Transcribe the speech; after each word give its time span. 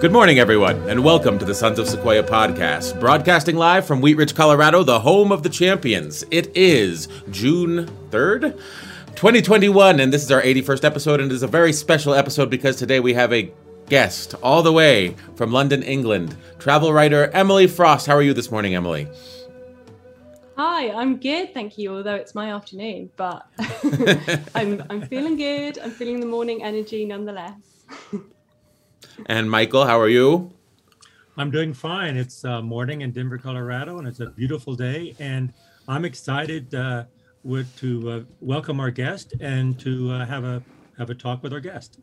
Good 0.00 0.12
morning, 0.12 0.38
everyone, 0.38 0.88
and 0.88 1.04
welcome 1.04 1.38
to 1.38 1.44
the 1.44 1.54
Sons 1.54 1.78
of 1.78 1.86
Sequoia 1.86 2.22
podcast, 2.22 2.98
broadcasting 2.98 3.56
live 3.56 3.86
from 3.86 4.00
Wheat 4.00 4.16
Ridge, 4.16 4.34
Colorado, 4.34 4.82
the 4.82 5.00
home 5.00 5.30
of 5.30 5.42
the 5.42 5.50
champions. 5.50 6.24
It 6.30 6.56
is 6.56 7.06
June 7.30 7.86
3rd, 8.08 8.58
2021, 9.14 10.00
and 10.00 10.10
this 10.10 10.22
is 10.22 10.32
our 10.32 10.40
81st 10.40 10.84
episode, 10.84 11.20
and 11.20 11.30
it 11.30 11.34
is 11.34 11.42
a 11.42 11.46
very 11.46 11.74
special 11.74 12.14
episode 12.14 12.48
because 12.48 12.76
today 12.76 12.98
we 12.98 13.12
have 13.12 13.30
a 13.30 13.52
guest 13.90 14.34
all 14.42 14.62
the 14.62 14.72
way 14.72 15.16
from 15.34 15.52
London, 15.52 15.82
England, 15.82 16.34
travel 16.58 16.94
writer 16.94 17.28
Emily 17.34 17.66
Frost. 17.66 18.06
How 18.06 18.14
are 18.14 18.22
you 18.22 18.32
this 18.32 18.50
morning, 18.50 18.74
Emily? 18.74 19.06
Hi, 20.56 20.92
I'm 20.92 21.18
good, 21.18 21.52
thank 21.52 21.76
you. 21.76 21.94
Although 21.94 22.14
it's 22.14 22.34
my 22.34 22.54
afternoon, 22.54 23.10
but 23.18 23.46
I'm 24.54 24.82
I'm 24.88 25.02
feeling 25.08 25.36
good. 25.36 25.78
I'm 25.78 25.90
feeling 25.90 26.20
the 26.20 26.26
morning 26.26 26.62
energy 26.62 27.04
nonetheless. 27.04 27.52
And 29.26 29.50
Michael, 29.50 29.84
how 29.84 29.98
are 29.98 30.08
you? 30.08 30.52
I'm 31.36 31.50
doing 31.50 31.72
fine. 31.72 32.16
It's 32.16 32.44
uh, 32.44 32.60
morning 32.62 33.02
in 33.02 33.12
Denver, 33.12 33.38
Colorado, 33.38 33.98
and 33.98 34.06
it's 34.06 34.20
a 34.20 34.26
beautiful 34.26 34.74
day. 34.74 35.14
And 35.18 35.52
I'm 35.88 36.04
excited 36.04 36.74
uh, 36.74 37.04
with, 37.44 37.74
to 37.78 38.10
uh, 38.10 38.20
welcome 38.40 38.80
our 38.80 38.90
guest 38.90 39.34
and 39.40 39.78
to 39.80 40.10
uh, 40.12 40.26
have 40.26 40.44
a 40.44 40.62
have 40.98 41.08
a 41.08 41.14
talk 41.14 41.42
with 41.42 41.52
our 41.52 41.60
guest. 41.60 41.98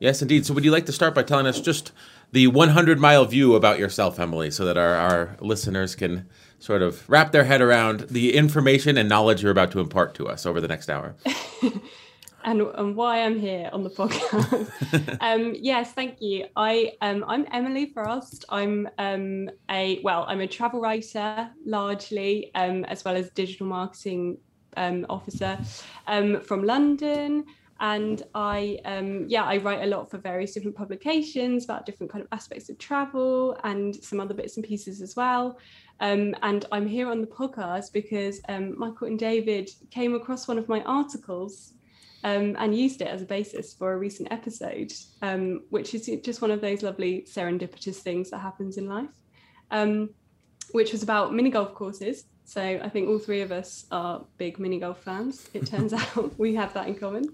Yes, 0.00 0.22
indeed. 0.22 0.46
So, 0.46 0.54
would 0.54 0.64
you 0.64 0.70
like 0.70 0.86
to 0.86 0.92
start 0.92 1.14
by 1.14 1.22
telling 1.22 1.46
us 1.46 1.60
just 1.60 1.92
the 2.32 2.46
100 2.46 2.98
mile 2.98 3.24
view 3.24 3.54
about 3.54 3.78
yourself, 3.78 4.18
Emily, 4.18 4.50
so 4.50 4.64
that 4.64 4.76
our, 4.76 4.94
our 4.94 5.36
listeners 5.40 5.94
can 5.94 6.28
sort 6.58 6.82
of 6.82 7.08
wrap 7.08 7.32
their 7.32 7.44
head 7.44 7.60
around 7.60 8.00
the 8.08 8.34
information 8.34 8.96
and 8.96 9.08
knowledge 9.08 9.42
you're 9.42 9.52
about 9.52 9.70
to 9.72 9.80
impart 9.80 10.14
to 10.14 10.28
us 10.28 10.46
over 10.46 10.60
the 10.60 10.68
next 10.68 10.90
hour? 10.90 11.14
and, 12.46 12.62
and 12.62 12.94
why 12.94 13.22
I'm 13.22 13.38
here 13.38 13.68
on 13.72 13.82
the 13.82 13.90
podcast. 13.90 15.18
um, 15.20 15.54
yes, 15.58 15.92
thank 15.92 16.20
you. 16.20 16.46
I 16.54 16.92
um, 17.00 17.24
I'm 17.26 17.44
Emily 17.50 17.86
Frost. 17.86 18.44
I'm 18.48 18.88
um, 18.98 19.50
a 19.68 20.00
well, 20.02 20.24
I'm 20.28 20.40
a 20.40 20.46
travel 20.46 20.80
writer 20.80 21.50
largely, 21.66 22.52
um, 22.54 22.84
as 22.84 23.04
well 23.04 23.16
as 23.16 23.30
digital 23.30 23.66
marketing 23.66 24.38
um, 24.76 25.04
officer 25.10 25.58
um, 26.06 26.40
from 26.40 26.62
London. 26.62 27.44
And 27.78 28.22
I, 28.34 28.78
um, 28.86 29.26
yeah, 29.28 29.44
I 29.44 29.58
write 29.58 29.82
a 29.82 29.86
lot 29.86 30.10
for 30.10 30.16
various 30.16 30.54
different 30.54 30.76
publications 30.76 31.64
about 31.64 31.84
different 31.84 32.10
kind 32.10 32.22
of 32.22 32.28
aspects 32.32 32.70
of 32.70 32.78
travel 32.78 33.58
and 33.64 33.94
some 33.94 34.18
other 34.18 34.32
bits 34.32 34.56
and 34.56 34.64
pieces 34.64 35.02
as 35.02 35.14
well. 35.14 35.58
Um, 36.00 36.34
and 36.42 36.64
I'm 36.72 36.86
here 36.86 37.10
on 37.10 37.20
the 37.20 37.26
podcast 37.26 37.92
because 37.92 38.40
um, 38.48 38.78
Michael 38.78 39.08
and 39.08 39.18
David 39.18 39.68
came 39.90 40.14
across 40.14 40.48
one 40.48 40.56
of 40.56 40.68
my 40.68 40.80
articles 40.84 41.74
um, 42.26 42.56
and 42.58 42.76
used 42.76 43.02
it 43.02 43.06
as 43.06 43.22
a 43.22 43.24
basis 43.24 43.72
for 43.72 43.92
a 43.92 43.96
recent 43.96 44.32
episode, 44.32 44.92
um, 45.22 45.62
which 45.70 45.94
is 45.94 46.10
just 46.24 46.42
one 46.42 46.50
of 46.50 46.60
those 46.60 46.82
lovely 46.82 47.22
serendipitous 47.22 47.98
things 47.98 48.30
that 48.30 48.38
happens 48.38 48.78
in 48.78 48.88
life, 48.88 49.14
um, 49.70 50.10
which 50.72 50.90
was 50.90 51.04
about 51.04 51.32
mini 51.32 51.50
golf 51.50 51.72
courses. 51.72 52.24
So 52.44 52.60
I 52.60 52.88
think 52.88 53.08
all 53.08 53.20
three 53.20 53.42
of 53.42 53.52
us 53.52 53.86
are 53.92 54.24
big 54.38 54.58
mini 54.58 54.80
golf 54.80 55.04
fans. 55.04 55.48
It 55.54 55.66
turns 55.72 55.92
out 55.92 56.36
we 56.38 56.52
have 56.56 56.74
that 56.74 56.88
in 56.88 56.96
common. 56.96 57.32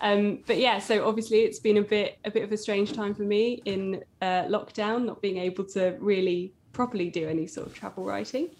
Um, 0.00 0.40
but 0.44 0.58
yeah, 0.58 0.80
so 0.80 1.06
obviously 1.06 1.42
it's 1.42 1.60
been 1.60 1.76
a 1.76 1.82
bit 1.82 2.18
a 2.24 2.30
bit 2.30 2.42
of 2.42 2.50
a 2.50 2.56
strange 2.56 2.94
time 2.94 3.14
for 3.14 3.22
me 3.22 3.62
in 3.64 4.02
uh, 4.22 4.46
lockdown, 4.46 5.04
not 5.04 5.22
being 5.22 5.38
able 5.38 5.64
to 5.66 5.96
really 6.00 6.52
properly 6.72 7.10
do 7.10 7.28
any 7.28 7.46
sort 7.46 7.68
of 7.68 7.74
travel 7.74 8.04
writing. 8.04 8.50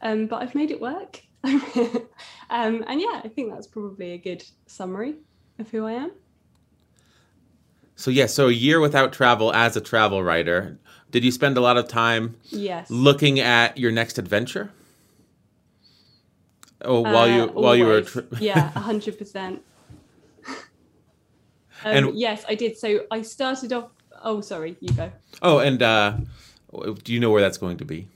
Um, 0.00 0.28
but 0.28 0.40
I've 0.40 0.54
made 0.54 0.70
it 0.70 0.80
work. 0.80 1.20
um, 1.44 2.84
and 2.86 3.00
yeah, 3.00 3.20
I 3.24 3.28
think 3.28 3.52
that's 3.52 3.66
probably 3.66 4.12
a 4.12 4.18
good 4.18 4.44
summary 4.66 5.16
of 5.58 5.70
who 5.70 5.86
I 5.86 5.92
am. 5.92 6.12
So 7.96 8.10
yeah, 8.10 8.26
so 8.26 8.48
a 8.48 8.52
year 8.52 8.80
without 8.80 9.12
travel 9.12 9.52
as 9.52 9.76
a 9.76 9.80
travel 9.80 10.22
writer. 10.22 10.78
Did 11.10 11.24
you 11.24 11.30
spend 11.30 11.56
a 11.56 11.60
lot 11.60 11.76
of 11.76 11.88
time 11.88 12.36
yes. 12.48 12.90
looking 12.90 13.40
at 13.40 13.76
your 13.76 13.92
next 13.92 14.18
adventure? 14.18 14.72
Oh, 16.82 17.00
while 17.00 17.28
you 17.28 17.42
uh, 17.42 17.46
while 17.48 17.76
you 17.76 17.84
were 17.84 18.00
tri- 18.02 18.22
yeah, 18.40 18.70
hundred 18.74 19.18
percent. 19.18 19.62
Um, 21.82 22.08
and 22.08 22.18
yes, 22.18 22.44
I 22.46 22.56
did. 22.56 22.76
So 22.76 23.06
I 23.10 23.22
started 23.22 23.72
off. 23.72 23.88
Oh, 24.22 24.42
sorry, 24.42 24.76
you 24.80 24.92
go. 24.92 25.10
Oh, 25.40 25.60
and 25.60 25.82
uh, 25.82 26.18
do 27.02 27.14
you 27.14 27.18
know 27.18 27.30
where 27.30 27.40
that's 27.40 27.56
going 27.56 27.78
to 27.78 27.86
be? 27.86 28.06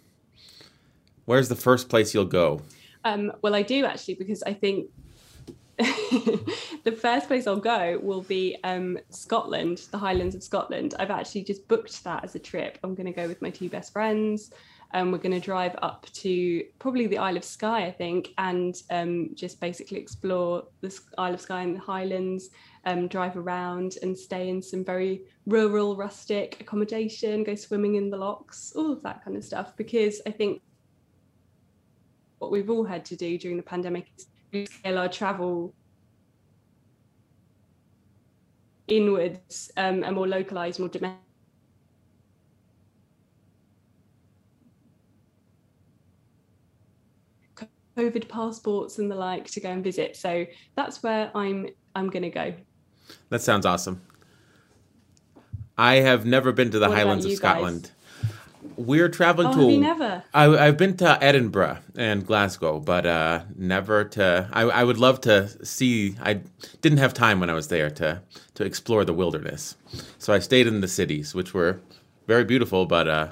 Where's 1.24 1.48
the 1.48 1.56
first 1.56 1.88
place 1.88 2.12
you'll 2.12 2.26
go? 2.26 2.60
Um, 3.04 3.32
well, 3.42 3.54
I 3.54 3.62
do 3.62 3.84
actually, 3.84 4.14
because 4.14 4.42
I 4.42 4.54
think 4.54 4.90
the 5.78 6.96
first 7.00 7.26
place 7.26 7.46
I'll 7.46 7.56
go 7.56 7.98
will 8.00 8.22
be 8.22 8.56
um, 8.62 8.96
Scotland, 9.10 9.82
the 9.90 9.98
Highlands 9.98 10.34
of 10.34 10.42
Scotland. 10.42 10.94
I've 10.98 11.10
actually 11.10 11.42
just 11.42 11.66
booked 11.66 12.04
that 12.04 12.22
as 12.22 12.34
a 12.36 12.38
trip. 12.38 12.78
I'm 12.84 12.94
going 12.94 13.06
to 13.06 13.12
go 13.12 13.26
with 13.26 13.42
my 13.42 13.50
two 13.50 13.68
best 13.68 13.92
friends. 13.92 14.52
and 14.92 15.08
um, 15.08 15.12
we're 15.12 15.18
going 15.18 15.32
to 15.32 15.40
drive 15.40 15.74
up 15.82 16.06
to 16.12 16.64
probably 16.78 17.08
the 17.08 17.18
Isle 17.18 17.36
of 17.36 17.42
Skye, 17.42 17.86
I 17.86 17.90
think, 17.90 18.32
and 18.38 18.80
um, 18.90 19.30
just 19.34 19.60
basically 19.60 19.98
explore 19.98 20.62
the 20.80 20.96
Isle 21.18 21.34
of 21.34 21.40
Skye 21.40 21.62
and 21.62 21.74
the 21.74 21.80
Highlands, 21.80 22.50
um, 22.84 23.08
drive 23.08 23.36
around 23.36 23.98
and 24.02 24.16
stay 24.16 24.48
in 24.48 24.62
some 24.62 24.84
very 24.84 25.22
rural, 25.46 25.96
rustic 25.96 26.58
accommodation, 26.60 27.42
go 27.42 27.56
swimming 27.56 27.96
in 27.96 28.10
the 28.10 28.16
lochs, 28.16 28.72
all 28.76 28.92
of 28.92 29.02
that 29.02 29.24
kind 29.24 29.36
of 29.36 29.42
stuff. 29.42 29.76
Because 29.76 30.20
I 30.24 30.30
think 30.30 30.62
what 32.44 32.52
we've 32.52 32.68
all 32.68 32.84
had 32.84 33.06
to 33.06 33.16
do 33.16 33.38
during 33.38 33.56
the 33.56 33.62
pandemic 33.62 34.06
is 34.52 34.68
scale 34.68 34.98
our 34.98 35.08
travel 35.08 35.74
inwards 38.86 39.70
um, 39.78 40.04
and 40.04 40.14
more 40.14 40.28
localized, 40.28 40.78
more 40.78 40.90
domestic. 40.90 41.20
COVID 47.96 48.28
passports 48.28 48.98
and 48.98 49.10
the 49.10 49.14
like 49.14 49.46
to 49.52 49.60
go 49.60 49.70
and 49.70 49.82
visit. 49.82 50.16
So 50.16 50.44
that's 50.76 51.02
where 51.02 51.30
I'm 51.34 51.68
I'm 51.94 52.10
gonna 52.10 52.28
go. 52.28 52.52
That 53.30 53.40
sounds 53.40 53.64
awesome. 53.64 54.02
I 55.78 55.94
have 55.94 56.26
never 56.26 56.52
been 56.52 56.70
to 56.72 56.78
the 56.78 56.88
what 56.88 56.98
Highlands 56.98 57.24
of 57.24 57.32
Scotland. 57.32 57.84
Guys? 57.84 57.92
We're 58.76 59.08
traveling 59.08 59.48
oh, 59.48 59.52
to. 59.52 59.60
Have 59.60 59.70
you 59.70 59.80
never? 59.80 60.24
I, 60.32 60.66
have 60.66 60.76
been 60.76 60.96
to 60.98 61.22
Edinburgh 61.22 61.78
and 61.96 62.26
Glasgow, 62.26 62.80
but 62.80 63.06
uh, 63.06 63.42
never 63.56 64.04
to. 64.04 64.48
I, 64.52 64.62
I 64.62 64.84
would 64.84 64.98
love 64.98 65.20
to 65.22 65.48
see. 65.64 66.16
I 66.20 66.40
didn't 66.80 66.98
have 66.98 67.14
time 67.14 67.40
when 67.40 67.50
I 67.50 67.54
was 67.54 67.68
there 67.68 67.90
to 67.90 68.22
to 68.54 68.64
explore 68.64 69.04
the 69.04 69.14
wilderness, 69.14 69.76
so 70.18 70.32
I 70.32 70.38
stayed 70.38 70.66
in 70.66 70.80
the 70.80 70.88
cities, 70.88 71.34
which 71.34 71.54
were 71.54 71.80
very 72.26 72.44
beautiful. 72.44 72.86
But 72.86 73.08
uh, 73.08 73.28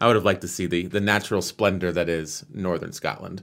I 0.00 0.06
would 0.06 0.16
have 0.16 0.24
liked 0.24 0.42
to 0.42 0.48
see 0.48 0.66
the 0.66 0.86
the 0.86 1.00
natural 1.00 1.42
splendor 1.42 1.92
that 1.92 2.08
is 2.08 2.44
northern 2.52 2.92
Scotland. 2.92 3.42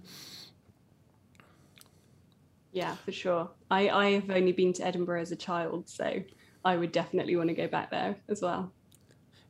Yeah, 2.71 2.95
for 2.95 3.11
sure. 3.11 3.49
I 3.69 3.89
I 3.89 4.11
have 4.11 4.29
only 4.29 4.51
been 4.51 4.73
to 4.73 4.85
Edinburgh 4.85 5.21
as 5.21 5.31
a 5.31 5.35
child, 5.35 5.89
so 5.89 6.23
I 6.63 6.77
would 6.77 6.91
definitely 6.91 7.35
want 7.35 7.49
to 7.49 7.55
go 7.55 7.67
back 7.67 7.91
there 7.91 8.15
as 8.29 8.41
well. 8.41 8.71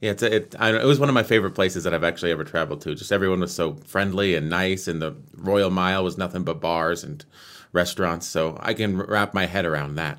Yeah, 0.02 0.12
it's 0.12 0.24
a, 0.24 0.36
it. 0.36 0.56
I, 0.58 0.76
it 0.76 0.86
was 0.86 1.00
one 1.00 1.10
of 1.10 1.16
my 1.16 1.24
favorite 1.24 1.52
places 1.52 1.84
that 1.84 1.94
I've 1.94 2.04
actually 2.04 2.32
ever 2.32 2.44
traveled 2.44 2.82
to. 2.82 2.96
Just 2.96 3.12
everyone 3.12 3.40
was 3.40 3.54
so 3.54 3.76
friendly 3.86 4.36
and 4.36 4.50
nice, 4.50 4.88
and 4.88 5.00
the 5.00 5.16
Royal 5.36 5.70
Mile 5.70 6.04
was 6.04 6.18
nothing 6.18 6.44
but 6.44 6.60
bars 6.60 7.04
and 7.04 7.24
restaurants. 7.72 8.28
So 8.28 8.58
I 8.60 8.74
can 8.74 8.98
wrap 8.98 9.36
my 9.36 9.46
head 9.46 9.64
around 9.64 9.96
that. 9.96 10.18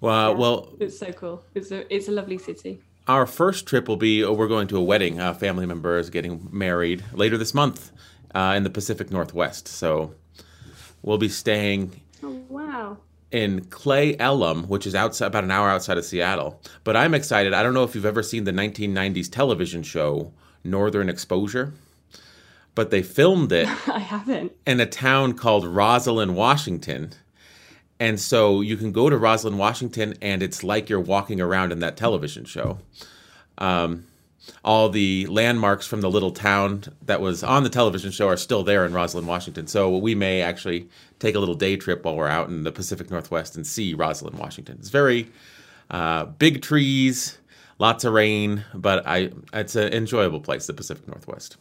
Well, 0.00 0.32
yeah, 0.32 0.38
well, 0.38 0.76
it's 0.78 0.98
so 0.98 1.10
cool. 1.12 1.42
It's 1.54 1.70
a 1.70 1.92
it's 1.92 2.08
a 2.08 2.12
lovely 2.12 2.36
city. 2.36 2.82
Our 3.08 3.24
first 3.24 3.66
trip 3.66 3.88
will 3.88 3.96
be 3.96 4.22
oh, 4.22 4.34
we're 4.34 4.48
going 4.48 4.68
to 4.68 4.76
a 4.76 4.82
wedding. 4.82 5.20
A 5.20 5.32
family 5.32 5.64
member 5.64 5.98
is 5.98 6.10
getting 6.10 6.48
married 6.52 7.02
later 7.14 7.38
this 7.38 7.54
month 7.54 7.92
uh, 8.34 8.52
in 8.56 8.62
the 8.62 8.70
Pacific 8.70 9.10
Northwest. 9.10 9.68
So 9.68 10.14
we'll 11.02 11.16
be 11.16 11.30
staying. 11.30 12.02
Oh 12.22 12.42
wow! 12.50 12.98
In 13.36 13.66
Cle 13.66 14.14
Elum, 14.14 14.66
which 14.66 14.86
is 14.86 14.94
outside 14.94 15.26
about 15.26 15.44
an 15.44 15.50
hour 15.50 15.68
outside 15.68 15.98
of 15.98 16.06
Seattle. 16.06 16.58
But 16.84 16.96
I'm 16.96 17.12
excited. 17.12 17.52
I 17.52 17.62
don't 17.62 17.74
know 17.74 17.84
if 17.84 17.94
you've 17.94 18.06
ever 18.06 18.22
seen 18.22 18.44
the 18.44 18.50
1990s 18.50 19.30
television 19.30 19.82
show 19.82 20.32
Northern 20.64 21.10
Exposure, 21.10 21.74
but 22.74 22.90
they 22.90 23.02
filmed 23.02 23.52
it. 23.52 23.68
I 23.88 23.98
haven't. 23.98 24.52
In 24.66 24.80
a 24.80 24.86
town 24.86 25.34
called 25.34 25.66
Roslyn, 25.66 26.34
Washington. 26.34 27.10
And 28.00 28.18
so 28.18 28.62
you 28.62 28.78
can 28.78 28.90
go 28.90 29.10
to 29.10 29.18
Roslyn, 29.18 29.58
Washington, 29.58 30.14
and 30.22 30.42
it's 30.42 30.64
like 30.64 30.88
you're 30.88 30.98
walking 30.98 31.38
around 31.38 31.72
in 31.72 31.80
that 31.80 31.98
television 31.98 32.46
show. 32.46 32.78
Um, 33.58 34.06
all 34.64 34.88
the 34.88 35.26
landmarks 35.26 35.86
from 35.86 36.00
the 36.00 36.10
little 36.10 36.30
town 36.30 36.84
that 37.02 37.20
was 37.20 37.42
on 37.42 37.62
the 37.62 37.68
television 37.68 38.10
show 38.10 38.28
are 38.28 38.36
still 38.36 38.62
there 38.62 38.84
in 38.84 38.92
Roslyn, 38.92 39.26
Washington. 39.26 39.66
So 39.66 39.96
we 39.96 40.14
may 40.14 40.42
actually 40.42 40.88
take 41.18 41.34
a 41.34 41.38
little 41.38 41.54
day 41.54 41.76
trip 41.76 42.04
while 42.04 42.16
we're 42.16 42.28
out 42.28 42.48
in 42.48 42.64
the 42.64 42.72
Pacific 42.72 43.10
Northwest 43.10 43.56
and 43.56 43.66
see 43.66 43.94
Roslyn, 43.94 44.36
Washington. 44.36 44.76
It's 44.78 44.90
very 44.90 45.28
uh, 45.90 46.24
big 46.26 46.62
trees, 46.62 47.38
lots 47.78 48.04
of 48.04 48.12
rain, 48.12 48.64
but 48.74 49.06
I 49.06 49.30
it's 49.52 49.76
an 49.76 49.92
enjoyable 49.92 50.40
place, 50.40 50.66
the 50.66 50.74
Pacific 50.74 51.06
Northwest. 51.06 51.56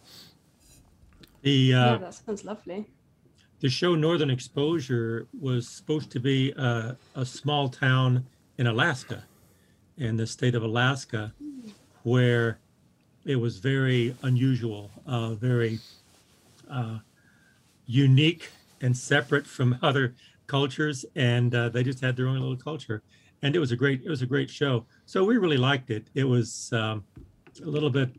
The 1.44 1.74
uh, 1.74 1.92
yeah, 1.92 1.98
that 2.00 2.14
sounds 2.14 2.44
lovely. 2.44 2.88
the 3.60 3.70
show 3.70 3.96
Northern 3.96 4.30
Exposure 4.30 5.28
was 5.40 5.68
supposed 5.68 6.12
to 6.12 6.20
be 6.20 6.52
a, 6.52 6.98
a 7.16 7.26
small 7.26 7.70
town 7.70 8.26
in 8.58 8.68
Alaska, 8.68 9.24
in 9.98 10.18
the 10.18 10.28
state 10.28 10.56
of 10.56 10.64
Alaska, 10.64 11.34
where 12.04 12.60
it 13.26 13.36
was 13.36 13.58
very 13.58 14.16
unusual, 14.22 14.92
uh, 15.08 15.34
very 15.34 15.80
uh, 16.70 17.00
unique 17.88 18.50
and 18.82 18.96
separate 18.96 19.48
from 19.48 19.78
other 19.82 20.16
cultures, 20.48 21.06
and 21.16 21.54
uh, 21.56 21.70
they 21.70 21.84
just 21.84 22.02
had 22.02 22.16
their 22.16 22.28
own 22.28 22.40
little 22.40 22.56
culture. 22.56 23.02
And 23.42 23.56
it 23.56 23.60
was 23.60 23.72
a 23.72 23.76
great, 23.76 24.04
it 24.04 24.10
was 24.10 24.22
a 24.22 24.26
great 24.26 24.50
show. 24.50 24.86
So 25.06 25.24
we 25.24 25.38
really 25.38 25.58
liked 25.58 25.90
it. 25.90 26.08
It 26.14 26.24
was 26.24 26.72
um, 26.74 27.04
a 27.64 27.70
little 27.70 27.90
bit 27.90 28.10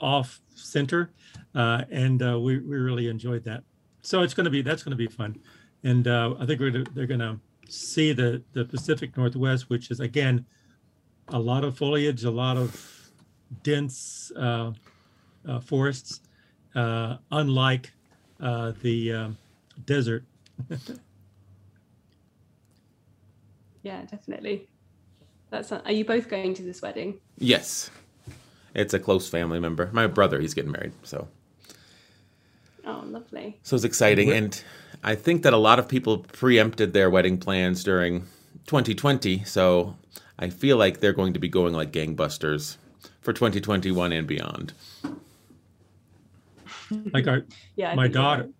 off 0.00 0.40
center, 0.54 1.10
uh, 1.54 1.84
and 1.90 2.22
uh, 2.22 2.38
we 2.38 2.58
we 2.58 2.76
really 2.76 3.08
enjoyed 3.08 3.44
that. 3.44 3.62
So 4.02 4.22
it's 4.22 4.34
going 4.34 4.44
to 4.44 4.50
be 4.50 4.62
that's 4.62 4.82
going 4.82 4.90
to 4.90 4.96
be 4.96 5.06
fun, 5.06 5.36
and 5.84 6.08
uh, 6.08 6.34
I 6.40 6.46
think 6.46 6.60
we're 6.60 6.84
they're 6.94 7.06
going 7.06 7.20
to 7.20 7.38
see 7.68 8.12
the 8.12 8.42
the 8.52 8.64
Pacific 8.64 9.16
Northwest, 9.16 9.70
which 9.70 9.90
is 9.90 10.00
again 10.00 10.44
a 11.28 11.38
lot 11.38 11.62
of 11.62 11.78
foliage, 11.78 12.24
a 12.24 12.30
lot 12.30 12.56
of 12.56 12.91
dense 13.62 14.32
uh, 14.36 14.72
uh, 15.48 15.60
forests, 15.60 16.20
uh, 16.74 17.16
unlike 17.30 17.92
uh, 18.40 18.72
the 18.82 19.12
um, 19.12 19.38
desert. 19.84 20.24
yeah, 23.82 24.02
definitely. 24.10 24.68
That's. 25.50 25.72
Are 25.72 25.92
you 25.92 26.04
both 26.04 26.28
going 26.28 26.54
to 26.54 26.62
this 26.62 26.82
wedding? 26.82 27.18
Yes, 27.38 27.90
it's 28.74 28.94
a 28.94 28.98
close 28.98 29.28
family 29.28 29.60
member. 29.60 29.90
My 29.92 30.06
brother, 30.06 30.40
he's 30.40 30.54
getting 30.54 30.72
married, 30.72 30.92
so. 31.02 31.28
Oh, 32.84 33.04
lovely. 33.06 33.60
So 33.62 33.76
it's 33.76 33.84
exciting, 33.84 34.32
and 34.32 34.60
I 35.04 35.14
think 35.14 35.42
that 35.42 35.52
a 35.52 35.58
lot 35.58 35.78
of 35.78 35.88
people 35.88 36.18
preempted 36.18 36.92
their 36.92 37.10
wedding 37.10 37.38
plans 37.38 37.84
during 37.84 38.22
2020. 38.66 39.44
So 39.44 39.96
I 40.38 40.50
feel 40.50 40.76
like 40.76 41.00
they're 41.00 41.12
going 41.12 41.32
to 41.34 41.38
be 41.38 41.48
going 41.48 41.74
like 41.74 41.92
gangbusters 41.92 42.78
for 43.22 43.32
2021 43.32 44.12
and 44.12 44.26
beyond. 44.26 44.72
Like 47.12 47.26
our 47.26 47.44
Yeah. 47.76 47.94
My 47.94 48.06
daughter, 48.08 48.42
right. 48.42 48.52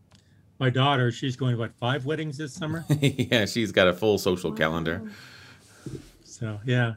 my 0.59 0.71
daughter, 0.71 1.13
she's 1.13 1.37
going 1.37 1.53
to 1.53 1.59
what 1.59 1.75
five 1.79 2.07
weddings 2.07 2.39
this 2.39 2.55
summer. 2.55 2.85
yeah, 3.01 3.45
she's 3.45 3.73
got 3.73 3.89
a 3.89 3.93
full 3.93 4.17
social 4.19 4.53
calendar. 4.53 5.03
So 6.25 6.59
yeah, 6.65 6.95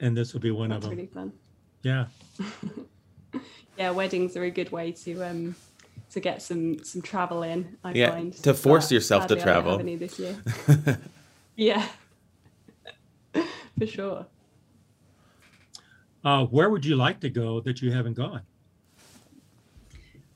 and 0.00 0.16
this 0.16 0.32
will 0.32 0.40
be 0.40 0.50
one 0.52 0.68
That's 0.70 0.84
of 0.84 0.90
them. 0.90 0.96
really 0.98 1.08
fun. 1.08 1.32
Yeah, 1.82 2.06
Yeah, 3.78 3.90
weddings 3.90 4.36
are 4.36 4.44
a 4.44 4.50
good 4.50 4.70
way 4.72 4.92
to 4.92 5.22
um 5.22 5.54
to 6.12 6.20
get 6.20 6.40
some 6.40 6.82
some 6.84 7.02
travel 7.02 7.42
in. 7.42 7.76
I 7.82 7.92
Yeah, 7.92 8.10
find 8.10 8.32
to 8.44 8.54
force 8.54 8.86
but 8.86 8.92
yourself 8.92 9.26
to 9.26 9.40
sadly 9.40 9.42
I 9.42 9.44
don't 9.44 9.52
travel. 9.54 9.70
have 9.72 9.80
any 9.80 9.96
this 9.96 10.18
year. 10.18 10.36
yeah, 11.56 11.86
for 13.78 13.86
sure. 13.86 14.26
Uh, 16.26 16.44
where 16.46 16.68
would 16.70 16.84
you 16.84 16.96
like 16.96 17.20
to 17.20 17.30
go 17.30 17.60
that 17.60 17.80
you 17.80 17.92
haven't 17.92 18.14
gone? 18.14 18.42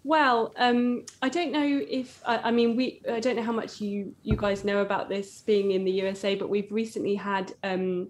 Well, 0.04 0.54
um, 0.56 1.04
I 1.20 1.28
don't 1.28 1.50
know 1.50 1.84
if 1.88 2.22
I, 2.24 2.38
I 2.38 2.50
mean 2.52 2.76
we. 2.76 3.02
I 3.10 3.18
don't 3.20 3.36
know 3.36 3.42
how 3.42 3.52
much 3.52 3.80
you 3.80 4.14
you 4.22 4.36
guys 4.36 4.64
know 4.64 4.82
about 4.82 5.08
this 5.08 5.42
being 5.42 5.72
in 5.72 5.84
the 5.84 5.90
USA, 6.02 6.36
but 6.36 6.48
we've 6.48 6.70
recently 6.70 7.16
had 7.16 7.52
um, 7.64 8.08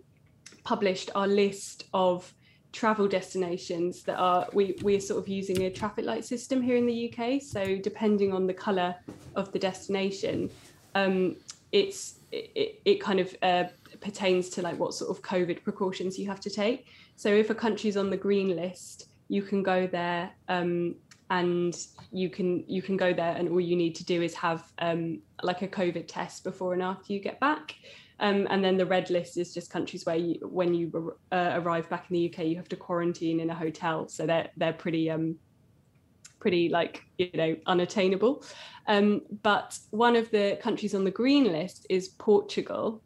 published 0.62 1.10
our 1.14 1.26
list 1.26 1.84
of 1.94 2.32
travel 2.72 3.08
destinations 3.08 4.02
that 4.04 4.18
are 4.18 4.46
we 4.52 4.76
we're 4.82 5.00
sort 5.00 5.20
of 5.20 5.26
using 5.26 5.62
a 5.62 5.70
traffic 5.70 6.04
light 6.04 6.24
system 6.24 6.62
here 6.62 6.76
in 6.76 6.86
the 6.86 6.98
UK. 7.08 7.42
So 7.42 7.76
depending 7.76 8.32
on 8.32 8.46
the 8.46 8.54
colour 8.54 8.94
of 9.34 9.50
the 9.52 9.58
destination, 9.58 10.50
um, 10.94 11.36
it's 11.72 12.20
it, 12.30 12.80
it, 12.84 13.00
kind 13.00 13.18
of 13.18 13.34
uh, 13.42 13.64
pertains 14.00 14.50
to 14.50 14.62
like 14.62 14.78
what 14.78 14.94
sort 14.94 15.10
of 15.10 15.22
COVID 15.22 15.64
precautions 15.64 16.18
you 16.18 16.28
have 16.28 16.40
to 16.40 16.50
take. 16.50 16.86
So 17.20 17.28
if 17.28 17.50
a 17.50 17.54
country's 17.54 17.98
on 17.98 18.08
the 18.08 18.16
green 18.16 18.56
list, 18.56 19.10
you 19.28 19.42
can 19.42 19.62
go 19.62 19.86
there 19.86 20.30
um, 20.48 20.94
and 21.28 21.76
you 22.10 22.30
can 22.30 22.64
you 22.66 22.80
can 22.80 22.96
go 22.96 23.12
there 23.12 23.36
and 23.36 23.46
all 23.50 23.60
you 23.60 23.76
need 23.76 23.94
to 23.96 24.06
do 24.06 24.22
is 24.22 24.32
have 24.36 24.72
um, 24.78 25.20
like 25.42 25.60
a 25.60 25.68
COVID 25.68 26.06
test 26.08 26.44
before 26.44 26.72
and 26.72 26.82
after 26.82 27.12
you 27.12 27.20
get 27.20 27.38
back. 27.38 27.74
Um, 28.20 28.46
and 28.48 28.64
then 28.64 28.78
the 28.78 28.86
red 28.86 29.10
list 29.10 29.36
is 29.36 29.52
just 29.52 29.70
countries 29.70 30.06
where 30.06 30.16
you, 30.16 30.36
when 30.48 30.72
you 30.72 31.14
uh, 31.30 31.60
arrive 31.60 31.90
back 31.90 32.06
in 32.08 32.14
the 32.14 32.32
UK, 32.32 32.46
you 32.46 32.56
have 32.56 32.70
to 32.70 32.76
quarantine 32.76 33.40
in 33.40 33.50
a 33.50 33.54
hotel. 33.54 34.08
So 34.08 34.24
they're 34.24 34.48
they're 34.56 34.72
pretty 34.72 35.10
um, 35.10 35.36
pretty 36.38 36.70
like 36.70 37.02
you 37.18 37.28
know 37.34 37.54
unattainable. 37.66 38.44
Um, 38.86 39.20
but 39.42 39.78
one 39.90 40.16
of 40.16 40.30
the 40.30 40.58
countries 40.62 40.94
on 40.94 41.04
the 41.04 41.10
green 41.10 41.44
list 41.52 41.86
is 41.90 42.08
Portugal, 42.08 43.02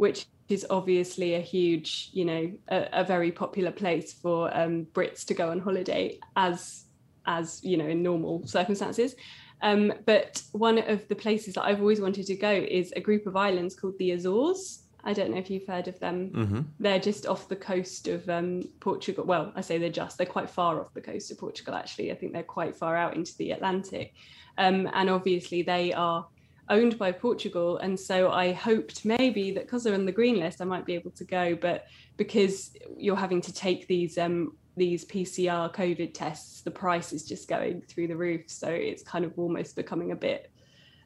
which 0.00 0.24
is 0.48 0.66
obviously 0.70 1.34
a 1.34 1.40
huge, 1.40 2.08
you 2.14 2.24
know, 2.24 2.50
a, 2.68 2.88
a 3.00 3.04
very 3.04 3.30
popular 3.30 3.70
place 3.70 4.14
for 4.14 4.50
um, 4.56 4.86
Brits 4.94 5.26
to 5.26 5.34
go 5.34 5.50
on 5.50 5.58
holiday 5.60 6.18
as 6.36 6.84
as 7.26 7.62
you 7.62 7.76
know 7.76 7.86
in 7.86 8.02
normal 8.02 8.46
circumstances. 8.46 9.14
Um, 9.60 9.92
but 10.06 10.42
one 10.52 10.78
of 10.78 11.06
the 11.08 11.14
places 11.14 11.52
that 11.54 11.64
I've 11.64 11.80
always 11.80 12.00
wanted 12.00 12.24
to 12.28 12.34
go 12.34 12.50
is 12.50 12.94
a 12.96 13.00
group 13.02 13.26
of 13.26 13.36
islands 13.36 13.74
called 13.74 13.98
the 13.98 14.12
Azores. 14.12 14.84
I 15.04 15.12
don't 15.12 15.32
know 15.32 15.36
if 15.36 15.50
you've 15.50 15.66
heard 15.66 15.86
of 15.86 16.00
them. 16.00 16.16
hmm 16.28 16.60
They're 16.78 16.98
just 17.10 17.26
off 17.26 17.48
the 17.48 17.56
coast 17.56 18.08
of 18.08 18.26
um, 18.30 18.62
Portugal. 18.80 19.24
Well, 19.26 19.52
I 19.54 19.60
say 19.60 19.76
they're 19.76 19.90
just, 19.90 20.16
they're 20.16 20.36
quite 20.38 20.48
far 20.48 20.80
off 20.80 20.94
the 20.94 21.02
coast 21.02 21.30
of 21.30 21.38
Portugal, 21.38 21.74
actually. 21.74 22.10
I 22.10 22.14
think 22.14 22.32
they're 22.32 22.42
quite 22.42 22.74
far 22.74 22.96
out 22.96 23.16
into 23.16 23.36
the 23.36 23.50
Atlantic. 23.50 24.14
Um, 24.56 24.88
and 24.94 25.10
obviously, 25.10 25.60
they 25.62 25.92
are 25.92 26.26
owned 26.70 26.98
by 26.98 27.12
Portugal. 27.12 27.76
And 27.78 27.98
so 27.98 28.30
I 28.30 28.52
hoped 28.52 29.04
maybe 29.04 29.50
that 29.52 29.64
because 29.64 29.84
they're 29.84 29.94
on 29.94 30.06
the 30.06 30.12
green 30.12 30.38
list, 30.38 30.60
I 30.60 30.64
might 30.64 30.86
be 30.86 30.94
able 30.94 31.10
to 31.12 31.24
go. 31.24 31.54
But 31.54 31.86
because 32.16 32.72
you're 32.96 33.16
having 33.16 33.42
to 33.42 33.52
take 33.52 33.86
these, 33.86 34.16
um, 34.16 34.56
these 34.76 35.04
PCR 35.04 35.74
COVID 35.74 36.14
tests, 36.14 36.62
the 36.62 36.70
price 36.70 37.12
is 37.12 37.26
just 37.26 37.48
going 37.48 37.82
through 37.82 38.08
the 38.08 38.16
roof. 38.16 38.42
So 38.46 38.68
it's 38.68 39.02
kind 39.02 39.24
of 39.24 39.38
almost 39.38 39.76
becoming 39.76 40.12
a 40.12 40.16
bit, 40.16 40.50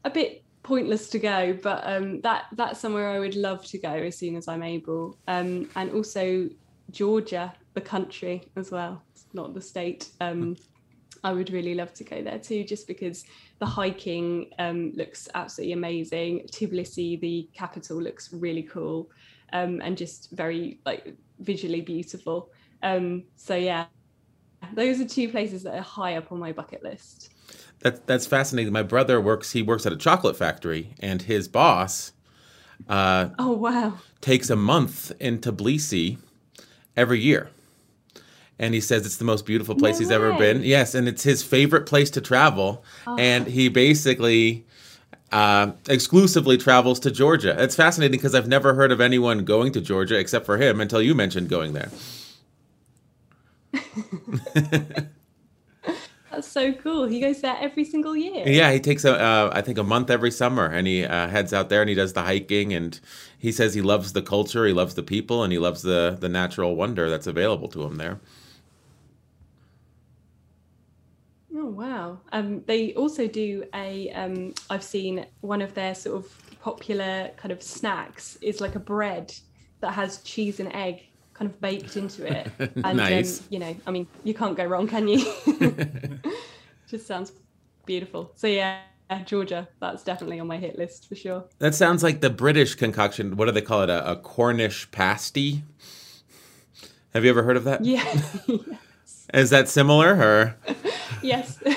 a 0.04 0.10
bit 0.10 0.44
pointless 0.62 1.10
to 1.10 1.18
go 1.18 1.52
but 1.62 1.82
um 1.84 2.22
that 2.22 2.46
that's 2.52 2.80
somewhere 2.80 3.10
i 3.10 3.18
would 3.18 3.36
love 3.36 3.62
to 3.66 3.76
go 3.76 3.90
as 3.90 4.16
soon 4.16 4.34
as 4.34 4.48
i'm 4.48 4.62
able 4.62 5.18
um 5.28 5.68
and 5.76 5.90
also 5.90 6.48
georgia 6.90 7.52
the 7.74 7.80
country 7.82 8.42
as 8.56 8.70
well 8.70 9.02
not 9.34 9.52
the 9.52 9.60
state 9.60 10.08
um 10.22 10.56
i 11.24 11.32
would 11.32 11.50
really 11.50 11.74
love 11.74 11.92
to 11.92 12.04
go 12.04 12.22
there 12.22 12.38
too 12.38 12.64
just 12.64 12.86
because 12.86 13.24
the 13.58 13.66
hiking 13.66 14.50
um 14.58 14.92
looks 14.94 15.28
absolutely 15.34 15.72
amazing 15.72 16.46
tbilisi 16.52 17.20
the 17.20 17.48
capital 17.54 18.00
looks 18.00 18.32
really 18.32 18.62
cool 18.62 19.10
um 19.52 19.80
and 19.82 19.96
just 19.96 20.30
very 20.32 20.80
like 20.86 21.14
visually 21.40 21.80
beautiful 21.80 22.50
um 22.82 23.24
so 23.36 23.54
yeah 23.56 23.86
those 24.74 25.00
are 25.00 25.06
two 25.06 25.28
places 25.28 25.62
that 25.62 25.74
are 25.74 25.82
high 25.82 26.16
up 26.16 26.30
on 26.32 26.38
my 26.38 26.52
bucket 26.52 26.82
list 26.82 27.30
That, 27.80 28.06
that's 28.06 28.26
fascinating. 28.26 28.72
My 28.72 28.82
brother 28.82 29.20
works, 29.20 29.52
he 29.52 29.62
works 29.62 29.84
at 29.86 29.92
a 29.92 29.96
chocolate 29.96 30.36
factory, 30.36 30.94
and 31.00 31.22
his 31.22 31.48
boss 31.48 32.12
uh, 32.88 33.28
oh 33.38 33.52
wow 33.52 33.94
takes 34.20 34.50
a 34.50 34.56
month 34.56 35.12
in 35.20 35.38
Tbilisi 35.38 36.18
every 36.96 37.20
year. 37.20 37.50
And 38.58 38.72
he 38.72 38.80
says 38.80 39.04
it's 39.04 39.16
the 39.16 39.24
most 39.24 39.46
beautiful 39.46 39.74
place 39.74 39.96
No 39.96 40.00
he's 40.00 40.10
ever 40.12 40.32
been. 40.34 40.62
Yes, 40.62 40.94
and 40.94 41.08
it's 41.08 41.24
his 41.24 41.42
favorite 41.42 41.86
place 41.86 42.08
to 42.10 42.20
travel. 42.20 42.84
And 43.18 43.48
he 43.48 43.68
basically 43.68 44.64
uh, 45.32 45.72
exclusively 45.88 46.56
travels 46.56 47.00
to 47.00 47.10
Georgia. 47.10 47.60
It's 47.60 47.74
fascinating 47.74 48.18
because 48.18 48.34
I've 48.34 48.46
never 48.46 48.74
heard 48.74 48.92
of 48.92 49.00
anyone 49.00 49.44
going 49.44 49.72
to 49.72 49.80
Georgia 49.80 50.16
except 50.18 50.46
for 50.46 50.58
him 50.58 50.80
until 50.80 51.02
you 51.02 51.14
mentioned 51.14 51.48
going 51.48 51.72
there. 51.72 51.90
That's 56.30 56.48
so 56.48 56.72
cool. 56.72 57.06
He 57.06 57.20
goes 57.20 57.40
there 57.40 57.56
every 57.60 57.84
single 57.84 58.16
year. 58.16 58.46
Yeah, 58.46 58.72
he 58.72 58.80
takes 58.80 59.04
a, 59.04 59.20
uh, 59.20 59.50
I 59.52 59.60
think 59.60 59.78
a 59.78 59.84
month 59.84 60.10
every 60.10 60.32
summer, 60.32 60.66
and 60.66 60.86
he 60.86 61.04
uh, 61.04 61.28
heads 61.28 61.52
out 61.52 61.68
there 61.68 61.80
and 61.80 61.88
he 61.88 61.94
does 61.94 62.12
the 62.12 62.22
hiking, 62.22 62.72
and 62.72 62.98
he 63.38 63.52
says 63.52 63.74
he 63.74 63.82
loves 63.82 64.14
the 64.14 64.22
culture, 64.22 64.66
he 64.66 64.72
loves 64.72 64.94
the 64.94 65.02
people, 65.04 65.44
and 65.44 65.52
he 65.52 65.58
loves 65.58 65.82
the 65.82 66.16
the 66.18 66.28
natural 66.28 66.74
wonder 66.74 67.08
that's 67.08 67.28
available 67.28 67.68
to 67.68 67.84
him 67.84 67.96
there. 67.96 68.18
Oh 71.56 71.66
wow. 71.66 72.18
Um, 72.32 72.62
they 72.66 72.94
also 72.94 73.28
do 73.28 73.64
a. 73.74 74.10
Um, 74.10 74.54
I've 74.70 74.82
seen 74.82 75.26
one 75.40 75.62
of 75.62 75.74
their 75.74 75.94
sort 75.94 76.16
of 76.16 76.58
popular 76.60 77.30
kind 77.36 77.52
of 77.52 77.62
snacks 77.62 78.36
is 78.42 78.60
like 78.60 78.74
a 78.74 78.80
bread 78.80 79.32
that 79.80 79.92
has 79.92 80.22
cheese 80.22 80.58
and 80.60 80.74
egg 80.74 81.02
kind 81.32 81.50
of 81.50 81.60
baked 81.60 81.96
into 81.96 82.26
it. 82.26 82.50
And 82.84 82.96
Nice. 82.96 83.40
um, 83.40 83.46
you 83.50 83.58
know, 83.58 83.76
I 83.86 83.90
mean, 83.90 84.06
you 84.24 84.34
can't 84.34 84.56
go 84.56 84.64
wrong, 84.64 84.86
can 84.86 85.06
you? 85.08 85.24
Just 86.88 87.06
sounds 87.06 87.32
beautiful. 87.86 88.32
So 88.36 88.46
yeah, 88.46 88.80
Georgia, 89.24 89.68
that's 89.80 90.02
definitely 90.02 90.40
on 90.40 90.46
my 90.46 90.56
hit 90.56 90.76
list 90.76 91.08
for 91.08 91.14
sure. 91.14 91.44
That 91.58 91.74
sounds 91.74 92.02
like 92.02 92.20
the 92.20 92.30
British 92.30 92.74
concoction. 92.74 93.36
What 93.36 93.46
do 93.46 93.52
they 93.52 93.62
call 93.62 93.82
it? 93.82 93.90
A, 93.90 94.12
a 94.12 94.16
Cornish 94.16 94.90
pasty. 94.90 95.62
Have 97.12 97.24
you 97.24 97.30
ever 97.30 97.42
heard 97.44 97.56
of 97.56 97.64
that? 97.64 97.82
Is 97.82 97.88
Yeah. 97.88 98.76
That 99.50 99.68
similar 99.68 100.14
or? 100.14 100.56
yes. 101.22 101.58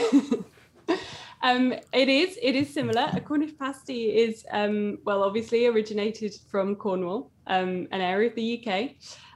Um, 1.43 1.73
it 1.93 2.09
is. 2.09 2.37
It 2.41 2.55
is 2.55 2.73
similar. 2.73 3.09
A 3.13 3.21
Cornish 3.21 3.57
pasty 3.57 4.17
is 4.17 4.43
um, 4.51 4.97
well, 5.05 5.23
obviously 5.23 5.67
originated 5.67 6.35
from 6.49 6.75
Cornwall, 6.75 7.31
um, 7.45 7.87
an 7.91 8.01
area 8.01 8.29
of 8.29 8.35
the 8.35 8.57
UK, 8.57 8.95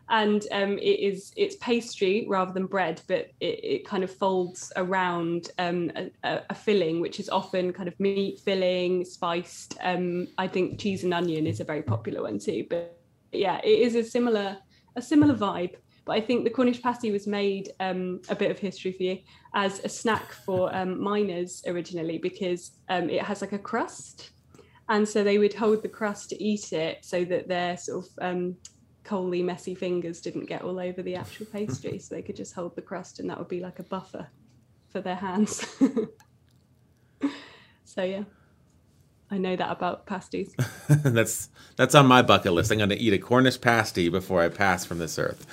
and 0.10 0.46
um, 0.52 0.78
it 0.80 1.00
is 1.00 1.32
it's 1.38 1.56
pastry 1.58 2.26
rather 2.28 2.52
than 2.52 2.66
bread, 2.66 3.02
but 3.08 3.32
it, 3.40 3.64
it 3.64 3.86
kind 3.86 4.04
of 4.04 4.12
folds 4.12 4.74
around 4.76 5.52
um, 5.60 5.92
a, 5.96 6.42
a, 6.50 6.56
filling, 6.56 7.00
which 7.00 7.20
is 7.20 7.30
often 7.30 7.72
kind 7.72 7.88
of 7.88 7.98
meat 8.00 8.40
filling, 8.40 9.06
spiced. 9.06 9.78
Um, 9.82 10.28
I 10.38 10.48
think 10.48 10.80
cheese 10.80 11.04
and 11.04 11.14
onion 11.14 11.48
is 11.48 11.60
a 11.60 11.64
very 11.64 11.84
popular 11.84 12.24
one 12.24 12.40
too. 12.40 12.66
But 12.70 13.00
yeah, 13.32 13.62
it 13.64 13.80
is 13.80 13.96
a 13.96 14.04
similar 14.04 14.58
a 14.96 15.02
similar 15.02 15.36
vibe. 15.36 15.76
But 16.06 16.14
I 16.14 16.22
think 16.22 16.44
the 16.44 16.50
Cornish 16.50 16.82
pasty 16.82 17.12
was 17.12 17.28
made 17.28 17.72
um, 17.80 18.22
a 18.30 18.36
bit 18.36 18.52
of 18.52 18.58
history 18.58 18.92
for 18.92 19.04
you 19.04 19.20
as 19.54 19.80
a 19.84 19.90
snack 19.90 20.32
for 20.32 20.74
um, 20.76 21.02
miners 21.02 21.64
originally 21.68 22.18
because 22.18 22.72
um, 22.90 23.10
it 23.10 23.22
has 23.22 23.42
like 23.42 23.54
a 23.54 23.60
crust. 23.60 24.32
And 24.90 25.08
so 25.08 25.24
they 25.24 25.38
would 25.38 25.54
hold 25.54 25.84
the 25.84 25.90
crust 25.90 26.30
to 26.30 26.44
eat 26.44 26.74
it 26.74 27.06
so 27.06 27.24
that 27.26 27.48
their 27.48 27.78
sort 27.78 28.06
of 28.06 28.12
um, 28.22 28.56
coaly, 29.06 29.44
messy 29.44 29.76
fingers 29.76 30.22
didn't 30.22 30.48
get 30.48 30.64
all 30.64 30.80
over 30.80 31.02
the 31.02 31.16
actual 31.16 31.46
pastry. 31.54 32.00
so 32.00 32.16
they 32.16 32.22
could 32.22 32.36
just 32.36 32.54
hold 32.54 32.76
the 32.76 32.82
crust 32.82 33.20
and 33.20 33.30
that 33.30 33.38
would 33.38 33.48
be 33.48 33.60
like 33.60 33.80
a 33.80 33.84
buffer 33.84 34.28
for 34.90 35.02
their 35.02 35.16
hands. 35.16 35.66
so 37.86 38.04
yeah. 38.04 38.24
I 39.34 39.38
know 39.38 39.56
that 39.56 39.72
about 39.72 40.08
pasties. 40.08 40.54
that's 40.90 41.48
that's 41.78 41.96
on 41.96 42.06
my 42.06 42.22
bucket 42.22 42.52
list. 42.52 42.70
I'm 42.70 42.80
going 42.80 42.90
to 42.90 43.00
eat 43.00 43.14
a 43.14 43.18
Cornish 43.18 43.62
pasty 43.62 44.10
before 44.10 44.42
I 44.42 44.50
pass 44.50 44.84
from 44.84 44.98
this 44.98 45.18
earth. 45.18 45.48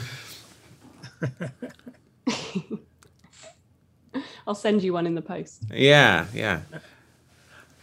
I'll 4.47 4.55
send 4.55 4.83
you 4.83 4.93
one 4.95 5.07
in 5.07 5.15
the 5.15 5.23
post. 5.23 5.65
Yeah, 5.73 6.27
yeah. 6.33 6.61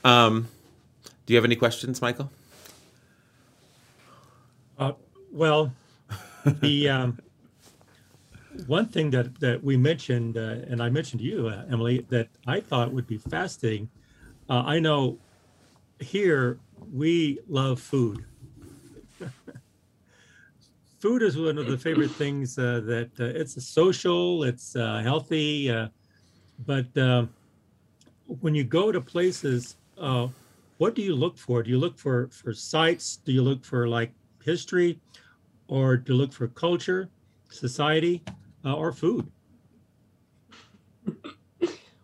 Um, 0.03 0.47
do 1.25 1.33
you 1.33 1.37
have 1.37 1.45
any 1.45 1.55
questions, 1.55 2.01
Michael? 2.01 2.31
Uh, 4.77 4.93
well, 5.31 5.71
the 6.61 6.89
um, 6.89 7.19
one 8.67 8.85
thing 8.87 9.09
that 9.11 9.39
that 9.39 9.63
we 9.63 9.77
mentioned, 9.77 10.37
uh, 10.37 10.65
and 10.67 10.81
I 10.81 10.89
mentioned 10.89 11.21
to 11.21 11.25
you, 11.25 11.47
uh, 11.47 11.65
Emily, 11.69 12.05
that 12.09 12.29
I 12.47 12.59
thought 12.59 12.91
would 12.91 13.07
be 13.07 13.17
fascinating. 13.17 13.89
Uh, 14.49 14.63
I 14.65 14.79
know 14.79 15.17
here 15.99 16.59
we 16.91 17.39
love 17.47 17.79
food. 17.79 18.25
Food 21.05 21.21
is 21.21 21.37
one 21.37 21.59
of 21.59 21.67
the 21.67 21.77
favorite 21.77 22.09
things 22.09 22.57
uh, 22.57 22.81
that 22.83 23.11
uh, 23.19 23.25
it's 23.25 23.63
social, 23.63 24.43
it's 24.43 24.75
uh, 24.75 25.03
healthy, 25.03 25.69
uh, 25.69 25.87
but 26.65 26.97
um, 26.97 27.29
when 28.41 28.55
you 28.55 28.63
go 28.63 28.91
to 28.91 28.99
places, 28.99 29.75
uh, 29.99 30.27
what 30.79 30.95
do 30.95 31.03
you 31.03 31.13
look 31.13 31.37
for? 31.37 31.61
Do 31.61 31.69
you 31.69 31.77
look 31.77 31.99
for 31.99 32.27
for 32.29 32.53
sites? 32.53 33.17
Do 33.17 33.31
you 33.31 33.43
look 33.43 33.63
for 33.63 33.87
like 33.87 34.13
history, 34.43 34.99
or 35.67 35.95
do 35.95 36.13
you 36.13 36.17
look 36.17 36.33
for 36.33 36.47
culture, 36.47 37.11
society, 37.51 38.23
uh, 38.65 38.73
or 38.73 38.91
food? 38.91 39.31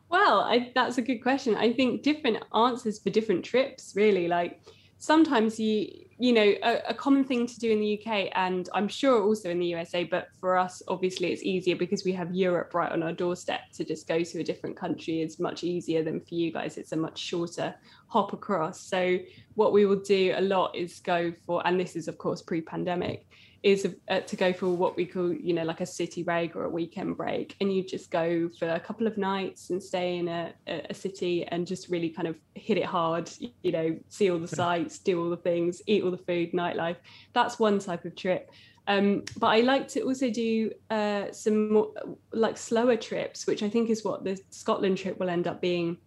Well, 0.09 0.41
I, 0.41 0.71
that's 0.75 0.99
a 0.99 1.01
good 1.01 1.23
question. 1.23 1.55
I 1.55 1.73
think 1.73 2.03
different 2.03 2.37
answers 2.53 2.99
for 2.99 3.09
different 3.09 3.43
trips, 3.43 3.93
really. 3.95 4.27
Like 4.27 4.61
sometimes 4.99 5.59
you 5.59 5.87
you 6.21 6.33
know 6.33 6.53
a, 6.63 6.81
a, 6.89 6.93
common 6.93 7.23
thing 7.23 7.47
to 7.47 7.59
do 7.59 7.71
in 7.71 7.79
the 7.79 7.99
uk 7.99 8.29
and 8.35 8.69
i'm 8.75 8.87
sure 8.87 9.23
also 9.23 9.49
in 9.49 9.57
the 9.57 9.65
usa 9.65 10.03
but 10.03 10.27
for 10.39 10.55
us 10.55 10.83
obviously 10.87 11.31
it's 11.31 11.41
easier 11.41 11.75
because 11.75 12.05
we 12.05 12.11
have 12.11 12.31
europe 12.35 12.75
right 12.75 12.91
on 12.91 13.01
our 13.01 13.11
doorstep 13.11 13.61
to 13.73 13.83
just 13.83 14.07
go 14.07 14.23
to 14.23 14.39
a 14.39 14.43
different 14.43 14.75
country. 14.75 15.21
Is 15.21 15.39
much 15.39 15.63
easier 15.63 16.03
than 16.03 16.19
for 16.19 16.35
you 16.35 16.51
guys. 16.51 16.77
It's 16.77 16.91
a 16.91 16.97
much 16.97 17.17
shorter 17.17 17.73
hop 18.07 18.33
across. 18.33 18.79
So 18.79 19.17
what 19.55 19.73
we 19.73 19.85
will 19.85 19.99
do 19.99 20.33
a 20.35 20.41
lot 20.41 20.75
is 20.75 20.99
go 20.99 21.33
for 21.45 21.65
and 21.65 21.79
this 21.79 21.95
is 21.95 22.07
of 22.07 22.17
course 22.17 22.41
pre-pandemic 22.41 23.25
is 23.63 23.87
uh, 24.09 24.19
to 24.21 24.35
go 24.35 24.51
for 24.51 24.69
what 24.69 24.95
we 24.95 25.05
call, 25.05 25.31
you 25.31 25.53
know, 25.53 25.63
like 25.63 25.81
a 25.81 25.85
city 25.85 26.23
break 26.23 26.55
or 26.55 26.63
a 26.65 26.69
weekend 26.69 27.15
break. 27.15 27.55
And 27.61 27.71
you 27.71 27.83
just 27.83 28.09
go 28.09 28.49
for 28.57 28.67
a 28.67 28.79
couple 28.79 29.05
of 29.05 29.17
nights 29.17 29.69
and 29.69 29.81
stay 29.81 30.17
in 30.17 30.27
a, 30.27 30.53
a 30.67 30.93
city 30.93 31.45
and 31.45 31.67
just 31.67 31.89
really 31.89 32.09
kind 32.09 32.27
of 32.27 32.35
hit 32.55 32.77
it 32.77 32.85
hard, 32.85 33.29
you 33.61 33.71
know, 33.71 33.97
see 34.09 34.31
all 34.31 34.39
the 34.39 34.47
sights, 34.47 34.97
do 34.97 35.23
all 35.23 35.29
the 35.29 35.37
things, 35.37 35.81
eat 35.85 36.03
all 36.03 36.09
the 36.09 36.17
food, 36.17 36.53
nightlife. 36.53 36.97
That's 37.33 37.59
one 37.59 37.77
type 37.77 38.05
of 38.05 38.15
trip. 38.15 38.51
Um, 38.87 39.23
but 39.37 39.47
I 39.47 39.61
like 39.61 39.87
to 39.89 40.01
also 40.01 40.31
do 40.31 40.71
uh, 40.89 41.31
some 41.31 41.71
more 41.71 41.93
like 42.33 42.57
slower 42.57 42.97
trips, 42.97 43.45
which 43.45 43.61
I 43.61 43.69
think 43.69 43.91
is 43.91 44.03
what 44.03 44.23
the 44.23 44.41
Scotland 44.49 44.97
trip 44.97 45.19
will 45.19 45.29
end 45.29 45.47
up 45.47 45.61
being, 45.61 45.97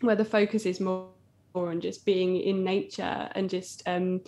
where 0.00 0.16
the 0.16 0.24
focus 0.24 0.66
is 0.66 0.80
more 0.80 1.10
on 1.54 1.80
just 1.80 2.04
being 2.04 2.36
in 2.36 2.64
nature 2.64 3.28
and 3.32 3.48
just 3.48 3.82
um, 3.86 4.20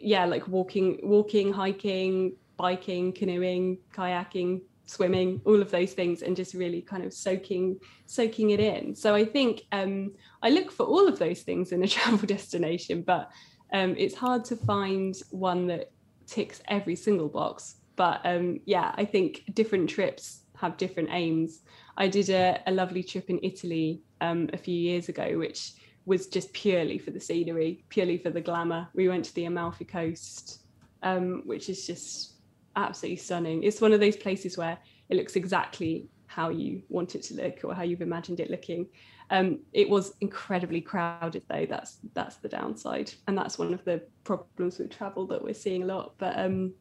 yeah, 0.00 0.24
like 0.24 0.46
walking, 0.48 0.98
walking, 1.02 1.52
hiking, 1.52 2.36
biking, 2.56 3.12
canoeing, 3.12 3.78
kayaking, 3.92 4.62
swimming, 4.86 5.40
all 5.44 5.60
of 5.60 5.70
those 5.70 5.92
things, 5.92 6.22
and 6.22 6.36
just 6.36 6.54
really 6.54 6.82
kind 6.82 7.04
of 7.04 7.12
soaking, 7.12 7.78
soaking 8.06 8.50
it 8.50 8.60
in. 8.60 8.94
So 8.94 9.14
I 9.14 9.24
think 9.24 9.62
um, 9.72 10.12
I 10.42 10.50
look 10.50 10.70
for 10.70 10.86
all 10.86 11.08
of 11.08 11.18
those 11.18 11.42
things 11.42 11.72
in 11.72 11.82
a 11.82 11.88
travel 11.94 12.26
destination, 12.26 13.02
but 13.02 13.30
um, 13.72 13.94
it's 13.98 14.14
hard 14.14 14.44
to 14.46 14.56
find 14.56 15.14
one 15.30 15.66
that 15.68 15.90
ticks 16.26 16.62
every 16.68 16.96
single 16.96 17.28
box. 17.28 17.76
But 17.96 18.20
um, 18.24 18.60
yeah, 18.66 18.94
I 18.96 19.04
think 19.04 19.44
different 19.54 19.88
trips 19.88 20.40
have 20.56 20.76
different 20.76 21.10
aims. 21.12 21.62
I 21.96 22.08
did 22.08 22.30
a, 22.30 22.60
a 22.66 22.72
lovely 22.72 23.02
trip 23.02 23.30
in 23.30 23.40
Italy 23.42 24.02
um, 24.20 24.48
a 24.52 24.56
few 24.56 24.74
years 24.74 25.08
ago, 25.08 25.38
which 25.38 25.72
was 26.06 26.26
just 26.26 26.52
purely 26.52 26.98
for 26.98 27.10
the 27.10 27.20
scenery, 27.20 27.84
purely 27.88 28.18
for 28.18 28.30
the 28.30 28.40
glamour. 28.40 28.88
We 28.94 29.08
went 29.08 29.24
to 29.26 29.34
the 29.34 29.46
Amalfi 29.46 29.84
Coast, 29.84 30.60
um, 31.02 31.42
which 31.46 31.68
is 31.68 31.86
just 31.86 32.34
absolutely 32.76 33.16
stunning. 33.16 33.62
It's 33.62 33.80
one 33.80 33.92
of 33.92 34.00
those 34.00 34.16
places 34.16 34.58
where 34.58 34.78
it 35.08 35.16
looks 35.16 35.36
exactly 35.36 36.08
how 36.26 36.48
you 36.48 36.82
want 36.88 37.14
it 37.14 37.22
to 37.22 37.34
look 37.34 37.60
or 37.64 37.74
how 37.74 37.82
you've 37.82 38.02
imagined 38.02 38.40
it 38.40 38.50
looking. 38.50 38.86
Um, 39.30 39.60
it 39.72 39.88
was 39.88 40.14
incredibly 40.20 40.80
crowded 40.80 41.42
though. 41.48 41.66
That's 41.66 41.98
that's 42.12 42.36
the 42.36 42.48
downside, 42.48 43.12
and 43.26 43.36
that's 43.36 43.58
one 43.58 43.72
of 43.72 43.84
the 43.84 44.02
problems 44.24 44.78
with 44.78 44.90
travel 44.90 45.26
that 45.28 45.42
we're 45.42 45.54
seeing 45.54 45.82
a 45.82 45.86
lot. 45.86 46.14
But 46.18 46.38
um, 46.38 46.74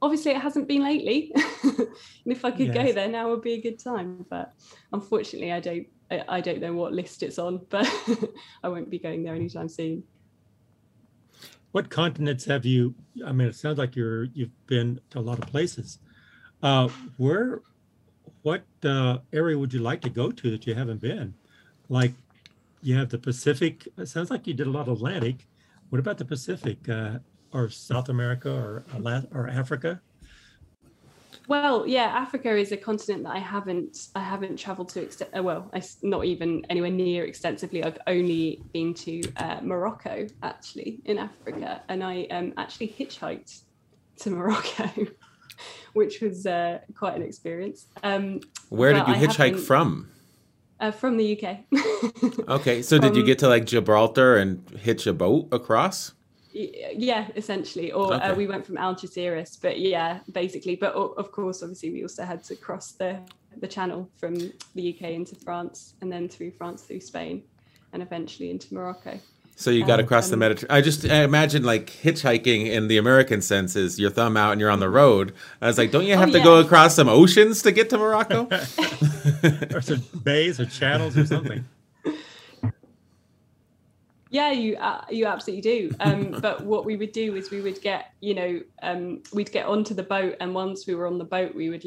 obviously, 0.00 0.32
it 0.32 0.40
hasn't 0.40 0.68
been 0.68 0.84
lately. 0.84 1.32
and 1.64 1.88
if 2.26 2.44
I 2.44 2.50
could 2.52 2.68
yes. 2.68 2.76
go 2.76 2.92
there 2.92 3.08
now, 3.08 3.30
would 3.30 3.42
be 3.42 3.54
a 3.54 3.60
good 3.60 3.78
time. 3.78 4.24
But 4.30 4.52
unfortunately, 4.92 5.52
I 5.52 5.60
don't 5.60 5.86
I, 6.10 6.40
don't 6.40 6.60
know 6.60 6.72
what 6.72 6.92
list 6.92 7.22
it's 7.22 7.38
on, 7.38 7.60
but 7.68 7.90
I 8.62 8.68
won't 8.68 8.90
be 8.90 8.98
going 8.98 9.22
there 9.24 9.34
anytime 9.34 9.68
soon. 9.68 10.04
What 11.72 11.90
continents 11.90 12.44
have 12.44 12.64
you? 12.64 12.94
I 13.24 13.32
mean, 13.32 13.48
it 13.48 13.54
sounds 13.54 13.78
like 13.78 13.96
you're 13.96 14.24
you've 14.24 14.66
been 14.66 15.00
to 15.10 15.18
a 15.18 15.20
lot 15.20 15.38
of 15.38 15.46
places. 15.48 15.98
Uh, 16.62 16.88
where, 17.16 17.60
what 18.42 18.62
uh, 18.84 19.18
area 19.32 19.58
would 19.58 19.74
you 19.74 19.80
like 19.80 20.00
to 20.02 20.10
go 20.10 20.30
to 20.30 20.50
that 20.50 20.66
you 20.66 20.74
haven't 20.74 21.00
been? 21.00 21.34
Like, 21.88 22.12
you 22.82 22.96
have 22.96 23.10
the 23.10 23.18
Pacific. 23.18 23.88
It 23.98 24.06
sounds 24.06 24.30
like 24.30 24.46
you 24.46 24.54
did 24.54 24.66
a 24.66 24.70
lot 24.70 24.88
of 24.88 24.96
Atlantic. 24.96 25.46
What 25.90 25.98
about 25.98 26.18
the 26.18 26.24
Pacific 26.24 26.88
uh, 26.88 27.18
or 27.52 27.68
South 27.68 28.08
America 28.08 28.50
or 28.50 28.84
or 29.34 29.48
Africa? 29.48 30.00
Well, 31.48 31.86
yeah, 31.86 32.06
Africa 32.06 32.56
is 32.56 32.72
a 32.72 32.76
continent 32.76 33.24
that 33.24 33.34
I 33.34 33.38
haven't 33.38 34.08
I 34.14 34.20
haven't 34.20 34.56
travelled 34.56 34.88
to 34.90 35.02
extent. 35.02 35.30
Uh, 35.36 35.42
well, 35.42 35.70
I, 35.72 35.82
not 36.02 36.24
even 36.24 36.66
anywhere 36.70 36.90
near 36.90 37.24
extensively. 37.24 37.84
I've 37.84 37.98
only 38.06 38.62
been 38.72 38.94
to 38.94 39.22
uh, 39.36 39.60
Morocco 39.62 40.26
actually 40.42 41.00
in 41.04 41.18
Africa, 41.18 41.82
and 41.88 42.02
I 42.02 42.26
um, 42.30 42.52
actually 42.56 42.88
hitchhiked 42.88 43.62
to 44.18 44.30
Morocco, 44.38 44.90
which 45.92 46.20
was 46.20 46.46
uh, 46.46 46.80
quite 46.96 47.14
an 47.16 47.22
experience. 47.22 47.86
Um, 48.02 48.40
Where 48.68 48.92
did 48.92 49.06
you 49.06 49.14
hitchhike 49.14 49.58
from? 49.58 50.10
Uh, 50.78 50.90
from 50.90 51.16
the 51.16 51.40
UK. 51.40 52.48
okay, 52.48 52.82
so 52.82 52.96
from, 52.98 53.08
did 53.08 53.16
you 53.16 53.24
get 53.24 53.38
to 53.38 53.48
like 53.48 53.64
Gibraltar 53.64 54.36
and 54.36 54.68
hitch 54.78 55.06
a 55.06 55.14
boat 55.14 55.48
across? 55.50 56.12
Yeah 56.56 57.28
essentially 57.36 57.92
or 57.92 58.14
uh, 58.14 58.16
okay. 58.16 58.26
uh, 58.28 58.34
we 58.34 58.46
went 58.46 58.64
from 58.64 58.76
algeciras 58.76 59.58
but 59.60 59.78
yeah 59.78 60.20
basically 60.32 60.74
but 60.76 60.94
of 60.94 61.30
course 61.30 61.62
obviously 61.62 61.90
we 61.90 62.02
also 62.02 62.24
had 62.24 62.42
to 62.42 62.56
cross 62.56 62.92
the 62.92 63.18
the 63.60 63.68
channel 63.68 64.08
from 64.16 64.34
the 64.74 64.94
uk 64.94 65.02
into 65.02 65.34
france 65.36 65.94
and 66.00 66.10
then 66.10 66.28
through 66.28 66.50
france 66.50 66.82
through 66.82 67.00
spain 67.00 67.42
and 67.92 68.02
eventually 68.02 68.50
into 68.50 68.72
morocco 68.72 69.18
so 69.58 69.70
you 69.70 69.86
got 69.86 70.00
across 70.00 70.26
um, 70.26 70.32
the 70.32 70.36
Mediterranean. 70.36 70.76
I 70.76 70.82
just 70.82 71.06
I 71.06 71.24
imagine 71.24 71.64
like 71.64 71.86
hitchhiking 71.86 72.66
in 72.66 72.88
the 72.88 72.98
American 72.98 73.40
sense 73.40 73.74
is 73.74 73.98
your 73.98 74.10
thumb 74.10 74.36
out 74.36 74.52
and 74.52 74.60
you're 74.60 74.70
on 74.70 74.80
the 74.80 74.90
road. 74.90 75.32
I 75.62 75.66
was 75.66 75.78
like, 75.78 75.90
don't 75.90 76.04
you 76.04 76.14
have 76.14 76.28
oh, 76.28 76.32
to 76.32 76.38
yeah. 76.38 76.44
go 76.44 76.60
across 76.60 76.94
some 76.94 77.08
oceans 77.08 77.62
to 77.62 77.72
get 77.72 77.88
to 77.88 77.96
Morocco? 77.96 78.48
or 79.74 79.80
some 79.80 80.02
bays 80.22 80.60
or 80.60 80.66
channels 80.66 81.16
or 81.16 81.24
something. 81.24 81.64
Yeah, 84.30 84.50
you 84.50 84.76
uh, 84.76 85.04
you 85.08 85.26
absolutely 85.26 85.62
do. 85.62 85.94
Um, 86.00 86.30
but 86.40 86.64
what 86.64 86.84
we 86.84 86.96
would 86.96 87.12
do 87.12 87.36
is 87.36 87.50
we 87.50 87.60
would 87.60 87.80
get, 87.80 88.12
you 88.20 88.34
know, 88.34 88.60
um, 88.82 89.22
we'd 89.32 89.52
get 89.52 89.66
onto 89.66 89.94
the 89.94 90.02
boat, 90.02 90.36
and 90.40 90.54
once 90.54 90.86
we 90.86 90.94
were 90.94 91.06
on 91.06 91.18
the 91.18 91.24
boat, 91.24 91.54
we 91.54 91.70
would 91.70 91.84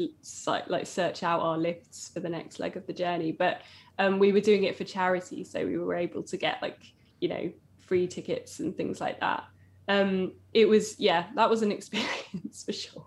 like 0.68 0.86
search 0.86 1.22
out 1.22 1.40
our 1.40 1.58
lifts 1.58 2.08
for 2.08 2.20
the 2.20 2.28
next 2.28 2.58
leg 2.58 2.76
of 2.76 2.86
the 2.86 2.92
journey. 2.92 3.32
But 3.32 3.62
um, 3.98 4.18
we 4.18 4.32
were 4.32 4.40
doing 4.40 4.64
it 4.64 4.76
for 4.76 4.84
charity, 4.84 5.44
so 5.44 5.64
we 5.64 5.76
were 5.76 5.94
able 5.94 6.22
to 6.24 6.36
get 6.36 6.62
like, 6.62 6.80
you 7.20 7.28
know, 7.28 7.52
free 7.86 8.06
tickets 8.06 8.60
and 8.60 8.74
things 8.74 9.00
like 9.00 9.20
that. 9.20 9.44
Um, 9.88 10.32
it 10.54 10.68
was 10.68 10.98
yeah, 10.98 11.26
that 11.34 11.50
was 11.50 11.62
an 11.62 11.72
experience 11.78 12.64
for 12.64 12.72
sure. 12.72 13.06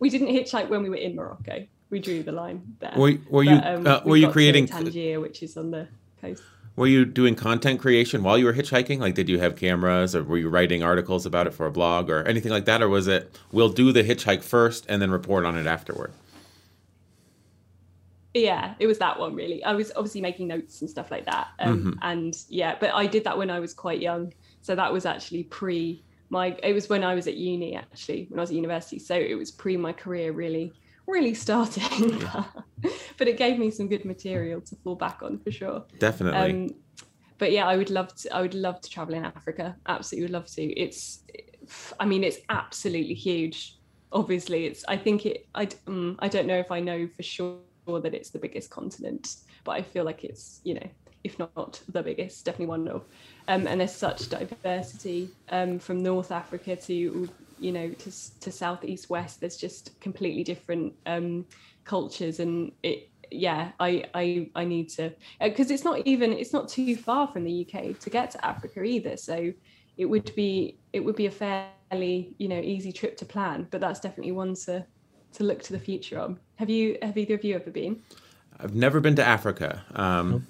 we 0.00 0.10
didn't 0.10 0.28
hitchhike 0.28 0.68
when 0.68 0.82
we 0.82 0.88
were 0.88 0.96
in 0.96 1.14
Morocco. 1.14 1.66
We 1.88 2.00
drew 2.00 2.24
the 2.24 2.32
line 2.32 2.62
there. 2.80 2.94
Were, 2.96 3.12
were 3.30 3.44
you 3.44 3.60
um, 3.62 3.86
uh, 3.86 4.00
were 4.04 4.16
you 4.16 4.28
creating 4.28 4.66
Tangier, 4.66 5.20
which 5.20 5.44
is 5.44 5.56
on 5.56 5.70
the 5.70 5.86
coast? 6.20 6.42
Were 6.76 6.86
you 6.86 7.06
doing 7.06 7.34
content 7.34 7.80
creation 7.80 8.22
while 8.22 8.36
you 8.36 8.44
were 8.44 8.52
hitchhiking? 8.52 8.98
Like, 8.98 9.14
did 9.14 9.30
you 9.30 9.38
have 9.38 9.56
cameras, 9.56 10.14
or 10.14 10.22
were 10.22 10.36
you 10.36 10.50
writing 10.50 10.82
articles 10.82 11.24
about 11.24 11.46
it 11.46 11.54
for 11.54 11.64
a 11.64 11.70
blog, 11.70 12.10
or 12.10 12.22
anything 12.24 12.52
like 12.52 12.66
that, 12.66 12.82
or 12.82 12.88
was 12.88 13.08
it 13.08 13.40
we'll 13.50 13.70
do 13.70 13.92
the 13.92 14.04
hitchhike 14.04 14.42
first 14.42 14.84
and 14.88 15.00
then 15.00 15.10
report 15.10 15.46
on 15.46 15.56
it 15.56 15.66
afterward? 15.66 16.12
Yeah, 18.34 18.74
it 18.78 18.86
was 18.86 18.98
that 18.98 19.18
one 19.18 19.34
really. 19.34 19.64
I 19.64 19.72
was 19.72 19.90
obviously 19.96 20.20
making 20.20 20.48
notes 20.48 20.82
and 20.82 20.90
stuff 20.90 21.10
like 21.10 21.24
that, 21.24 21.48
um, 21.58 21.78
mm-hmm. 21.78 21.92
and 22.02 22.36
yeah, 22.50 22.76
but 22.78 22.92
I 22.92 23.06
did 23.06 23.24
that 23.24 23.38
when 23.38 23.50
I 23.50 23.58
was 23.58 23.72
quite 23.72 24.02
young, 24.02 24.34
so 24.60 24.74
that 24.74 24.92
was 24.92 25.06
actually 25.06 25.44
pre 25.44 26.04
my. 26.28 26.54
It 26.62 26.74
was 26.74 26.90
when 26.90 27.02
I 27.02 27.14
was 27.14 27.26
at 27.26 27.36
uni 27.36 27.74
actually, 27.74 28.26
when 28.28 28.38
I 28.38 28.42
was 28.42 28.50
at 28.50 28.56
university, 28.56 28.98
so 28.98 29.14
it 29.14 29.34
was 29.34 29.50
pre 29.50 29.78
my 29.78 29.94
career 29.94 30.32
really 30.32 30.74
really 31.06 31.34
starting, 31.34 32.22
but 33.18 33.28
it 33.28 33.36
gave 33.36 33.58
me 33.58 33.70
some 33.70 33.88
good 33.88 34.04
material 34.04 34.60
to 34.60 34.76
fall 34.76 34.94
back 34.94 35.22
on 35.22 35.38
for 35.38 35.50
sure. 35.50 35.84
Definitely. 35.98 36.66
Um, 36.66 36.70
but 37.38 37.52
yeah, 37.52 37.66
I 37.66 37.76
would 37.76 37.90
love 37.90 38.14
to. 38.16 38.34
I 38.34 38.40
would 38.40 38.54
love 38.54 38.80
to 38.80 38.90
travel 38.90 39.14
in 39.14 39.24
Africa. 39.24 39.76
Absolutely, 39.86 40.24
would 40.24 40.32
love 40.32 40.46
to. 40.52 40.62
It's, 40.62 41.22
I 42.00 42.06
mean, 42.06 42.24
it's 42.24 42.38
absolutely 42.48 43.14
huge. 43.14 43.78
Obviously, 44.12 44.66
it's. 44.66 44.84
I 44.88 44.96
think 44.96 45.26
it. 45.26 45.46
I. 45.54 45.68
Um, 45.86 46.16
I 46.20 46.28
don't 46.28 46.46
know 46.46 46.58
if 46.58 46.70
I 46.70 46.80
know 46.80 47.08
for 47.14 47.22
sure 47.22 47.58
that 47.86 48.14
it's 48.14 48.30
the 48.30 48.38
biggest 48.38 48.70
continent, 48.70 49.36
but 49.64 49.72
I 49.72 49.82
feel 49.82 50.04
like 50.04 50.24
it's. 50.24 50.60
You 50.64 50.74
know, 50.74 50.88
if 51.24 51.38
not 51.38 51.82
the 51.88 52.02
biggest, 52.02 52.44
definitely 52.44 52.66
one 52.66 52.88
of. 52.88 53.04
Um, 53.48 53.66
and 53.66 53.80
there's 53.80 53.94
such 53.94 54.28
diversity 54.28 55.30
um, 55.50 55.78
from 55.78 56.02
North 56.02 56.32
Africa 56.32 56.76
to 56.76 57.28
you 57.58 57.72
know 57.72 57.88
to 57.90 58.40
to 58.40 58.52
south 58.52 58.84
east 58.84 59.08
west 59.08 59.40
there's 59.40 59.56
just 59.56 59.98
completely 60.00 60.44
different 60.44 60.92
um 61.06 61.44
cultures 61.84 62.40
and 62.40 62.72
it 62.82 63.10
yeah 63.30 63.72
i 63.80 64.04
i 64.14 64.48
i 64.54 64.64
need 64.64 64.88
to 64.88 65.12
because 65.40 65.70
uh, 65.70 65.74
it's 65.74 65.84
not 65.84 66.00
even 66.06 66.32
it's 66.32 66.52
not 66.52 66.68
too 66.68 66.96
far 66.96 67.26
from 67.28 67.44
the 67.44 67.66
uk 67.66 67.98
to 67.98 68.10
get 68.10 68.30
to 68.30 68.44
africa 68.44 68.82
either. 68.82 69.16
So 69.16 69.52
it 69.96 70.04
would 70.04 70.34
be 70.34 70.78
it 70.92 71.00
would 71.00 71.16
be 71.16 71.26
a 71.26 71.30
fairly 71.30 72.34
you 72.38 72.48
know 72.48 72.60
easy 72.60 72.92
trip 72.92 73.16
to 73.18 73.24
plan 73.24 73.66
but 73.70 73.80
that's 73.80 74.00
definitely 74.00 74.32
one 74.32 74.54
to 74.54 74.84
to 75.32 75.44
look 75.44 75.62
to 75.62 75.72
the 75.72 75.78
future 75.78 76.18
on. 76.18 76.38
Have 76.56 76.70
you 76.70 76.96
have 77.02 77.18
either 77.18 77.34
of 77.34 77.44
you 77.44 77.54
ever 77.56 77.70
been? 77.70 78.02
I've 78.58 78.74
never 78.74 79.00
been 79.00 79.16
to 79.16 79.24
africa 79.24 79.84
um 79.94 80.46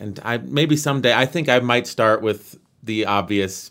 and 0.00 0.18
i 0.24 0.38
maybe 0.38 0.76
someday 0.76 1.14
i 1.14 1.24
think 1.24 1.48
i 1.48 1.60
might 1.60 1.86
start 1.86 2.20
with 2.20 2.58
the 2.82 3.06
obvious 3.06 3.70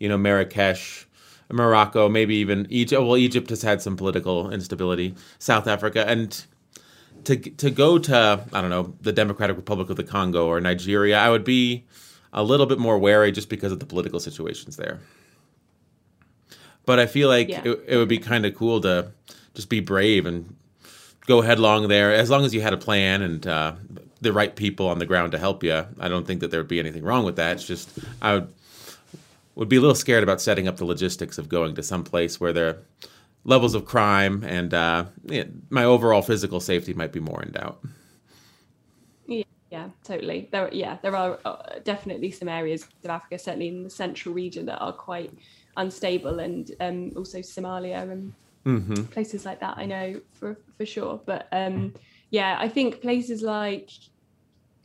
you 0.00 0.08
know 0.08 0.18
marrakesh 0.18 1.05
Morocco, 1.50 2.08
maybe 2.08 2.36
even 2.36 2.66
Egypt. 2.70 3.02
Well, 3.02 3.16
Egypt 3.16 3.50
has 3.50 3.62
had 3.62 3.80
some 3.80 3.96
political 3.96 4.50
instability. 4.50 5.14
South 5.38 5.66
Africa, 5.66 6.04
and 6.08 6.44
to 7.24 7.36
to 7.36 7.70
go 7.70 7.98
to 7.98 8.44
I 8.52 8.60
don't 8.60 8.70
know 8.70 8.94
the 9.00 9.12
Democratic 9.12 9.56
Republic 9.56 9.90
of 9.90 9.96
the 9.96 10.04
Congo 10.04 10.46
or 10.46 10.60
Nigeria, 10.60 11.18
I 11.18 11.30
would 11.30 11.44
be 11.44 11.84
a 12.32 12.42
little 12.42 12.66
bit 12.66 12.78
more 12.78 12.98
wary 12.98 13.32
just 13.32 13.48
because 13.48 13.72
of 13.72 13.80
the 13.80 13.86
political 13.86 14.20
situations 14.20 14.76
there. 14.76 15.00
But 16.84 17.00
I 17.00 17.06
feel 17.06 17.28
like 17.28 17.48
yeah. 17.48 17.62
it, 17.64 17.84
it 17.88 17.96
would 17.96 18.08
be 18.08 18.18
kind 18.18 18.46
of 18.46 18.54
cool 18.54 18.80
to 18.82 19.12
just 19.54 19.68
be 19.68 19.80
brave 19.80 20.26
and 20.26 20.54
go 21.26 21.40
headlong 21.40 21.88
there, 21.88 22.12
as 22.12 22.30
long 22.30 22.44
as 22.44 22.54
you 22.54 22.60
had 22.60 22.72
a 22.72 22.76
plan 22.76 23.22
and 23.22 23.46
uh, 23.46 23.74
the 24.20 24.32
right 24.32 24.54
people 24.54 24.88
on 24.88 24.98
the 24.98 25.06
ground 25.06 25.32
to 25.32 25.38
help 25.38 25.64
you. 25.64 25.84
I 25.98 26.08
don't 26.08 26.26
think 26.26 26.40
that 26.40 26.50
there 26.50 26.60
would 26.60 26.68
be 26.68 26.78
anything 26.78 27.02
wrong 27.02 27.24
with 27.24 27.36
that. 27.36 27.56
It's 27.56 27.66
just 27.66 27.90
I 28.22 28.34
would 28.34 28.54
would 29.56 29.68
be 29.68 29.76
a 29.76 29.80
little 29.80 29.96
scared 29.96 30.22
about 30.22 30.40
setting 30.40 30.68
up 30.68 30.76
the 30.76 30.84
logistics 30.84 31.38
of 31.38 31.48
going 31.48 31.74
to 31.74 31.82
some 31.82 32.04
place 32.04 32.38
where 32.38 32.52
there 32.52 32.68
are 32.68 32.78
levels 33.44 33.74
of 33.74 33.84
crime 33.84 34.44
and 34.44 34.72
uh, 34.74 35.06
yeah, 35.24 35.44
my 35.70 35.84
overall 35.84 36.22
physical 36.22 36.60
safety 36.60 36.92
might 36.92 37.12
be 37.12 37.20
more 37.20 37.42
in 37.42 37.52
doubt. 37.52 37.80
Yeah, 39.26 39.44
yeah, 39.70 39.88
totally. 40.04 40.48
There, 40.52 40.68
yeah, 40.72 40.98
there 41.02 41.16
are 41.16 41.38
uh, 41.44 41.78
definitely 41.84 42.30
some 42.30 42.48
areas 42.48 42.86
of 43.02 43.10
Africa, 43.10 43.38
certainly 43.38 43.68
in 43.68 43.82
the 43.82 43.90
central 43.90 44.34
region, 44.34 44.66
that 44.66 44.78
are 44.78 44.92
quite 44.92 45.32
unstable, 45.76 46.38
and 46.38 46.70
um, 46.80 47.12
also 47.16 47.38
Somalia 47.38 48.10
and 48.10 48.32
mm-hmm. 48.64 49.04
places 49.04 49.46
like 49.46 49.60
that. 49.60 49.78
I 49.78 49.86
know 49.86 50.20
for 50.32 50.58
for 50.76 50.84
sure, 50.84 51.20
but 51.24 51.48
um, 51.52 51.94
yeah, 52.30 52.56
I 52.60 52.68
think 52.68 53.00
places 53.00 53.42
like 53.42 53.90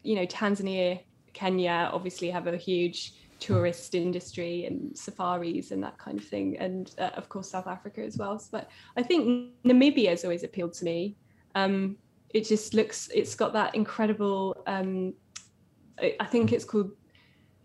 you 0.03 0.15
know 0.15 0.25
Tanzania, 0.25 1.01
Kenya, 1.33 1.89
obviously 1.91 2.29
have 2.29 2.47
a 2.47 2.57
huge 2.57 3.13
tourist 3.41 3.95
industry 3.95 4.65
and 4.65 4.95
safaris 4.97 5.71
and 5.71 5.83
that 5.83 5.97
kind 5.97 6.17
of 6.19 6.23
thing 6.25 6.55
and 6.59 6.93
uh, 6.99 7.09
of 7.15 7.27
course 7.27 7.49
south 7.49 7.67
africa 7.67 8.01
as 8.01 8.17
well. 8.17 8.41
But 8.51 8.69
i 8.95 9.03
think 9.03 9.51
namibia 9.65 10.09
has 10.09 10.23
always 10.23 10.43
appealed 10.43 10.73
to 10.73 10.85
me. 10.85 11.17
Um, 11.55 11.97
it 12.29 12.47
just 12.47 12.73
looks 12.73 13.09
it's 13.13 13.35
got 13.35 13.51
that 13.53 13.75
incredible 13.75 14.63
um, 14.67 15.13
i 16.19 16.25
think 16.25 16.53
it's 16.53 16.63
called 16.63 16.91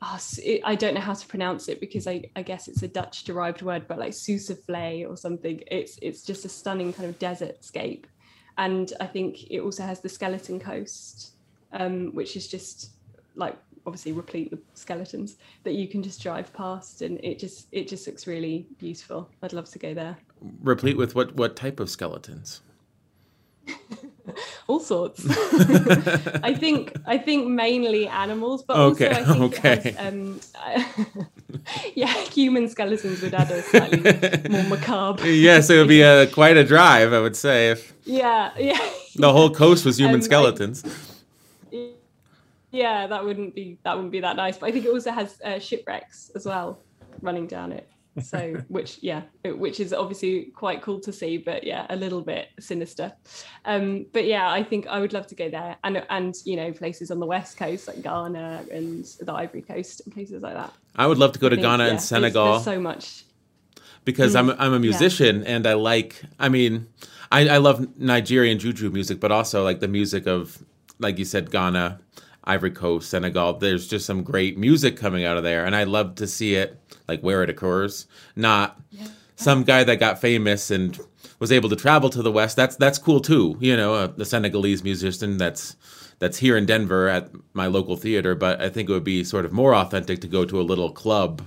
oh, 0.02 0.18
it, 0.42 0.60
i 0.64 0.74
don't 0.74 0.94
know 0.94 1.00
how 1.00 1.14
to 1.14 1.26
pronounce 1.28 1.68
it 1.68 1.78
because 1.78 2.08
I, 2.08 2.24
I 2.34 2.42
guess 2.42 2.66
it's 2.66 2.82
a 2.82 2.88
dutch 2.88 3.22
derived 3.22 3.62
word 3.62 3.86
but 3.86 3.98
like 3.98 4.12
Sossusvlei 4.12 5.08
or 5.08 5.16
something. 5.16 5.62
It's 5.70 5.98
it's 6.02 6.22
just 6.22 6.44
a 6.44 6.48
stunning 6.48 6.92
kind 6.92 7.08
of 7.08 7.18
desert 7.20 7.64
scape 7.64 8.08
and 8.58 8.92
i 9.00 9.06
think 9.06 9.50
it 9.50 9.60
also 9.60 9.82
has 9.84 10.00
the 10.00 10.08
skeleton 10.08 10.58
coast 10.58 11.32
um, 11.72 12.14
which 12.14 12.36
is 12.36 12.48
just 12.48 12.90
like 13.34 13.56
obviously 13.86 14.12
replete 14.12 14.50
with 14.50 14.60
skeletons 14.74 15.36
that 15.62 15.74
you 15.74 15.86
can 15.88 16.02
just 16.02 16.20
drive 16.22 16.52
past 16.52 17.02
and 17.02 17.18
it 17.22 17.38
just 17.38 17.68
it 17.72 17.88
just 17.88 18.06
looks 18.06 18.26
really 18.26 18.66
beautiful 18.78 19.30
i'd 19.42 19.52
love 19.52 19.68
to 19.70 19.78
go 19.78 19.94
there. 19.94 20.16
Replete 20.62 20.96
with 20.96 21.14
what 21.14 21.34
what 21.36 21.56
type 21.56 21.80
of 21.80 21.88
skeletons? 21.88 22.60
All 24.66 24.80
sorts. 24.80 25.24
I 26.42 26.52
think 26.54 26.96
i 27.06 27.16
think 27.16 27.48
mainly 27.48 28.08
animals 28.08 28.64
but 28.64 28.76
okay 28.76 29.08
also 29.08 29.22
I 29.22 29.34
think 29.34 29.58
okay. 29.58 29.90
has, 29.92 30.12
um, 30.12 30.40
yeah 31.94 32.12
human 32.24 32.68
skeletons 32.68 33.22
would 33.22 33.34
add 33.34 33.50
a 33.50 33.62
slightly 33.62 34.50
more 34.50 34.64
macabre. 34.64 35.28
Yes 35.28 35.70
it 35.70 35.78
would 35.78 35.88
be 35.88 36.02
a 36.02 36.26
quite 36.26 36.56
a 36.56 36.64
drive 36.64 37.12
i 37.12 37.20
would 37.20 37.36
say 37.36 37.70
if 37.70 37.94
yeah 38.04 38.50
yeah. 38.58 38.90
the 39.14 39.32
whole 39.32 39.50
coast 39.50 39.84
was 39.84 39.98
human 39.98 40.16
um, 40.16 40.22
skeletons. 40.22 40.84
I, 40.84 41.15
yeah, 42.76 43.06
that 43.06 43.24
wouldn't 43.24 43.54
be 43.54 43.78
that 43.84 43.94
wouldn't 43.94 44.12
be 44.12 44.20
that 44.20 44.36
nice. 44.36 44.58
But 44.58 44.68
I 44.68 44.72
think 44.72 44.84
it 44.84 44.90
also 44.90 45.10
has 45.10 45.40
uh, 45.44 45.58
shipwrecks 45.58 46.30
as 46.34 46.46
well 46.46 46.82
running 47.22 47.46
down 47.46 47.72
it. 47.72 47.88
So, 48.22 48.54
which 48.68 48.98
yeah, 49.02 49.22
which 49.44 49.80
is 49.80 49.92
obviously 49.92 50.52
quite 50.54 50.82
cool 50.82 51.00
to 51.00 51.12
see, 51.12 51.38
but 51.38 51.64
yeah, 51.64 51.86
a 51.90 51.96
little 51.96 52.22
bit 52.22 52.48
sinister. 52.60 53.12
Um, 53.64 54.06
but 54.12 54.26
yeah, 54.26 54.50
I 54.50 54.62
think 54.62 54.86
I 54.86 55.00
would 55.00 55.12
love 55.12 55.26
to 55.28 55.34
go 55.34 55.50
there, 55.50 55.76
and 55.84 56.04
and 56.10 56.34
you 56.44 56.56
know 56.56 56.72
places 56.72 57.10
on 57.10 57.18
the 57.18 57.26
west 57.26 57.56
coast 57.56 57.88
like 57.88 58.02
Ghana 58.02 58.66
and 58.70 59.04
the 59.20 59.32
Ivory 59.32 59.62
Coast 59.62 60.02
and 60.04 60.14
places 60.14 60.42
like 60.42 60.54
that. 60.54 60.72
I 60.96 61.06
would 61.06 61.18
love 61.18 61.32
to 61.32 61.38
go 61.38 61.48
to 61.48 61.56
think, 61.56 61.64
Ghana 61.64 61.84
yeah, 61.84 61.90
and 61.90 62.00
Senegal. 62.00 62.44
There's, 62.52 62.64
there's 62.64 62.76
so 62.76 62.80
much 62.80 63.24
because 64.04 64.34
mm, 64.34 64.38
I'm 64.38 64.50
I'm 64.58 64.72
a 64.72 64.78
musician 64.78 65.42
yeah. 65.42 65.56
and 65.56 65.66
I 65.66 65.74
like 65.74 66.22
I 66.38 66.48
mean 66.48 66.88
I, 67.30 67.48
I 67.48 67.56
love 67.58 67.98
Nigerian 67.98 68.58
juju 68.58 68.90
music, 68.90 69.20
but 69.20 69.32
also 69.32 69.62
like 69.64 69.80
the 69.80 69.88
music 69.88 70.26
of 70.26 70.64
like 70.98 71.18
you 71.18 71.24
said 71.24 71.50
Ghana 71.50 72.00
Ivory 72.46 72.70
Coast, 72.70 73.10
Senegal. 73.10 73.54
There's 73.54 73.88
just 73.88 74.06
some 74.06 74.22
great 74.22 74.56
music 74.56 74.96
coming 74.96 75.24
out 75.24 75.36
of 75.36 75.42
there, 75.42 75.64
and 75.64 75.74
I 75.74 75.84
love 75.84 76.14
to 76.16 76.26
see 76.26 76.54
it 76.54 76.78
like 77.08 77.20
where 77.20 77.42
it 77.42 77.50
occurs, 77.50 78.06
not 78.34 78.80
yeah. 78.90 79.08
some 79.36 79.64
guy 79.64 79.84
that 79.84 79.96
got 79.96 80.20
famous 80.20 80.70
and 80.70 80.98
was 81.38 81.52
able 81.52 81.68
to 81.68 81.76
travel 81.76 82.08
to 82.10 82.22
the 82.22 82.32
West. 82.32 82.56
That's 82.56 82.76
that's 82.76 82.98
cool 82.98 83.20
too. 83.20 83.56
You 83.60 83.76
know, 83.76 83.94
uh, 83.94 84.06
the 84.08 84.24
Senegalese 84.24 84.84
musician 84.84 85.38
that's 85.38 85.76
that's 86.18 86.38
here 86.38 86.56
in 86.56 86.66
Denver 86.66 87.08
at 87.08 87.30
my 87.52 87.66
local 87.66 87.96
theater. 87.96 88.34
But 88.34 88.60
I 88.60 88.68
think 88.68 88.88
it 88.88 88.92
would 88.92 89.04
be 89.04 89.24
sort 89.24 89.44
of 89.44 89.52
more 89.52 89.74
authentic 89.74 90.20
to 90.20 90.28
go 90.28 90.44
to 90.44 90.60
a 90.60 90.62
little 90.62 90.90
club, 90.90 91.42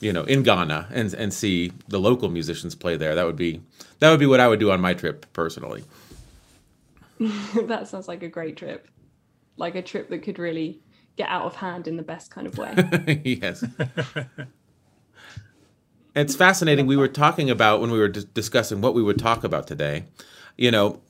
you 0.00 0.12
know, 0.12 0.24
in 0.24 0.42
Ghana 0.42 0.88
and 0.92 1.12
and 1.14 1.34
see 1.34 1.72
the 1.88 1.98
local 1.98 2.28
musicians 2.28 2.74
play 2.74 2.96
there. 2.96 3.14
That 3.14 3.26
would 3.26 3.36
be 3.36 3.60
that 3.98 4.10
would 4.10 4.20
be 4.20 4.26
what 4.26 4.40
I 4.40 4.48
would 4.48 4.60
do 4.60 4.70
on 4.70 4.80
my 4.80 4.94
trip 4.94 5.26
personally. 5.32 5.84
that 7.18 7.88
sounds 7.88 8.08
like 8.08 8.22
a 8.22 8.28
great 8.28 8.56
trip 8.56 8.88
like 9.56 9.74
a 9.74 9.82
trip 9.82 10.08
that 10.10 10.22
could 10.22 10.38
really 10.38 10.80
get 11.16 11.28
out 11.28 11.44
of 11.44 11.56
hand 11.56 11.86
in 11.86 11.96
the 11.96 12.02
best 12.02 12.30
kind 12.30 12.46
of 12.46 12.56
way. 12.58 13.20
yes. 13.24 13.64
it's 16.14 16.34
fascinating. 16.34 16.86
We 16.86 16.96
were 16.96 17.08
talking 17.08 17.50
about 17.50 17.80
when 17.80 17.90
we 17.90 17.98
were 17.98 18.08
d- 18.08 18.26
discussing 18.34 18.80
what 18.80 18.94
we 18.94 19.02
would 19.02 19.18
talk 19.18 19.44
about 19.44 19.66
today. 19.66 20.04
You 20.56 20.70
know, 20.70 21.00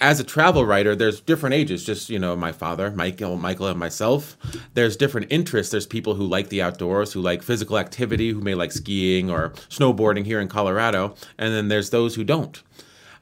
as 0.00 0.20
a 0.20 0.24
travel 0.24 0.64
writer, 0.64 0.94
there's 0.94 1.20
different 1.20 1.54
ages. 1.54 1.84
Just 1.84 2.10
you 2.10 2.18
know, 2.18 2.36
my 2.36 2.52
father, 2.52 2.90
Michael, 2.90 3.36
Michael, 3.36 3.68
and 3.68 3.78
myself. 3.78 4.36
There's 4.74 4.96
different 4.96 5.28
interests. 5.30 5.70
There's 5.70 5.86
people 5.86 6.14
who 6.14 6.26
like 6.26 6.48
the 6.48 6.62
outdoors, 6.62 7.12
who 7.12 7.20
like 7.20 7.42
physical 7.42 7.78
activity, 7.78 8.30
who 8.30 8.40
may 8.40 8.54
like 8.54 8.72
skiing 8.72 9.30
or 9.30 9.50
snowboarding 9.68 10.24
here 10.24 10.40
in 10.40 10.48
Colorado, 10.48 11.14
and 11.38 11.52
then 11.52 11.68
there's 11.68 11.90
those 11.90 12.14
who 12.14 12.24
don't. 12.24 12.62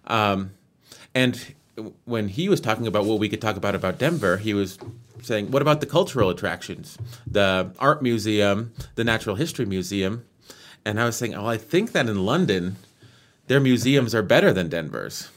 Um, 0.07 0.53
and 1.15 1.55
when 2.05 2.29
he 2.29 2.49
was 2.49 2.61
talking 2.61 2.87
about 2.87 3.05
what 3.05 3.19
we 3.19 3.29
could 3.29 3.41
talk 3.41 3.57
about 3.57 3.75
about 3.75 3.99
Denver, 3.99 4.39
he 4.39 4.55
was 4.55 4.79
saying, 5.23 5.51
"What 5.51 5.63
about 5.63 5.81
the 5.81 5.87
cultural 5.87 6.31
attractions, 6.31 6.99
the 7.27 7.71
art 7.79 8.03
museum, 8.03 8.73
the 8.95 9.05
natural 9.05 9.37
history 9.37 9.67
museum?" 9.67 10.25
And 10.85 11.01
I 11.01 11.05
was 11.05 11.17
saying, 11.17 11.35
"Oh, 11.35 11.47
I 11.47 11.57
think 11.57 11.93
that 11.93 12.09
in 12.09 12.25
London, 12.25 12.77
their 13.49 13.61
museums 13.61 14.15
are 14.15 14.23
better 14.23 14.53
than 14.53 14.69
Denver's." 14.69 15.29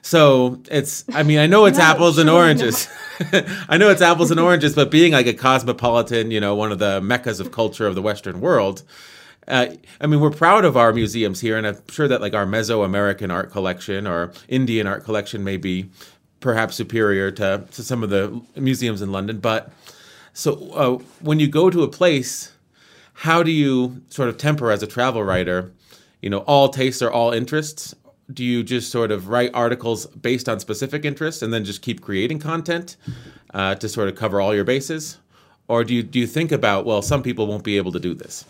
So 0.00 0.60
it's, 0.70 1.04
I 1.12 1.22
mean, 1.22 1.38
I 1.38 1.46
know 1.46 1.66
it's 1.66 1.78
No, 1.78 1.84
apples 1.84 2.18
and 2.18 2.30
oranges. 2.30 2.88
I 3.68 3.76
know 3.76 3.90
it's 3.90 4.00
apples 4.00 4.30
and 4.30 4.38
oranges, 4.38 4.74
but 4.74 4.90
being 4.90 5.12
like 5.12 5.26
a 5.26 5.34
cosmopolitan, 5.34 6.30
you 6.30 6.40
know, 6.40 6.54
one 6.54 6.72
of 6.72 6.78
the 6.78 7.00
meccas 7.00 7.40
of 7.40 7.50
culture 7.50 7.86
of 7.86 7.94
the 7.94 8.02
Western 8.02 8.40
world, 8.40 8.82
uh, 9.48 9.66
I 10.00 10.06
mean, 10.06 10.20
we're 10.20 10.30
proud 10.30 10.64
of 10.64 10.76
our 10.76 10.92
museums 10.92 11.40
here, 11.40 11.56
and 11.56 11.66
I'm 11.66 11.80
sure 11.88 12.06
that 12.06 12.20
like 12.20 12.34
our 12.34 12.46
Mesoamerican 12.46 13.32
art 13.32 13.50
collection 13.50 14.06
or 14.06 14.32
Indian 14.48 14.86
art 14.86 15.04
collection 15.04 15.42
may 15.42 15.56
be 15.56 15.88
perhaps 16.40 16.76
superior 16.76 17.30
to, 17.32 17.64
to 17.72 17.82
some 17.82 18.02
of 18.02 18.10
the 18.10 18.40
museums 18.56 19.02
in 19.02 19.10
London. 19.10 19.40
But 19.40 19.72
so 20.32 20.70
uh, 20.72 21.02
when 21.20 21.40
you 21.40 21.48
go 21.48 21.70
to 21.70 21.82
a 21.82 21.88
place, 21.88 22.52
how 23.14 23.42
do 23.42 23.50
you 23.50 24.02
sort 24.08 24.28
of 24.28 24.36
temper 24.36 24.70
as 24.70 24.82
a 24.82 24.86
travel 24.86 25.24
writer? 25.24 25.72
You 26.20 26.30
know, 26.30 26.38
all 26.40 26.68
tastes 26.68 27.02
are 27.02 27.10
all 27.10 27.32
interests. 27.32 27.94
Do 28.32 28.44
you 28.44 28.62
just 28.62 28.92
sort 28.92 29.10
of 29.10 29.28
write 29.28 29.50
articles 29.54 30.06
based 30.06 30.48
on 30.48 30.60
specific 30.60 31.04
interests 31.04 31.40
and 31.42 31.52
then 31.52 31.64
just 31.64 31.80
keep 31.80 32.02
creating 32.02 32.38
content 32.38 32.96
uh, 33.54 33.74
to 33.76 33.88
sort 33.88 34.08
of 34.08 34.14
cover 34.14 34.40
all 34.40 34.54
your 34.54 34.64
bases? 34.64 35.18
Or 35.66 35.84
do 35.84 35.94
you 35.94 36.02
do 36.02 36.18
you 36.18 36.26
think 36.26 36.52
about 36.52 36.84
well, 36.84 37.02
some 37.02 37.22
people 37.22 37.46
won't 37.46 37.64
be 37.64 37.76
able 37.76 37.92
to 37.92 38.00
do 38.00 38.14
this? 38.14 38.44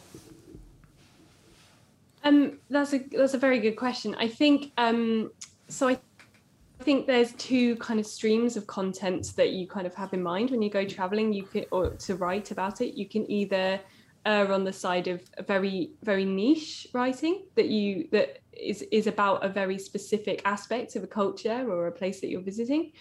Um, 2.25 2.59
that's 2.69 2.93
a 2.95 2.99
that's 2.99 3.35
a 3.35 3.39
very 3.39 3.61
good 3.61 3.77
question. 3.77 4.15
I 4.19 4.29
think 4.29 4.73
um, 4.79 5.31
so. 5.69 5.89
I 5.89 6.85
think 6.85 7.09
there's 7.09 7.33
two 7.33 7.75
kind 7.77 7.99
of 7.99 8.07
streams 8.07 8.57
of 8.57 8.69
content 8.69 9.33
that 9.35 9.51
you 9.51 9.67
kind 9.67 9.85
of 9.85 9.97
have 9.97 10.15
in 10.15 10.23
mind 10.23 10.51
when 10.53 10.63
you 10.63 10.71
go 10.71 10.85
traveling. 10.85 11.33
You 11.33 11.43
can 11.43 11.65
or 11.73 11.91
to 11.91 12.15
write 12.15 12.53
about 12.53 12.81
it. 12.81 12.95
You 12.95 13.09
can 13.09 13.29
either 13.29 13.81
err 14.27 14.53
on 14.53 14.63
the 14.63 14.73
side 14.73 15.09
of 15.09 15.23
very 15.47 15.93
very 16.03 16.25
niche 16.25 16.87
writing 16.93 17.47
that 17.57 17.69
you 17.69 18.09
that 18.13 18.39
is 18.53 18.83
is 18.93 19.07
about 19.07 19.45
a 19.45 19.49
very 19.49 19.79
specific 19.79 20.43
aspect 20.45 20.97
of 20.97 21.03
a 21.03 21.07
culture 21.07 21.67
or 21.69 21.87
a 21.87 21.93
place 21.93 22.21
that 22.21 22.29
you're 22.29 22.41
visiting, 22.41 22.93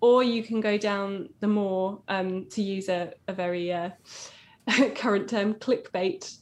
or 0.00 0.22
you 0.22 0.42
can 0.42 0.60
go 0.60 0.78
down 0.78 1.28
the 1.40 1.48
more 1.48 2.00
um, 2.08 2.46
to 2.46 2.62
use 2.62 2.88
a, 2.88 3.12
a 3.28 3.32
very 3.32 3.72
uh, 3.72 3.90
current 4.94 5.28
term 5.28 5.54
clickbait 5.54 6.38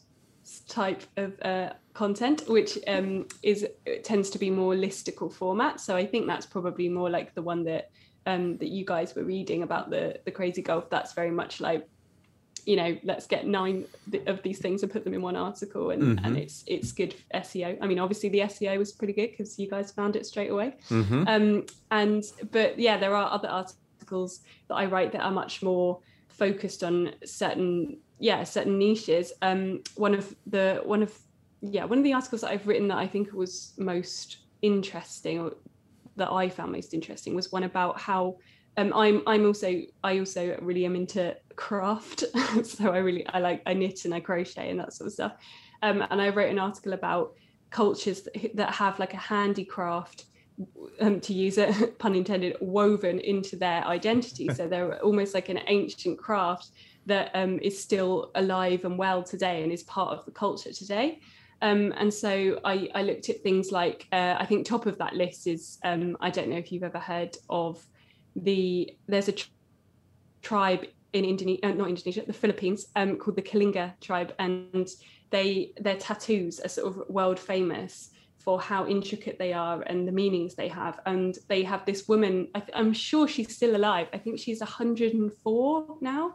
type 0.69 1.03
of 1.17 1.41
uh, 1.43 1.71
content, 1.95 2.43
which 2.49 2.79
um, 2.87 3.27
is 3.43 3.67
tends 4.03 4.29
to 4.31 4.39
be 4.39 4.51
more 4.51 4.75
listicle 4.75 5.33
format. 5.33 5.81
So 5.81 5.97
I 5.97 6.05
think 6.07 6.27
that's 6.27 6.45
probably 6.47 6.89
more 6.89 7.09
like 7.09 7.35
the 7.35 7.43
one 7.43 7.65
that 7.65 7.91
um, 8.27 8.59
that 8.59 8.69
you 8.69 8.85
guys 8.85 9.15
were 9.15 9.25
reading 9.25 9.63
about 9.63 9.91
the 9.91 10.21
the 10.25 10.31
crazy 10.31 10.61
golf. 10.63 10.91
That's 10.91 11.13
very 11.15 11.31
much 11.31 11.61
like 11.61 11.89
you 12.67 12.77
know 12.77 12.97
let's 13.05 13.27
get 13.27 13.47
nine 13.47 13.85
of 14.27 14.43
these 14.43 14.59
things 14.59 14.83
and 14.83 14.91
put 14.91 15.05
them 15.05 15.13
in 15.13 15.21
one 15.21 15.37
article 15.37 15.91
and, 15.91 16.03
Mhm. 16.03 16.25
and 16.27 16.37
it's 16.37 16.65
it's 16.67 16.93
good 16.93 17.15
SEO. 17.35 17.77
I 17.81 17.87
mean 17.87 17.99
obviously 17.99 18.29
the 18.31 18.41
SEO 18.41 18.79
was 18.79 18.91
pretty 18.93 19.13
good 19.13 19.31
because 19.31 19.59
you 19.59 19.69
guys 19.69 19.93
found 19.93 20.17
it 20.17 20.25
straight 20.27 20.51
away. 20.51 20.75
Mm-hmm. 20.89 21.25
Um, 21.29 21.67
and 21.91 22.25
but 22.51 22.79
yeah, 22.79 22.97
there 22.97 23.15
are 23.15 23.31
other 23.31 23.49
articles 23.49 24.41
that 24.69 24.75
I 24.75 24.87
write 24.87 25.13
that 25.13 25.23
are 25.23 25.31
much 25.31 25.63
more 25.63 26.01
focused 26.29 26.83
on 26.83 27.13
certain 27.25 27.99
yeah 28.19 28.43
certain 28.45 28.79
niches. 28.79 29.33
Um, 29.43 29.83
one 29.97 30.15
of 30.15 30.35
the 30.47 30.81
one 30.85 31.03
of 31.03 31.13
yeah 31.71 31.85
one 31.85 31.99
of 31.99 32.05
the 32.05 32.13
articles 32.13 32.43
that 32.43 32.51
I've 32.51 32.67
written 32.67 32.89
that 32.89 32.99
I 32.99 33.07
think 33.07 33.33
was 33.33 33.73
most 33.79 34.39
interesting 34.63 35.41
or 35.41 35.53
that 36.17 36.31
I 36.31 36.49
found 36.49 36.73
most 36.73 36.95
interesting 36.95 37.35
was 37.35 37.51
one 37.51 37.65
about 37.65 38.01
how 38.01 38.37
um, 38.77 38.93
I'm 38.95 39.23
I'm 39.27 39.47
also 39.47 39.83
I 40.03 40.19
also 40.19 40.59
really 40.61 40.85
am 40.85 40.97
into 40.97 41.37
craft, 41.57 42.25
so 42.65 42.93
I 42.93 42.99
really 42.99 43.27
I 43.29 43.39
like 43.39 43.63
I 43.67 43.75
knit 43.75 44.05
and 44.05 44.15
I 44.15 44.21
crochet 44.21 44.71
and 44.71 44.81
that 44.81 44.93
sort 44.93 45.07
of 45.07 45.13
stuff. 45.13 45.33
Um, 45.83 46.05
and 46.11 46.21
I 46.21 46.31
wrote 46.31 46.51
an 46.51 46.59
article 46.59 46.93
about 46.93 47.35
cultures 47.71 48.23
that, 48.23 48.57
that 48.57 48.75
have 48.75 48.99
like 48.99 49.15
a 49.15 49.19
handicraft 49.19 50.25
um, 51.01 51.21
to 51.21 51.33
use 51.33 51.59
a 51.59 51.73
pun 51.99 52.15
intended, 52.15 52.57
woven 52.61 53.21
into 53.21 53.57
their 53.57 53.85
identity. 53.87 54.49
So 54.55 54.67
they're 54.67 55.03
almost 55.03 55.35
like 55.35 55.49
an 55.49 55.61
ancient 55.67 56.19
craft 56.19 56.71
that 57.07 57.31
um, 57.35 57.59
is 57.61 57.81
still 57.81 58.31
alive 58.35 58.85
and 58.85 58.97
well 58.97 59.23
today 59.23 59.63
and 59.63 59.71
is 59.71 59.83
part 59.83 60.17
of 60.17 60.25
the 60.25 60.31
culture 60.31 60.73
today. 60.73 61.21
Um, 61.65 61.95
and 61.97 62.13
so 62.13 62.61
I, 62.63 62.91
I 62.95 63.03
looked 63.03 63.31
at 63.31 63.41
things 63.41 63.73
like 63.73 64.07
uh, 64.13 64.37
I 64.39 64.45
think 64.45 64.67
top 64.67 64.85
of 64.85 64.99
that 64.99 65.15
list 65.15 65.47
is 65.47 65.79
um, 65.83 66.15
I 66.21 66.29
don't 66.29 66.51
know 66.51 66.59
if 66.59 66.71
you've 66.71 66.83
ever 66.83 66.99
heard 66.99 67.35
of 67.49 67.83
the 68.37 68.95
there's 69.09 69.29
a 69.29 69.33
tr- 69.33 69.49
tribe 70.43 70.85
in 71.15 71.25
Indonesia, 71.25 71.65
uh, 71.65 71.73
not 71.73 71.89
Indonesia, 71.89 72.23
the 72.27 72.35
Philippines, 72.35 72.89
um, 72.97 73.17
called 73.17 73.37
the 73.37 73.43
Kalinga 73.43 73.99
tribe, 74.03 74.35
and 74.39 74.91
they 75.31 75.73
their 75.81 75.97
tattoos 75.97 76.61
are 76.61 76.69
sort 76.69 76.87
of 76.87 77.09
world 77.09 77.39
famous 77.39 78.11
for 78.37 78.61
how 78.61 78.87
intricate 78.87 79.39
they 79.39 79.55
are 79.55 79.81
and 79.87 80.07
the 80.07 80.13
meanings 80.13 80.55
they 80.55 80.69
have. 80.69 81.01
And 81.07 81.35
they 81.49 81.63
have 81.63 81.87
this 81.87 82.07
woman, 82.07 82.49
I 82.55 82.63
I'm 82.75 82.93
sure 82.93 83.27
she's 83.27 83.57
still 83.57 83.75
alive. 83.75 84.09
I 84.13 84.19
think 84.19 84.39
she's 84.39 84.61
104 84.61 85.97
now. 86.03 86.35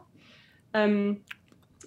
Um, 0.74 1.20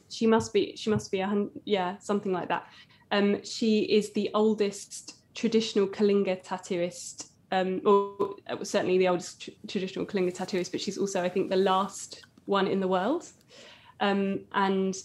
she 0.09 0.27
must 0.27 0.53
be, 0.53 0.77
she 0.77 0.89
must 0.89 1.11
be 1.11 1.19
a 1.19 1.27
hundred, 1.27 1.51
yeah, 1.65 1.97
something 1.99 2.31
like 2.31 2.47
that. 2.47 2.67
Um, 3.13 3.43
she 3.43 3.81
is 3.83 4.11
the 4.13 4.31
oldest 4.33 5.17
traditional 5.35 5.85
Kalinga 5.85 6.43
tattooist, 6.43 7.27
um, 7.51 7.79
or 7.85 8.35
uh, 8.47 8.63
certainly 8.63 8.97
the 8.97 9.07
oldest 9.07 9.43
tr- 9.43 9.51
traditional 9.67 10.03
Kalinga 10.03 10.35
tattooist, 10.35 10.71
but 10.71 10.81
she's 10.81 10.97
also, 10.97 11.21
I 11.21 11.29
think, 11.29 11.51
the 11.51 11.55
last 11.55 12.25
one 12.45 12.65
in 12.65 12.79
the 12.79 12.87
world. 12.87 13.29
Um, 13.99 14.41
and 14.53 14.95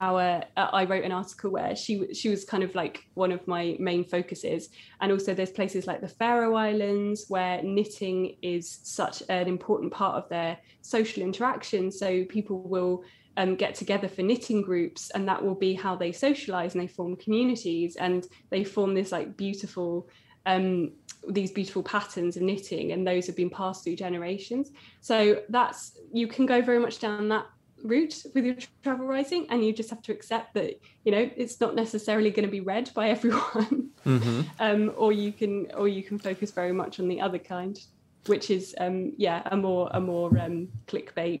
our 0.00 0.42
uh, 0.56 0.68
I 0.72 0.84
wrote 0.84 1.04
an 1.04 1.12
article 1.12 1.50
where 1.50 1.74
she 1.74 2.12
she 2.12 2.28
was 2.28 2.44
kind 2.44 2.62
of 2.62 2.74
like 2.74 3.06
one 3.14 3.32
of 3.32 3.46
my 3.48 3.76
main 3.78 4.04
focuses, 4.04 4.68
and 5.00 5.10
also 5.10 5.34
there's 5.34 5.50
places 5.50 5.86
like 5.86 6.00
the 6.00 6.08
Faroe 6.08 6.54
Islands 6.54 7.26
where 7.28 7.62
knitting 7.62 8.36
is 8.42 8.80
such 8.82 9.22
an 9.28 9.48
important 9.48 9.92
part 9.92 10.16
of 10.16 10.28
their 10.28 10.58
social 10.82 11.22
interaction. 11.22 11.90
So 11.90 12.24
people 12.24 12.62
will 12.62 13.04
um, 13.36 13.56
get 13.56 13.74
together 13.74 14.08
for 14.08 14.22
knitting 14.22 14.62
groups, 14.62 15.10
and 15.10 15.26
that 15.28 15.42
will 15.42 15.54
be 15.54 15.74
how 15.74 15.96
they 15.96 16.12
socialize 16.12 16.74
and 16.74 16.82
they 16.82 16.88
form 16.88 17.16
communities 17.16 17.96
and 17.96 18.26
they 18.50 18.64
form 18.64 18.94
this 18.94 19.10
like 19.12 19.36
beautiful 19.36 20.08
um, 20.46 20.92
these 21.28 21.50
beautiful 21.50 21.82
patterns 21.82 22.36
of 22.36 22.42
knitting, 22.42 22.92
and 22.92 23.06
those 23.06 23.26
have 23.26 23.36
been 23.36 23.50
passed 23.50 23.84
through 23.84 23.96
generations. 23.96 24.70
So 25.00 25.42
that's 25.48 25.98
you 26.12 26.26
can 26.26 26.46
go 26.46 26.60
very 26.60 26.78
much 26.78 26.98
down 26.98 27.28
that 27.28 27.46
route 27.84 28.24
with 28.34 28.44
your 28.44 28.56
travel 28.82 29.06
writing, 29.06 29.46
and 29.50 29.64
you 29.64 29.72
just 29.72 29.90
have 29.90 30.02
to 30.02 30.12
accept 30.12 30.54
that 30.54 30.80
you 31.04 31.12
know 31.12 31.30
it's 31.36 31.60
not 31.60 31.74
necessarily 31.74 32.30
going 32.30 32.46
to 32.46 32.50
be 32.50 32.60
read 32.60 32.90
by 32.94 33.08
everyone, 33.16 33.90
Mm-hmm. 34.04 34.42
um, 34.58 34.92
or 34.96 35.12
you 35.12 35.32
can 35.32 35.70
or 35.74 35.88
you 35.88 36.02
can 36.02 36.18
focus 36.18 36.50
very 36.50 36.72
much 36.72 37.00
on 37.00 37.08
the 37.08 37.20
other 37.20 37.38
kind, 37.38 37.78
which 38.26 38.50
is 38.50 38.74
um, 38.78 39.12
yeah 39.16 39.42
a 39.46 39.56
more 39.56 39.88
a 39.92 40.00
more 40.00 40.36
um, 40.38 40.68
clickbait 40.86 41.40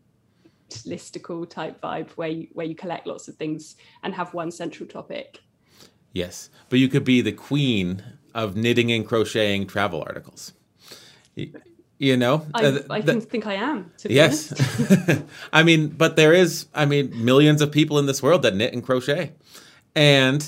listicle 0.70 1.48
type 1.48 1.80
vibe 1.80 2.10
where 2.12 2.28
you 2.28 2.48
where 2.52 2.66
you 2.66 2.74
collect 2.74 3.06
lots 3.06 3.28
of 3.28 3.36
things 3.36 3.76
and 4.02 4.14
have 4.14 4.32
one 4.34 4.50
central 4.50 4.88
topic. 4.88 5.40
Yes, 6.12 6.48
but 6.68 6.78
you 6.78 6.88
could 6.88 7.04
be 7.04 7.20
the 7.20 7.32
queen 7.32 8.02
of 8.34 8.56
knitting 8.56 8.92
and 8.92 9.06
crocheting 9.06 9.66
travel 9.66 10.02
articles. 10.06 10.52
You 12.04 12.16
know, 12.16 12.46
I, 12.54 12.64
Uh, 12.66 12.78
I 12.90 13.00
th- 13.00 13.24
think, 13.24 13.46
I 13.46 13.54
am. 13.54 13.90
To 13.98 14.12
yes. 14.12 14.52
honest. 14.52 15.22
I 15.52 15.62
mean, 15.62 15.88
but 15.88 16.16
there 16.16 16.32
is, 16.32 16.66
I 16.74 16.84
mean, 16.84 17.12
millions 17.24 17.62
of 17.62 17.70
people 17.72 17.98
in 17.98 18.06
this 18.06 18.22
world 18.22 18.42
that 18.42 18.54
knit 18.54 18.72
and 18.74 18.82
crochet, 18.82 19.32
and 19.94 20.40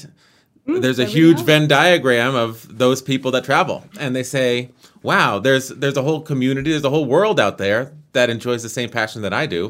Mm, 0.66 0.82
there's 0.82 0.98
a 0.98 1.04
huge. 1.04 1.40
Venn 1.42 1.68
diagram 1.68 2.34
of 2.34 2.66
those 2.78 3.00
people 3.00 3.30
that 3.30 3.44
travel, 3.44 3.84
and 4.00 4.16
they 4.16 4.24
say, 4.24 4.70
"Wow, 5.02 5.38
there's 5.38 5.68
there's 5.68 5.96
a 5.96 6.02
whole 6.02 6.20
community, 6.20 6.70
there's 6.72 6.84
a 6.84 6.90
whole 6.90 7.04
world 7.06 7.38
out 7.38 7.56
there 7.58 7.92
that 8.14 8.30
enjoys 8.30 8.62
the 8.64 8.68
same 8.68 8.88
passion 8.90 9.22
that 9.22 9.32
I 9.32 9.46
do, 9.46 9.62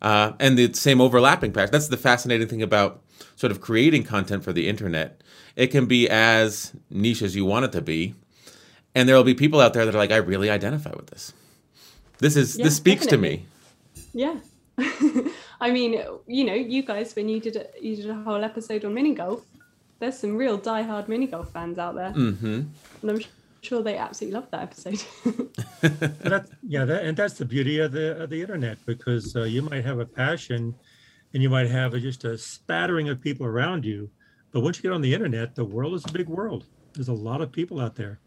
uh, 0.00 0.30
and 0.38 0.56
the 0.56 0.72
same 0.74 1.00
overlapping 1.00 1.52
passion." 1.52 1.72
That's 1.72 1.88
the 1.88 1.96
fascinating 1.96 2.46
thing 2.46 2.62
about 2.62 3.02
sort 3.34 3.50
of 3.50 3.60
creating 3.60 4.04
content 4.04 4.44
for 4.44 4.52
the 4.52 4.68
internet. 4.68 5.08
It 5.56 5.72
can 5.72 5.86
be 5.86 6.08
as 6.08 6.72
niche 6.88 7.22
as 7.22 7.34
you 7.34 7.44
want 7.44 7.64
it 7.64 7.72
to 7.72 7.82
be, 7.82 8.14
and 8.94 9.08
there 9.08 9.16
will 9.16 9.24
be 9.24 9.34
people 9.34 9.60
out 9.60 9.72
there 9.74 9.84
that 9.86 9.94
are 9.94 9.98
like, 9.98 10.12
"I 10.12 10.16
really 10.16 10.50
identify 10.50 10.90
with 10.96 11.08
this. 11.08 11.32
This 12.18 12.36
is 12.36 12.58
Yeah, 12.58 12.64
this 12.64 12.76
speaks 12.76 13.06
definitely. 13.06 13.36
to 13.36 13.36
me." 13.36 13.46
Yeah. 14.12 14.36
I 15.60 15.70
mean, 15.70 15.92
you 16.26 16.44
know, 16.44 16.54
you 16.54 16.82
guys 16.82 17.14
when 17.14 17.28
you 17.28 17.40
did 17.40 17.56
a, 17.56 17.66
you 17.80 17.96
did 17.96 18.10
a 18.10 18.14
whole 18.14 18.42
episode 18.42 18.84
on 18.84 18.94
mini 18.94 19.14
golf, 19.14 19.44
there's 20.00 20.18
some 20.18 20.36
real 20.36 20.58
diehard 20.58 21.08
mini 21.08 21.26
golf 21.26 21.52
fans 21.52 21.78
out 21.78 21.94
there, 21.94 22.10
hmm 22.10 22.62
and 23.02 23.10
I'm 23.10 23.20
sure 23.62 23.82
they 23.82 23.96
absolutely 23.96 24.34
love 24.40 24.50
that 24.50 24.62
episode. 24.62 25.00
that's, 26.20 26.50
yeah, 26.62 26.84
that, 26.84 27.04
and 27.04 27.16
that's 27.16 27.34
the 27.34 27.44
beauty 27.44 27.78
of 27.78 27.92
the 27.92 28.22
of 28.22 28.30
the 28.30 28.40
internet 28.40 28.78
because 28.86 29.36
uh, 29.36 29.42
you 29.44 29.62
might 29.62 29.84
have 29.84 29.98
a 30.00 30.06
passion, 30.06 30.74
and 31.34 31.42
you 31.42 31.50
might 31.50 31.68
have 31.70 31.94
a, 31.94 32.00
just 32.00 32.24
a 32.24 32.36
spattering 32.36 33.08
of 33.08 33.20
people 33.20 33.46
around 33.46 33.84
you, 33.84 34.10
but 34.52 34.60
once 34.60 34.78
you 34.78 34.82
get 34.82 34.92
on 34.92 35.02
the 35.02 35.12
internet, 35.14 35.54
the 35.54 35.64
world 35.64 35.94
is 35.94 36.04
a 36.08 36.12
big 36.12 36.28
world. 36.28 36.66
There's 36.94 37.08
a 37.08 37.12
lot 37.12 37.40
of 37.40 37.52
people 37.52 37.78
out 37.80 37.94
there, 37.94 38.20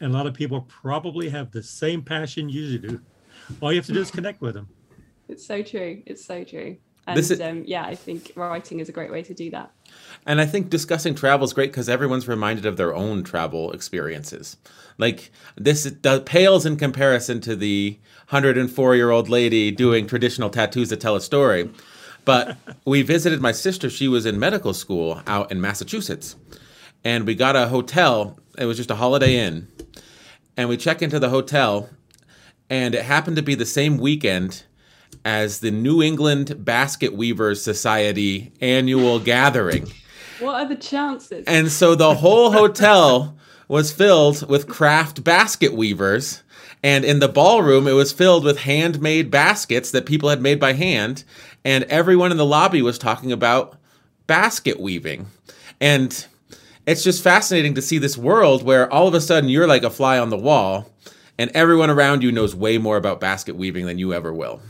and 0.00 0.12
a 0.12 0.16
lot 0.16 0.26
of 0.26 0.34
people 0.34 0.62
probably 0.62 1.28
have 1.28 1.50
the 1.50 1.62
same 1.62 2.02
passion 2.02 2.48
you 2.48 2.78
do. 2.78 3.00
All 3.60 3.72
you 3.72 3.78
have 3.78 3.86
to 3.86 3.92
do 3.92 4.00
is 4.00 4.10
connect 4.10 4.40
with 4.40 4.54
them. 4.54 4.68
It's 5.28 5.46
so 5.46 5.62
true. 5.62 6.02
It's 6.06 6.24
so 6.24 6.44
true. 6.44 6.76
And 7.06 7.18
is, 7.18 7.40
um, 7.40 7.62
yeah, 7.66 7.84
I 7.84 7.94
think 7.94 8.32
writing 8.34 8.80
is 8.80 8.88
a 8.88 8.92
great 8.92 9.12
way 9.12 9.22
to 9.22 9.32
do 9.32 9.50
that. 9.50 9.70
And 10.26 10.40
I 10.40 10.46
think 10.46 10.70
discussing 10.70 11.14
travel 11.14 11.44
is 11.44 11.52
great 11.52 11.70
because 11.70 11.88
everyone's 11.88 12.26
reminded 12.26 12.66
of 12.66 12.76
their 12.76 12.94
own 12.94 13.22
travel 13.22 13.70
experiences. 13.70 14.56
Like 14.98 15.30
this 15.56 15.84
does, 15.84 16.22
pales 16.24 16.66
in 16.66 16.76
comparison 16.76 17.40
to 17.42 17.54
the 17.54 17.98
104 18.30 18.96
year 18.96 19.10
old 19.10 19.28
lady 19.28 19.70
doing 19.70 20.08
traditional 20.08 20.50
tattoos 20.50 20.88
to 20.88 20.96
tell 20.96 21.14
a 21.14 21.20
story. 21.20 21.70
But 22.24 22.56
we 22.84 23.02
visited 23.02 23.40
my 23.40 23.52
sister. 23.52 23.88
She 23.88 24.08
was 24.08 24.26
in 24.26 24.36
medical 24.40 24.74
school 24.74 25.22
out 25.28 25.52
in 25.52 25.60
Massachusetts. 25.60 26.34
And 27.04 27.26
we 27.26 27.34
got 27.34 27.56
a 27.56 27.68
hotel. 27.68 28.38
It 28.58 28.66
was 28.66 28.76
just 28.76 28.90
a 28.90 28.96
Holiday 28.96 29.36
Inn. 29.36 29.68
And 30.56 30.68
we 30.68 30.76
check 30.76 31.02
into 31.02 31.18
the 31.18 31.28
hotel. 31.28 31.88
And 32.68 32.94
it 32.94 33.04
happened 33.04 33.36
to 33.36 33.42
be 33.42 33.54
the 33.54 33.66
same 33.66 33.98
weekend 33.98 34.64
as 35.24 35.60
the 35.60 35.70
New 35.70 36.02
England 36.02 36.64
Basket 36.64 37.14
Weavers 37.14 37.62
Society 37.62 38.52
annual 38.60 39.20
gathering. 39.20 39.90
What 40.40 40.54
are 40.54 40.68
the 40.68 40.76
chances? 40.76 41.44
And 41.46 41.70
so 41.70 41.94
the 41.94 42.14
whole 42.14 42.50
hotel 42.52 43.36
was 43.68 43.92
filled 43.92 44.48
with 44.48 44.68
craft 44.68 45.24
basket 45.24 45.74
weavers. 45.74 46.42
And 46.82 47.04
in 47.04 47.20
the 47.20 47.28
ballroom, 47.28 47.88
it 47.88 47.92
was 47.92 48.12
filled 48.12 48.44
with 48.44 48.58
handmade 48.58 49.30
baskets 49.30 49.90
that 49.90 50.06
people 50.06 50.28
had 50.28 50.40
made 50.40 50.60
by 50.60 50.74
hand. 50.74 51.24
And 51.64 51.84
everyone 51.84 52.30
in 52.30 52.36
the 52.36 52.44
lobby 52.44 52.82
was 52.82 52.98
talking 52.98 53.32
about 53.32 53.76
basket 54.26 54.78
weaving. 54.78 55.26
And 55.80 56.26
it's 56.86 57.02
just 57.02 57.22
fascinating 57.22 57.74
to 57.74 57.82
see 57.82 57.98
this 57.98 58.16
world 58.16 58.62
where 58.62 58.90
all 58.92 59.08
of 59.08 59.14
a 59.14 59.20
sudden 59.20 59.50
you're 59.50 59.66
like 59.66 59.82
a 59.82 59.90
fly 59.90 60.18
on 60.18 60.30
the 60.30 60.38
wall, 60.38 60.90
and 61.36 61.50
everyone 61.50 61.90
around 61.90 62.22
you 62.22 62.32
knows 62.32 62.54
way 62.54 62.78
more 62.78 62.96
about 62.96 63.20
basket 63.20 63.56
weaving 63.56 63.86
than 63.86 63.98
you 63.98 64.14
ever 64.14 64.32
will. 64.32 64.60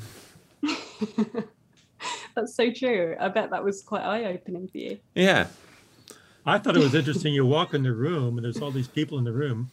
That's 2.34 2.54
so 2.54 2.70
true. 2.70 3.16
I 3.20 3.28
bet 3.28 3.50
that 3.50 3.62
was 3.62 3.82
quite 3.82 4.02
eye 4.02 4.24
opening 4.24 4.68
for 4.68 4.78
you. 4.78 4.98
Yeah. 5.14 5.46
I 6.44 6.58
thought 6.58 6.76
it 6.76 6.82
was 6.82 6.94
interesting. 6.94 7.34
You 7.34 7.44
walk 7.44 7.74
in 7.74 7.82
the 7.82 7.92
room 7.92 8.36
and 8.38 8.44
there's 8.44 8.60
all 8.60 8.70
these 8.70 8.88
people 8.88 9.18
in 9.18 9.24
the 9.24 9.32
room, 9.32 9.70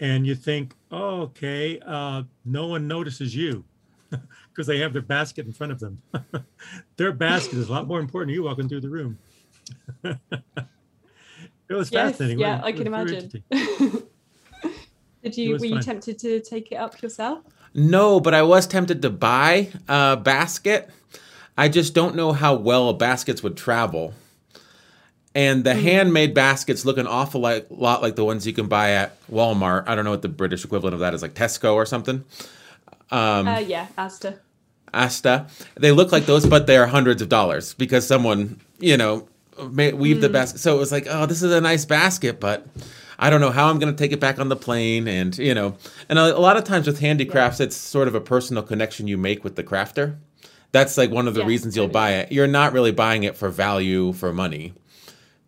and 0.00 0.26
you 0.26 0.34
think, 0.34 0.74
oh, 0.90 1.22
okay, 1.22 1.80
uh, 1.86 2.24
no 2.44 2.66
one 2.66 2.88
notices 2.88 3.34
you 3.34 3.64
because 4.10 4.66
they 4.66 4.78
have 4.78 4.92
their 4.92 5.02
basket 5.02 5.46
in 5.46 5.52
front 5.52 5.72
of 5.72 5.80
them. 5.80 6.02
their 6.96 7.12
basket 7.12 7.58
is 7.58 7.68
a 7.68 7.72
lot 7.72 7.86
more 7.86 8.00
important 8.00 8.30
to 8.30 8.34
you 8.34 8.42
walking 8.42 8.68
through 8.68 8.80
the 8.80 8.90
room. 8.90 9.18
It 11.68 11.74
was 11.74 11.90
yes, 11.90 12.10
fascinating. 12.10 12.38
Yeah, 12.38 12.60
I 12.62 12.72
can 12.72 12.86
imagine. 12.86 13.30
Did 15.22 15.36
you 15.36 15.52
were 15.52 15.58
fun. 15.58 15.68
you 15.68 15.80
tempted 15.80 16.18
to 16.20 16.40
take 16.40 16.70
it 16.70 16.76
up 16.76 17.02
yourself? 17.02 17.40
No, 17.74 18.20
but 18.20 18.32
I 18.32 18.42
was 18.42 18.66
tempted 18.66 19.02
to 19.02 19.10
buy 19.10 19.68
a 19.88 20.16
basket. 20.16 20.88
I 21.58 21.68
just 21.68 21.94
don't 21.94 22.14
know 22.14 22.32
how 22.32 22.54
well 22.54 22.92
baskets 22.92 23.42
would 23.42 23.56
travel. 23.56 24.14
And 25.34 25.64
the 25.64 25.72
mm. 25.72 25.82
handmade 25.82 26.32
baskets 26.32 26.84
look 26.84 26.96
an 26.96 27.06
awful 27.06 27.40
like, 27.40 27.66
lot 27.70 28.00
like 28.02 28.16
the 28.16 28.24
ones 28.24 28.46
you 28.46 28.52
can 28.52 28.68
buy 28.68 28.92
at 28.92 29.20
Walmart. 29.28 29.84
I 29.86 29.94
don't 29.94 30.04
know 30.04 30.10
what 30.10 30.22
the 30.22 30.28
British 30.28 30.64
equivalent 30.64 30.94
of 30.94 31.00
that 31.00 31.12
is, 31.12 31.20
like 31.20 31.34
Tesco 31.34 31.74
or 31.74 31.84
something. 31.84 32.24
Um, 33.10 33.46
uh, 33.46 33.58
yeah, 33.58 33.88
Asda. 33.98 34.38
Asda. 34.94 35.50
They 35.74 35.92
look 35.92 36.12
like 36.12 36.24
those, 36.24 36.46
but 36.46 36.66
they 36.66 36.76
are 36.78 36.86
hundreds 36.86 37.20
of 37.20 37.28
dollars 37.28 37.74
because 37.74 38.06
someone, 38.06 38.60
you 38.78 38.96
know, 38.96 39.28
made, 39.70 39.94
weaved 39.94 40.18
mm. 40.18 40.22
the 40.22 40.28
basket. 40.28 40.58
So 40.58 40.76
it 40.76 40.78
was 40.78 40.92
like, 40.92 41.06
oh, 41.08 41.26
this 41.26 41.42
is 41.42 41.52
a 41.52 41.60
nice 41.60 41.84
basket, 41.84 42.40
but 42.40 42.66
I 43.18 43.30
don't 43.30 43.40
know 43.40 43.50
how 43.50 43.68
I'm 43.68 43.78
going 43.78 43.94
to 43.94 43.98
take 43.98 44.12
it 44.12 44.20
back 44.20 44.38
on 44.38 44.48
the 44.48 44.56
plane. 44.56 45.08
And, 45.08 45.36
you 45.38 45.54
know, 45.54 45.76
and 46.08 46.18
a, 46.18 46.36
a 46.36 46.40
lot 46.40 46.56
of 46.56 46.64
times 46.64 46.86
with 46.86 47.00
handicrafts, 47.00 47.60
yeah. 47.60 47.66
it's 47.66 47.76
sort 47.76 48.08
of 48.08 48.14
a 48.14 48.20
personal 48.20 48.62
connection 48.62 49.08
you 49.08 49.16
make 49.16 49.44
with 49.44 49.56
the 49.56 49.64
crafter. 49.64 50.16
That's 50.72 50.98
like 50.98 51.10
one 51.10 51.26
of 51.26 51.34
the 51.34 51.44
reasons 51.44 51.76
you'll 51.76 51.88
buy 51.88 52.12
it. 52.14 52.32
You're 52.32 52.46
not 52.46 52.72
really 52.72 52.92
buying 52.92 53.22
it 53.22 53.36
for 53.36 53.48
value, 53.48 54.12
for 54.12 54.32
money, 54.32 54.74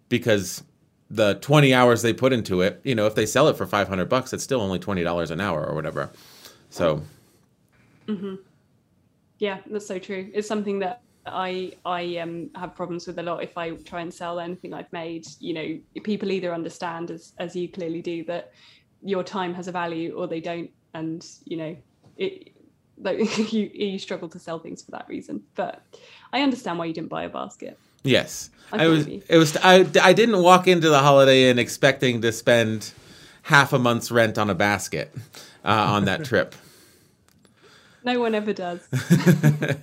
because 0.09 0.63
the 1.11 1.35
20 1.35 1.75
hours 1.75 2.03
they 2.03 2.13
put 2.13 2.33
into 2.33 2.63
it, 2.63 2.81
you 2.85 2.95
know, 2.95 3.07
if 3.07 3.15
they 3.15 3.27
sell 3.27 3.49
it 3.49 3.57
for 3.57 3.67
500 3.67 4.09
bucks, 4.09 4.33
it's 4.33 4.45
still 4.45 4.61
only 4.61 4.79
$20 4.79 5.31
an 5.31 5.41
hour 5.41 5.67
or 5.67 5.75
whatever. 5.75 6.11
So. 6.71 7.03
Mm-hmm. 8.07 8.37
Yeah, 9.39 9.59
that's 9.67 9.87
so 9.87 9.99
true. 9.99 10.31
It's 10.33 10.49
something 10.49 10.79
that 10.79 11.03
I 11.33 11.73
I 11.85 12.17
um, 12.19 12.51
have 12.55 12.75
problems 12.75 13.07
with 13.07 13.19
a 13.19 13.23
lot 13.23 13.43
if 13.43 13.57
I 13.57 13.71
try 13.71 14.01
and 14.01 14.13
sell 14.13 14.41
anything 14.41 14.75
I've 14.75 14.93
made. 14.93 15.27
You 15.41 15.55
know, 15.55 16.03
people 16.03 16.31
either 16.31 16.53
understand 16.53 17.11
as 17.11 17.33
as 17.39 17.55
you 17.55 17.69
clearly 17.69 18.03
do 18.03 18.25
that 18.25 18.53
your 19.03 19.23
time 19.23 19.55
has 19.55 19.69
a 19.69 19.73
value 19.73 20.15
or 20.15 20.27
they 20.27 20.41
don't, 20.41 20.71
and 20.95 21.25
you 21.45 21.57
know, 21.57 21.77
it 22.17 22.53
like 23.01 23.19
you 23.53 23.71
you 23.73 23.99
struggle 23.99 24.29
to 24.29 24.39
sell 24.39 24.59
things 24.59 24.83
for 24.83 24.91
that 24.93 25.07
reason. 25.09 25.43
But 25.55 25.83
I 26.33 26.43
understand 26.43 26.79
why 26.79 26.87
you 26.87 26.95
didn't 26.95 27.11
buy 27.11 27.25
a 27.25 27.29
basket. 27.29 27.79
Yes, 28.03 28.51
I, 28.73 28.85
I 28.85 28.89
was. 28.89 29.07
It 29.07 29.37
was. 29.37 29.57
I 29.57 29.87
I 30.03 30.13
didn't 30.13 30.43
walk 30.43 30.67
into 30.67 30.89
the 30.89 31.01
Holiday 31.01 31.51
Inn 31.51 31.59
expecting 31.59 32.21
to 32.23 32.33
spend 32.33 32.93
half 33.43 33.73
a 33.73 33.79
month's 33.79 34.11
rent 34.11 34.39
on 34.39 34.51
a 34.51 34.55
basket 34.55 35.15
uh, 35.65 35.69
on 35.69 36.05
that 36.05 36.25
trip. 36.27 36.55
No 38.05 38.21
one 38.21 38.35
ever 38.35 38.53
does. 38.53 38.87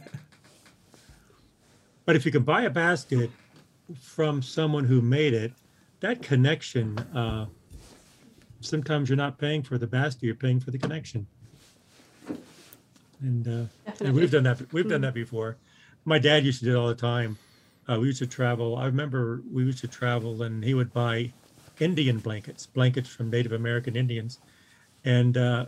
But 2.06 2.16
if 2.16 2.26
you 2.26 2.32
can 2.32 2.44
buy 2.44 2.64
a 2.64 2.70
basket 2.70 3.32
from 4.00 4.42
someone 4.42 4.86
who 4.86 5.02
made 5.02 5.34
it, 5.34 5.54
that 6.02 6.22
connection, 6.22 6.98
uh, 7.16 7.48
sometimes 8.62 9.10
you're 9.10 9.18
not 9.18 9.38
paying 9.38 9.64
for 9.64 9.78
the 9.78 9.88
basket, 9.88 10.24
you're 10.24 10.36
paying 10.36 10.60
for 10.60 10.72
the 10.72 10.78
connection. 10.78 11.28
And, 13.22 13.48
uh, 13.48 13.94
and 14.04 14.14
we've 14.14 14.30
done 14.30 14.44
that. 14.44 14.72
We've 14.72 14.88
done 14.88 15.02
that 15.02 15.14
before. 15.14 15.58
My 16.04 16.20
dad 16.20 16.46
used 16.46 16.60
to 16.60 16.66
do 16.66 16.74
it 16.74 16.80
all 16.80 16.88
the 16.88 16.96
time. 16.96 17.38
Uh, 17.88 18.00
we 18.00 18.08
used 18.08 18.20
to 18.20 18.28
travel. 18.28 18.76
I 18.78 18.86
remember 18.86 19.42
we 19.52 19.64
used 19.64 19.80
to 19.80 19.88
travel, 19.88 20.44
and 20.44 20.64
he 20.64 20.74
would 20.74 20.94
buy 20.94 21.32
Indian 21.80 22.20
blankets, 22.20 22.66
blankets 22.68 23.10
from 23.10 23.30
Native 23.30 23.52
American 23.52 23.96
Indians, 23.96 24.40
and 25.04 25.38
uh, 25.38 25.66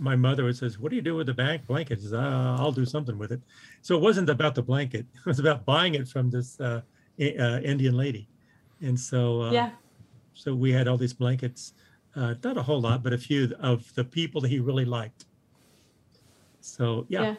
my 0.00 0.16
mother 0.16 0.44
would 0.44 0.56
says, 0.56 0.78
"What 0.78 0.90
do 0.90 0.96
you 0.96 1.02
do 1.02 1.14
with 1.14 1.26
the 1.26 1.34
bank 1.34 1.66
blankets?" 1.66 2.12
Uh, 2.12 2.56
I'll 2.58 2.72
do 2.72 2.84
something 2.84 3.18
with 3.18 3.32
it. 3.32 3.40
So 3.82 3.96
it 3.96 4.02
wasn't 4.02 4.28
about 4.30 4.54
the 4.54 4.62
blanket; 4.62 5.06
it 5.14 5.26
was 5.26 5.38
about 5.38 5.64
buying 5.64 5.94
it 5.94 6.08
from 6.08 6.30
this 6.30 6.60
uh, 6.60 6.82
uh, 7.20 7.60
Indian 7.62 7.96
lady. 7.96 8.28
And 8.80 8.98
so, 8.98 9.42
uh, 9.42 9.50
yeah. 9.50 9.70
So 10.34 10.54
we 10.54 10.70
had 10.70 10.86
all 10.86 10.98
these 10.98 11.14
blankets, 11.14 11.72
uh, 12.14 12.34
not 12.44 12.58
a 12.58 12.62
whole 12.62 12.80
lot, 12.80 13.02
but 13.02 13.12
a 13.12 13.18
few 13.18 13.54
of 13.60 13.92
the 13.94 14.04
people 14.04 14.40
that 14.42 14.48
he 14.48 14.60
really 14.60 14.84
liked. 14.84 15.24
So 16.60 17.06
yeah. 17.08 17.22
yeah. 17.22 17.34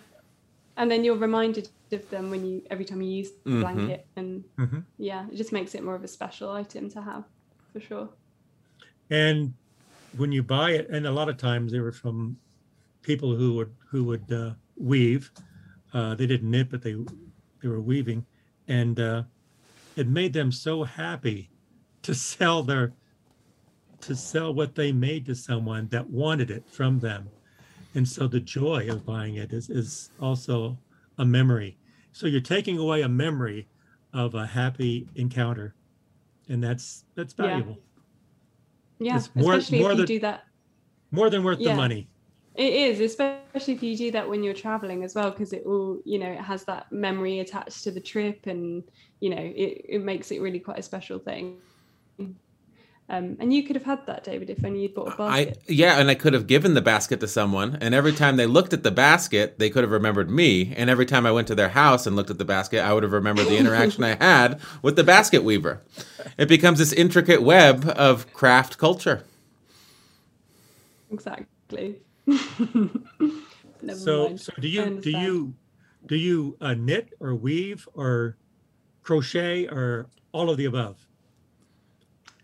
And 0.77 0.89
then 0.89 1.03
you're 1.03 1.17
reminded 1.17 1.69
of 1.91 2.09
them 2.09 2.29
when 2.29 2.45
you 2.45 2.63
every 2.69 2.85
time 2.85 3.01
you 3.01 3.09
use 3.09 3.31
the 3.43 3.49
mm-hmm. 3.49 3.61
blanket, 3.61 4.07
and 4.15 4.43
mm-hmm. 4.57 4.79
yeah, 4.97 5.25
it 5.31 5.35
just 5.35 5.51
makes 5.51 5.75
it 5.75 5.83
more 5.83 5.95
of 5.95 6.03
a 6.03 6.07
special 6.07 6.51
item 6.51 6.89
to 6.91 7.01
have, 7.01 7.23
for 7.73 7.79
sure. 7.79 8.09
And 9.09 9.53
when 10.17 10.31
you 10.31 10.43
buy 10.43 10.71
it, 10.71 10.89
and 10.89 11.05
a 11.05 11.11
lot 11.11 11.29
of 11.29 11.37
times 11.37 11.71
they 11.71 11.79
were 11.79 11.91
from 11.91 12.37
people 13.01 13.35
who 13.35 13.53
would 13.55 13.73
who 13.89 14.03
would 14.03 14.31
uh, 14.31 14.51
weave. 14.75 15.31
Uh, 15.93 16.15
they 16.15 16.27
didn't 16.27 16.51
knit, 16.51 16.69
but 16.69 16.81
they 16.81 16.95
they 17.61 17.67
were 17.67 17.81
weaving, 17.81 18.25
and 18.67 18.99
uh, 18.99 19.23
it 19.95 20.07
made 20.07 20.33
them 20.33 20.51
so 20.51 20.83
happy 20.83 21.49
to 22.03 22.13
sell 22.33 22.63
their 22.63 22.93
to 24.01 24.15
sell 24.15 24.53
what 24.53 24.75
they 24.75 24.91
made 24.91 25.25
to 25.25 25.35
someone 25.35 25.87
that 25.89 26.09
wanted 26.09 26.51
it 26.51 26.63
from 26.69 26.99
them, 26.99 27.29
and 27.95 28.07
so 28.07 28.27
the 28.27 28.39
joy 28.39 28.87
of 28.89 29.05
buying 29.05 29.35
it 29.35 29.53
is 29.53 29.69
is 29.69 30.11
also 30.19 30.77
a 31.17 31.25
memory. 31.25 31.77
So 32.11 32.27
you're 32.27 32.41
taking 32.41 32.77
away 32.77 33.01
a 33.01 33.09
memory 33.09 33.67
of 34.13 34.35
a 34.35 34.45
happy 34.45 35.07
encounter, 35.15 35.75
and 36.49 36.63
that's 36.63 37.05
that's 37.15 37.33
valuable. 37.33 37.73
Yeah. 37.73 37.86
Yeah, 38.99 39.21
more, 39.35 39.53
especially 39.53 39.79
more 39.79 39.91
if 39.91 39.97
you 39.97 40.05
than, 40.05 40.15
do 40.15 40.19
that. 40.21 40.43
More 41.11 41.29
than 41.29 41.43
worth 41.43 41.59
yeah. 41.59 41.71
the 41.71 41.75
money. 41.75 42.07
It 42.55 42.73
is, 42.73 42.99
especially 42.99 43.75
if 43.75 43.83
you 43.83 43.95
do 43.95 44.11
that 44.11 44.27
when 44.27 44.43
you're 44.43 44.55
traveling 44.55 45.03
as 45.03 45.13
well, 45.13 45.29
because 45.29 45.53
it 45.53 45.63
will, 45.63 45.99
you 46.05 46.17
know, 46.17 46.31
it 46.31 46.39
has 46.41 46.63
that 46.63 46.91
memory 46.91 47.39
attached 47.39 47.83
to 47.83 47.91
the 47.91 48.01
trip, 48.01 48.47
and 48.47 48.83
you 49.19 49.29
know, 49.29 49.41
it, 49.41 49.85
it 49.87 50.03
makes 50.03 50.31
it 50.31 50.41
really 50.41 50.59
quite 50.59 50.79
a 50.79 50.83
special 50.83 51.19
thing. 51.19 51.57
Um, 53.09 53.37
and 53.39 53.53
you 53.53 53.63
could 53.63 53.77
have 53.77 53.85
had 53.85 54.05
that, 54.07 54.25
David, 54.25 54.49
if 54.49 54.65
only 54.65 54.81
you'd 54.81 54.93
bought 54.93 55.13
a 55.13 55.17
basket. 55.17 55.57
I, 55.69 55.71
yeah, 55.71 55.99
and 55.99 56.09
I 56.09 56.15
could 56.15 56.33
have 56.33 56.45
given 56.45 56.73
the 56.73 56.81
basket 56.81 57.21
to 57.21 57.27
someone, 57.27 57.77
and 57.79 57.95
every 57.95 58.11
time 58.11 58.35
they 58.35 58.45
looked 58.45 58.73
at 58.73 58.83
the 58.83 58.91
basket, 58.91 59.59
they 59.59 59.69
could 59.69 59.83
have 59.83 59.91
remembered 59.91 60.29
me. 60.29 60.73
And 60.75 60.89
every 60.89 61.05
time 61.05 61.25
I 61.25 61.31
went 61.31 61.47
to 61.47 61.55
their 61.55 61.69
house 61.69 62.05
and 62.05 62.17
looked 62.17 62.31
at 62.31 62.37
the 62.37 62.45
basket, 62.45 62.81
I 62.81 62.93
would 62.93 63.03
have 63.03 63.13
remembered 63.13 63.47
the 63.47 63.57
interaction 63.57 64.03
I 64.03 64.15
had 64.21 64.59
with 64.81 64.97
the 64.97 65.05
basket 65.05 65.43
weaver. 65.45 65.81
It 66.37 66.49
becomes 66.49 66.79
this 66.79 66.91
intricate 66.93 67.41
web 67.43 67.89
of 67.95 68.31
craft 68.33 68.77
culture. 68.77 69.23
exactly. 71.11 72.01
Never 73.81 73.99
so 73.99 74.27
mind. 74.27 74.41
so 74.41 74.53
do 74.59 74.67
you 74.67 74.99
do 75.01 75.11
you 75.11 75.53
do 76.07 76.17
you 76.17 76.57
uh, 76.61 76.73
knit 76.73 77.13
or 77.21 77.35
weave 77.35 77.87
or 77.93 78.37
crochet 79.03 79.67
or 79.67 80.07
all 80.33 80.49
of 80.49 80.57
the 80.57 80.65
above? 80.65 81.06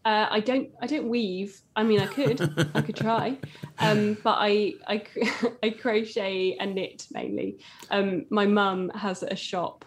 Uh, 0.05 0.27
I 0.29 0.39
don't. 0.41 0.69
I 0.81 0.87
don't 0.87 1.07
weave. 1.07 1.61
I 1.75 1.83
mean, 1.83 1.99
I 2.01 2.07
could. 2.07 2.41
I 2.75 2.81
could 2.81 2.95
try. 2.97 3.37
Um, 3.79 4.17
but 4.23 4.35
I, 4.39 4.73
I, 4.87 5.03
I 5.63 5.69
crochet 5.69 6.57
and 6.59 6.75
knit 6.75 7.07
mainly. 7.11 7.59
Um, 7.89 8.25
my 8.29 8.45
mum 8.45 8.89
has 8.95 9.23
a 9.23 9.35
shop 9.35 9.85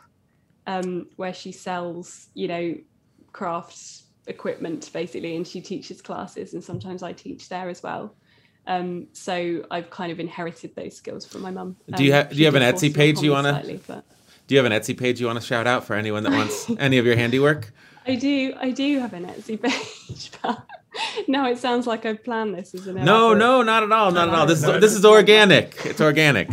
um, 0.67 1.09
where 1.17 1.35
she 1.35 1.53
sells, 1.53 2.29
you 2.35 2.49
know, 2.49 2.75
crafts 3.33 4.05
equipment 4.27 4.91
basically, 4.93 5.37
and 5.37 5.47
she 5.47 5.61
teaches 5.61 6.01
classes, 6.01 6.55
and 6.55 6.65
sometimes 6.65 7.03
I 7.03 7.13
teach 7.13 7.49
there 7.49 7.69
as 7.69 7.83
well. 7.83 8.15
Um, 8.67 9.07
so 9.13 9.65
I've 9.71 9.91
kind 9.91 10.11
of 10.11 10.19
inherited 10.19 10.75
those 10.75 10.97
skills 10.97 11.25
from 11.27 11.43
my 11.43 11.51
mum. 11.51 11.77
Do 11.95 12.03
you 12.03 12.13
Um, 12.15 12.23
ha- 12.25 12.29
do 12.31 12.37
you 12.37 12.47
have 12.47 12.55
an 12.57 12.63
Etsy 12.63 12.93
page 12.93 13.21
you 13.21 13.31
wanna- 13.33 13.63
Do 14.49 14.55
you 14.55 14.63
have 14.63 14.71
an 14.71 14.73
Etsy 14.73 14.97
page 14.99 15.21
you 15.21 15.27
want 15.27 15.41
to 15.41 15.45
shout 15.47 15.67
out 15.67 15.85
for 15.85 15.95
anyone 15.95 16.23
that 16.25 16.33
wants 16.33 16.69
any 16.79 16.99
of 16.99 17.07
your 17.07 17.17
handiwork? 17.17 17.73
I 18.07 18.15
do. 18.15 18.55
I 18.59 18.71
do 18.71 18.99
have 19.01 19.13
an 19.15 19.27
Etsy 19.27 19.61
page, 20.09 20.31
but 20.43 20.65
now 21.29 21.49
it 21.49 21.59
sounds 21.59 21.87
like 21.87 22.07
I've 22.07 22.23
planned 22.25 22.55
this 22.55 22.75
as 22.75 22.87
an 22.87 22.97
Etsy. 22.97 23.05
No, 23.05 23.33
elaborate- 23.33 23.39
no, 23.39 23.63
not 23.63 23.83
at 23.83 23.93
all, 23.93 24.13
not 24.13 24.29
at 24.29 24.35
all. 24.35 24.47
This 24.47 24.59
is 24.63 24.81
this 24.81 24.93
is 24.95 25.05
organic. 25.05 25.75
It's 25.85 26.01
organic. 26.01 26.49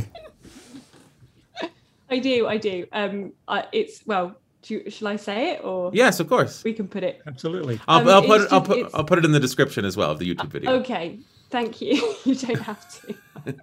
I 2.10 2.20
do. 2.20 2.48
I 2.48 2.58
do. 2.58 2.86
Um, 2.92 3.34
I, 3.48 3.66
it's 3.72 4.06
well. 4.06 4.36
Do 4.62 4.76
you, 4.76 4.90
shall 4.90 5.10
I 5.10 5.18
say 5.18 5.52
it 5.52 5.62
or 5.66 5.92
Yes, 5.94 6.22
of 6.22 6.30
course. 6.30 6.64
we 6.64 6.72
can 6.72 6.88
put 6.88 7.04
it? 7.04 7.22
Absolutely. 7.28 7.82
I'll, 7.86 8.00
Um, 8.00 8.08
I'll 8.08 8.22
put 8.22 8.42
it, 8.42 8.48
I'll 8.50 8.62
put 8.62 8.78
it's- 8.78 8.92
I'll 8.94 9.04
put 9.04 9.20
it 9.20 9.26
in 9.26 9.34
the 9.34 9.40
description 9.40 9.84
as 9.84 9.98
well 9.98 10.10
of 10.12 10.20
the 10.20 10.34
YouTube 10.34 10.48
video. 10.52 10.72
Okay. 10.76 11.20
Thank 11.50 11.82
you. 11.82 12.16
you 12.24 12.34
don't 12.36 12.62
have 12.62 13.02
to. 13.02 13.16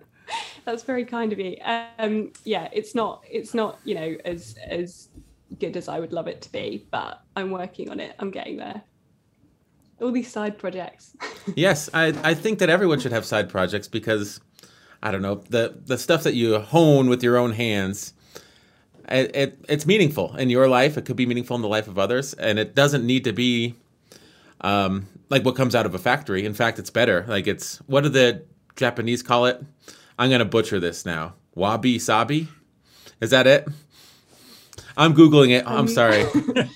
That's 0.67 0.83
very 0.83 1.07
kind 1.07 1.33
of 1.33 1.39
you. 1.39 1.57
Um, 1.99 2.33
yeah, 2.45 2.69
it's 2.73 2.95
not. 2.95 3.25
It's 3.31 3.55
not. 3.55 3.79
You 3.85 3.95
know, 3.95 4.17
as 4.27 4.57
as 4.67 5.09
good 5.59 5.77
as 5.77 5.89
I 5.89 5.99
would 5.99 6.13
love 6.13 6.29
it 6.29 6.43
to 6.43 6.53
be, 6.53 6.87
but 6.91 7.23
I'm 7.37 7.51
working 7.51 7.91
on 7.91 8.01
it. 8.01 8.15
I'm 8.19 8.31
getting 8.31 8.57
there. 8.57 8.83
All 10.01 10.13
these 10.13 10.31
side 10.31 10.59
projects. 10.59 11.17
Yes, 11.57 11.89
I 11.95 12.15
I 12.23 12.35
think 12.35 12.59
that 12.59 12.69
everyone 12.69 13.01
should 13.01 13.13
have 13.13 13.25
side 13.25 13.49
projects 13.49 13.89
because 13.89 14.41
I 15.03 15.11
don't 15.11 15.23
know 15.23 15.37
the 15.49 15.75
the 15.87 15.97
stuff 15.97 16.23
that 16.25 16.35
you 16.35 16.59
hone 16.59 17.09
with 17.09 17.23
your 17.23 17.39
own 17.39 17.53
hands. 17.53 18.13
It, 19.09 19.35
it 19.35 19.65
it's 19.67 19.87
meaningful 19.87 20.37
in 20.37 20.51
your 20.51 20.69
life. 20.69 20.99
It 20.99 21.07
could 21.07 21.17
be 21.17 21.25
meaningful 21.25 21.57
in 21.57 21.63
the 21.63 21.69
life 21.69 21.89
of 21.89 21.99
others, 21.99 22.35
and 22.35 22.59
it 22.59 22.75
doesn't 22.75 23.07
need 23.07 23.25
to 23.25 23.33
be 23.33 23.75
um, 24.61 25.09
like 25.31 25.45
what 25.45 25.57
comes 25.57 25.75
out 25.75 25.87
of 25.87 25.95
a 25.95 25.99
factory. 25.99 26.45
In 26.45 26.53
fact, 26.53 26.79
it's 26.79 26.91
better. 26.91 27.25
Like 27.27 27.47
it's 27.47 27.79
what 27.87 28.03
do 28.03 28.11
the 28.11 28.45
Japanese 28.77 29.23
call 29.23 29.47
it? 29.47 29.65
I'm 30.19 30.31
gonna 30.31 30.45
butcher 30.45 30.79
this 30.79 31.07
now. 31.07 31.35
Wabi 31.55 31.99
sabi, 31.99 32.49
is 33.21 33.31
that 33.31 33.47
it? 33.47 33.67
I'm 34.97 35.15
googling 35.15 35.51
it. 35.51 35.65
I'm 35.67 35.89
sorry. 35.89 36.25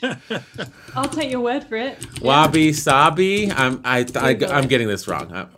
I'll 0.96 1.08
take 1.08 1.30
your 1.30 1.40
word 1.40 1.64
for 1.64 1.76
it. 1.76 2.20
Wabi 2.20 2.72
sabi. 2.72 3.50
I'm 3.50 3.80
I, 3.84 3.98
I 4.14 4.34
Google 4.34 4.52
I'm 4.54 4.68
getting 4.68 4.88
this 4.88 5.06
wrong. 5.08 5.32
Uh, 5.32 5.48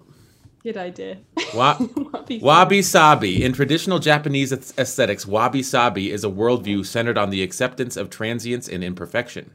Good 0.63 0.77
idea. 0.77 1.19
Wa- 1.55 1.79
Wabi 2.13 2.41
Wabi 2.41 2.83
sabi. 2.83 3.45
In 3.45 3.53
traditional 3.53 3.99
Japanese 4.01 4.53
aesthetics, 4.53 5.25
wabi 5.27 5.63
sabi 5.63 6.11
is 6.11 6.25
a 6.25 6.29
worldview 6.29 6.85
centered 6.85 7.17
on 7.17 7.31
the 7.31 7.43
acceptance 7.43 7.97
of 7.97 8.11
transience 8.11 8.69
and 8.69 8.83
imperfection. 8.83 9.53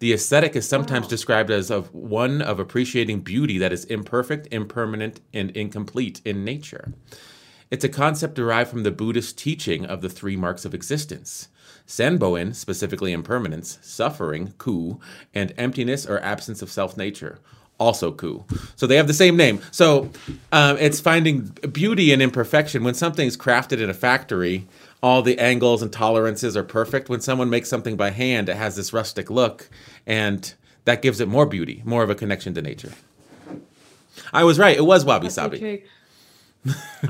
The 0.00 0.12
aesthetic 0.12 0.56
is 0.56 0.68
sometimes 0.68 1.04
Wow. 1.06 1.10
described 1.10 1.50
as 1.50 1.70
of 1.70 1.92
one 1.94 2.40
of 2.42 2.58
appreciating 2.58 3.20
beauty 3.20 3.58
that 3.58 3.72
is 3.72 3.84
imperfect, 3.84 4.48
impermanent, 4.50 5.20
and 5.32 5.50
incomplete 5.52 6.20
in 6.24 6.44
nature. 6.44 6.92
It's 7.70 7.84
a 7.84 7.88
concept 7.88 8.34
derived 8.34 8.70
from 8.70 8.82
the 8.84 8.90
Buddhist 8.92 9.36
teaching 9.38 9.84
of 9.84 10.00
the 10.00 10.08
three 10.08 10.36
marks 10.36 10.64
of 10.64 10.72
existence. 10.74 11.48
Sanbōin, 11.88 12.54
specifically 12.54 13.12
impermanence, 13.12 13.78
suffering, 13.80 14.52
ku, 14.58 15.00
and 15.34 15.54
emptiness 15.56 16.06
or 16.06 16.20
absence 16.20 16.60
of 16.60 16.70
self 16.70 16.98
nature, 16.98 17.38
also 17.78 18.12
ku. 18.12 18.44
So 18.76 18.86
they 18.86 18.96
have 18.96 19.06
the 19.06 19.14
same 19.14 19.36
name. 19.38 19.60
So 19.70 20.10
um, 20.52 20.76
it's 20.76 21.00
finding 21.00 21.44
beauty 21.72 22.12
in 22.12 22.20
imperfection. 22.20 22.84
When 22.84 22.92
something's 22.94 23.38
crafted 23.38 23.80
in 23.80 23.88
a 23.88 23.94
factory, 23.94 24.66
all 25.02 25.22
the 25.22 25.38
angles 25.38 25.80
and 25.80 25.90
tolerances 25.90 26.58
are 26.58 26.62
perfect. 26.62 27.08
When 27.08 27.20
someone 27.22 27.48
makes 27.48 27.70
something 27.70 27.96
by 27.96 28.10
hand, 28.10 28.50
it 28.50 28.56
has 28.56 28.76
this 28.76 28.92
rustic 28.92 29.30
look, 29.30 29.70
and 30.06 30.52
that 30.84 31.00
gives 31.00 31.20
it 31.20 31.28
more 31.28 31.46
beauty, 31.46 31.82
more 31.86 32.02
of 32.02 32.10
a 32.10 32.14
connection 32.14 32.52
to 32.54 32.60
nature. 32.60 32.92
I 34.32 34.44
was 34.44 34.58
right. 34.58 34.76
It 34.76 34.84
was 34.84 35.06
wabi 35.06 35.30
sabi. 35.30 35.58
true. 35.58 35.78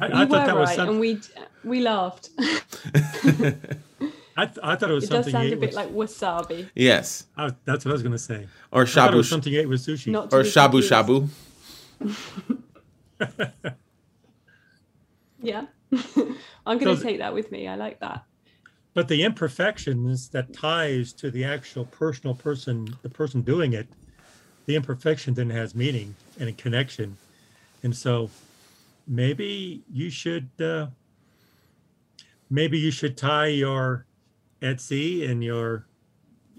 I, 0.01 0.07
You 0.07 0.13
I 0.15 0.25
were 0.25 0.31
thought 0.31 0.47
that 0.47 0.57
was 0.57 0.69
right, 0.69 0.77
some, 0.77 0.89
and 0.91 1.01
we 1.01 1.19
we 1.65 1.81
laughed. 1.81 2.29
I, 4.39 4.47
th- 4.47 4.59
I 4.63 4.77
thought 4.77 4.91
it 4.91 4.95
was 4.95 5.05
It 5.05 5.11
does 5.11 5.17
something 5.25 5.33
sound 5.33 5.47
a 5.53 5.57
bit 5.57 5.61
with, 5.61 5.75
like 5.75 5.91
wasabi. 5.93 6.71
yes. 6.75 7.27
I- 7.37 7.53
that's 7.65 7.85
what 7.85 7.91
I 7.91 7.95
was 7.95 8.03
going 8.03 8.13
to 8.13 8.19
say. 8.19 8.47
Or 8.71 8.83
I 8.83 8.87
thought 8.87 9.11
it 9.11 9.15
shabu 9.15 9.17
was 9.17 9.29
something 9.29 9.53
you 9.53 9.61
ate 9.61 9.69
with 9.69 9.81
sushi. 9.85 10.13
Not 10.13 10.33
or 10.33 10.43
shabu 10.43 10.81
confused. 10.81 10.93
shabu. 10.93 11.29
Yeah. 15.41 15.67
I'm 16.67 16.79
going 16.79 16.95
to 16.95 16.97
So- 16.97 17.03
take 17.03 17.19
that 17.19 17.33
with 17.35 17.51
me. 17.53 17.69
I 17.69 17.77
like 17.77 18.01
that. 18.01 18.25
but 18.95 19.07
the 19.09 19.23
imperfections 19.23 20.29
that 20.31 20.53
ties 20.53 21.13
to 21.15 21.31
the 21.31 21.45
actual 21.45 21.85
personal 21.85 22.35
person, 22.35 22.97
the 23.03 23.09
person 23.09 23.43
doing 23.43 23.73
it, 23.73 23.87
the 24.67 24.75
imperfection 24.75 25.35
then 25.35 25.51
has 25.51 25.75
meaning 25.77 26.17
and 26.41 26.49
a 26.49 26.53
connection. 26.53 27.17
And 27.85 27.97
so 27.97 28.31
maybe 29.07 29.83
you 29.93 30.11
should, 30.11 30.49
uh, 30.61 30.89
maybe 32.51 32.77
you 32.79 32.91
should 32.91 33.17
tie 33.17 33.47
your 33.47 34.05
Etsy 34.63 35.29
and 35.29 35.43
your, 35.43 35.87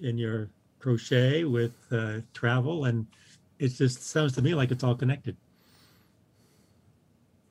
and 0.02 0.20
your 0.20 0.50
crochet 0.80 1.44
with 1.44 1.74
uh, 1.92 2.20
travel. 2.34 2.86
And 2.86 3.06
it 3.60 3.70
just 3.70 4.04
sounds 4.04 4.34
to 4.34 4.42
me 4.42 4.54
like 4.54 4.72
it's 4.72 4.84
all 4.84 4.96
connected. 4.96 5.36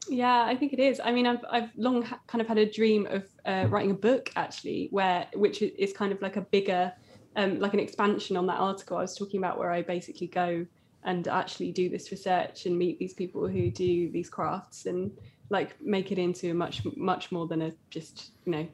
Yeah, 0.08 0.44
I 0.44 0.56
think 0.56 0.72
it 0.72 0.80
is. 0.80 1.00
I 1.04 1.12
mean, 1.12 1.26
I've 1.26 1.44
I've 1.50 1.70
long 1.76 2.02
ha- 2.02 2.20
kind 2.26 2.40
of 2.40 2.48
had 2.48 2.58
a 2.58 2.70
dream 2.70 3.06
of 3.10 3.24
uh, 3.44 3.66
writing 3.68 3.90
a 3.90 3.94
book 3.94 4.30
actually, 4.36 4.88
where 4.90 5.26
which 5.34 5.60
is 5.60 5.92
kind 5.92 6.12
of 6.12 6.22
like 6.22 6.36
a 6.36 6.40
bigger, 6.40 6.92
um, 7.36 7.60
like 7.60 7.74
an 7.74 7.80
expansion 7.80 8.36
on 8.36 8.46
that 8.46 8.58
article 8.58 8.96
I 8.96 9.02
was 9.02 9.16
talking 9.16 9.38
about, 9.38 9.58
where 9.58 9.70
I 9.70 9.82
basically 9.82 10.28
go 10.28 10.66
and 11.04 11.28
actually 11.28 11.72
do 11.72 11.88
this 11.88 12.10
research 12.10 12.66
and 12.66 12.76
meet 12.76 12.98
these 12.98 13.14
people 13.14 13.46
who 13.46 13.70
do 13.70 14.10
these 14.10 14.28
crafts 14.28 14.86
and 14.86 15.10
like 15.50 15.80
make 15.80 16.10
it 16.10 16.18
into 16.18 16.50
a 16.50 16.54
much 16.54 16.82
much 16.96 17.30
more 17.30 17.46
than 17.46 17.62
a 17.62 17.72
just 17.90 18.32
you 18.44 18.52
know 18.52 18.68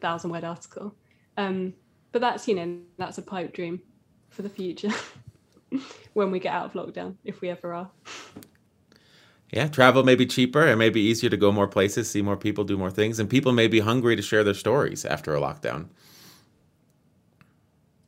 thousand 0.00 0.30
word 0.30 0.44
article. 0.44 0.94
Um, 1.36 1.74
but 2.12 2.20
that's 2.20 2.46
you 2.46 2.54
know 2.54 2.78
that's 2.96 3.18
a 3.18 3.22
pipe 3.22 3.52
dream 3.52 3.80
for 4.30 4.42
the 4.42 4.48
future 4.48 4.90
when 6.14 6.30
we 6.30 6.38
get 6.38 6.54
out 6.54 6.66
of 6.66 6.72
lockdown, 6.72 7.16
if 7.24 7.40
we 7.40 7.48
ever 7.50 7.74
are. 7.74 7.90
Yeah, 9.50 9.68
travel 9.68 10.02
may 10.02 10.16
be 10.16 10.26
cheaper. 10.26 10.66
It 10.66 10.76
may 10.76 10.90
be 10.90 11.00
easier 11.00 11.30
to 11.30 11.36
go 11.36 11.52
more 11.52 11.68
places, 11.68 12.10
see 12.10 12.22
more 12.22 12.36
people, 12.36 12.64
do 12.64 12.76
more 12.76 12.90
things, 12.90 13.20
and 13.20 13.30
people 13.30 13.52
may 13.52 13.68
be 13.68 13.80
hungry 13.80 14.16
to 14.16 14.22
share 14.22 14.42
their 14.42 14.54
stories 14.54 15.04
after 15.04 15.34
a 15.34 15.40
lockdown. 15.40 15.88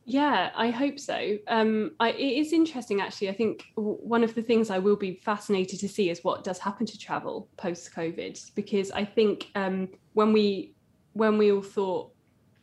Yeah, 0.03 0.51
I 0.55 0.69
hope 0.69 0.99
so. 0.99 1.37
Um, 1.49 1.91
I, 1.99 2.11
it 2.11 2.37
is 2.37 2.53
interesting, 2.53 3.01
actually. 3.01 3.27
I 3.29 3.33
think 3.33 3.65
w- 3.75 3.97
one 3.97 4.23
of 4.23 4.35
the 4.35 4.41
things 4.41 4.69
I 4.69 4.79
will 4.79 4.95
be 4.95 5.15
fascinated 5.15 5.81
to 5.81 5.89
see 5.89 6.09
is 6.09 6.23
what 6.23 6.45
does 6.45 6.59
happen 6.59 6.85
to 6.85 6.97
travel 6.97 7.49
post 7.57 7.93
COVID, 7.93 8.55
because 8.55 8.89
I 8.91 9.03
think 9.03 9.49
um, 9.55 9.89
when 10.13 10.31
we 10.31 10.73
when 11.11 11.37
we 11.37 11.51
all 11.51 11.61
thought 11.61 12.11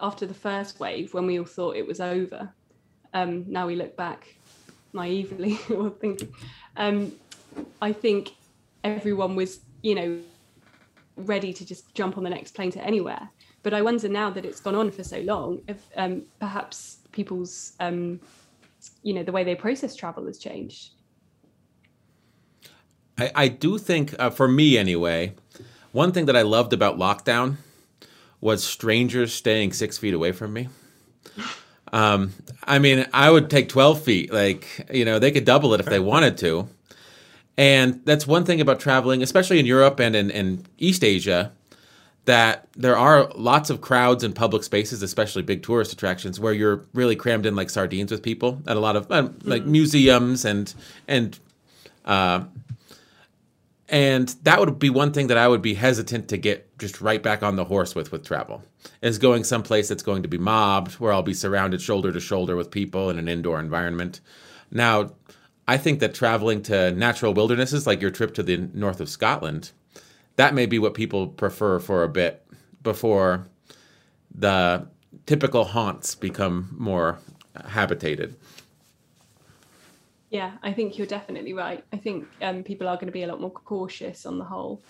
after 0.00 0.26
the 0.26 0.35
first 0.35 0.80
wave, 0.80 1.14
when 1.14 1.26
we 1.26 1.38
all 1.38 1.44
thought 1.44 1.77
it 1.77 1.87
was 1.87 2.00
over, 2.00 2.52
um, 3.12 3.44
now 3.48 3.66
we 3.66 3.77
look 3.77 3.96
back 3.96 4.35
naively 4.92 5.58
or 5.75 5.90
thinking, 5.90 6.33
um, 6.77 7.12
I 7.81 7.92
think 7.92 8.31
everyone 8.83 9.37
was, 9.37 9.60
you 9.83 9.94
know, 9.94 10.18
ready 11.16 11.52
to 11.52 11.64
just 11.64 11.94
jump 11.94 12.18
on 12.18 12.25
the 12.25 12.31
next 12.31 12.54
plane 12.54 12.71
to 12.73 12.85
anywhere. 12.85 13.31
But 13.62 13.73
I 13.73 13.83
wonder 13.83 14.08
now 14.08 14.31
that 14.31 14.44
it's 14.44 14.60
gone 14.60 14.75
on 14.75 14.90
for 14.90 15.04
so 15.04 15.21
long, 15.21 15.62
if 15.68 15.87
um, 15.96 16.23
perhaps 16.38 16.98
people's, 17.12 17.73
um, 17.81 18.21
you 19.02 19.14
know, 19.14 19.23
the 19.23 19.33
way 19.33 19.44
they 19.44 19.54
process 19.54 19.94
travel 19.94 20.27
has 20.27 20.38
changed. 20.38 20.90
I, 23.16 23.31
I 23.35 23.48
do 23.48 23.79
think, 23.79 24.14
uh, 24.18 24.31
for 24.31 24.48
me 24.48 24.77
anyway, 24.77 25.35
one 25.92 26.12
thing 26.12 26.27
that 26.27 26.37
I 26.37 26.42
loved 26.42 26.73
about 26.73 26.98
lockdown 26.98 27.56
was 28.44 28.62
strangers 28.62 29.32
staying 29.32 29.72
six 29.72 29.96
feet 29.96 30.12
away 30.12 30.30
from 30.30 30.52
me. 30.52 30.68
Um, 31.94 32.34
I 32.62 32.78
mean, 32.78 33.06
I 33.10 33.30
would 33.30 33.48
take 33.48 33.70
12 33.70 34.02
feet. 34.02 34.30
Like, 34.30 34.86
you 34.92 35.06
know, 35.06 35.18
they 35.18 35.32
could 35.32 35.46
double 35.46 35.72
it 35.72 35.80
if 35.80 35.86
they 35.86 35.98
wanted 35.98 36.36
to. 36.38 36.68
And 37.56 38.02
that's 38.04 38.26
one 38.26 38.44
thing 38.44 38.60
about 38.60 38.80
traveling, 38.80 39.22
especially 39.22 39.60
in 39.60 39.64
Europe 39.64 39.98
and 39.98 40.14
in, 40.14 40.30
in 40.30 40.66
East 40.76 41.02
Asia, 41.02 41.52
that 42.26 42.68
there 42.76 42.98
are 42.98 43.30
lots 43.34 43.70
of 43.70 43.80
crowds 43.80 44.22
in 44.22 44.34
public 44.34 44.62
spaces, 44.62 45.02
especially 45.02 45.40
big 45.40 45.62
tourist 45.62 45.94
attractions, 45.94 46.38
where 46.38 46.52
you're 46.52 46.84
really 46.92 47.16
crammed 47.16 47.46
in 47.46 47.56
like 47.56 47.70
sardines 47.70 48.10
with 48.10 48.22
people 48.22 48.60
at 48.66 48.76
a 48.76 48.80
lot 48.80 48.94
of 48.94 49.10
uh, 49.10 49.30
like 49.42 49.64
museums 49.64 50.44
and 50.44 50.74
and 51.08 51.38
uh, 52.04 52.44
And 53.94 54.34
that 54.42 54.58
would 54.58 54.80
be 54.80 54.90
one 54.90 55.12
thing 55.12 55.28
that 55.28 55.38
I 55.38 55.46
would 55.46 55.62
be 55.62 55.74
hesitant 55.74 56.26
to 56.30 56.36
get 56.36 56.76
just 56.78 57.00
right 57.00 57.22
back 57.22 57.44
on 57.44 57.54
the 57.54 57.66
horse 57.66 57.94
with 57.94 58.10
with 58.10 58.26
travel. 58.26 58.64
Is 59.00 59.18
going 59.18 59.44
someplace 59.44 59.88
that's 59.88 60.02
going 60.02 60.24
to 60.24 60.28
be 60.28 60.36
mobbed, 60.36 60.94
where 60.94 61.12
I'll 61.12 61.22
be 61.22 61.32
surrounded 61.32 61.80
shoulder 61.80 62.10
to 62.10 62.18
shoulder 62.18 62.56
with 62.56 62.72
people 62.72 63.08
in 63.08 63.20
an 63.20 63.28
indoor 63.28 63.60
environment. 63.60 64.20
Now, 64.68 65.12
I 65.68 65.76
think 65.76 66.00
that 66.00 66.12
traveling 66.12 66.60
to 66.62 66.90
natural 66.90 67.34
wildernesses, 67.34 67.86
like 67.86 68.00
your 68.00 68.10
trip 68.10 68.34
to 68.34 68.42
the 68.42 68.68
north 68.74 68.98
of 68.98 69.08
Scotland, 69.08 69.70
that 70.34 70.54
may 70.54 70.66
be 70.66 70.80
what 70.80 70.94
people 70.94 71.28
prefer 71.28 71.78
for 71.78 72.02
a 72.02 72.08
bit 72.08 72.44
before 72.82 73.46
the 74.34 74.88
typical 75.24 75.66
haunts 75.66 76.16
become 76.16 76.74
more 76.76 77.20
habitated. 77.64 78.34
Yeah, 80.35 80.50
I 80.64 80.72
think 80.72 80.98
you're 80.98 81.06
definitely 81.06 81.52
right. 81.52 81.85
I 81.92 81.96
think 81.96 82.26
um, 82.42 82.64
people 82.64 82.88
are 82.88 82.96
going 82.96 83.06
to 83.06 83.12
be 83.12 83.22
a 83.22 83.28
lot 83.28 83.40
more 83.40 83.52
cautious 83.52 84.26
on 84.26 84.37
the 84.37 84.44
whole. 84.44 84.82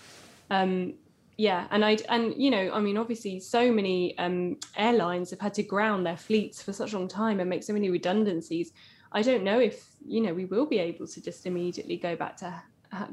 Um, 0.49 0.95
yeah, 1.37 1.67
and 1.69 1.85
I 1.85 1.99
and 2.09 2.33
you 2.35 2.49
know, 2.49 2.71
I 2.73 2.79
mean, 2.79 2.97
obviously, 2.97 3.39
so 3.39 3.71
many 3.71 4.17
um, 4.17 4.57
airlines 4.75 5.29
have 5.29 5.39
had 5.39 5.53
to 5.53 5.61
ground 5.61 6.03
their 6.03 6.17
fleets 6.17 6.63
for 6.63 6.73
such 6.73 6.93
a 6.93 6.97
long 6.97 7.07
time 7.07 7.39
and 7.39 7.47
make 7.47 7.61
so 7.61 7.73
many 7.73 7.91
redundancies. 7.91 8.71
I 9.11 9.21
don't 9.21 9.43
know 9.43 9.59
if 9.59 9.87
you 10.03 10.19
know 10.19 10.33
we 10.33 10.45
will 10.45 10.65
be 10.65 10.79
able 10.79 11.05
to 11.05 11.21
just 11.21 11.45
immediately 11.45 11.97
go 11.97 12.15
back 12.15 12.37
to 12.37 12.51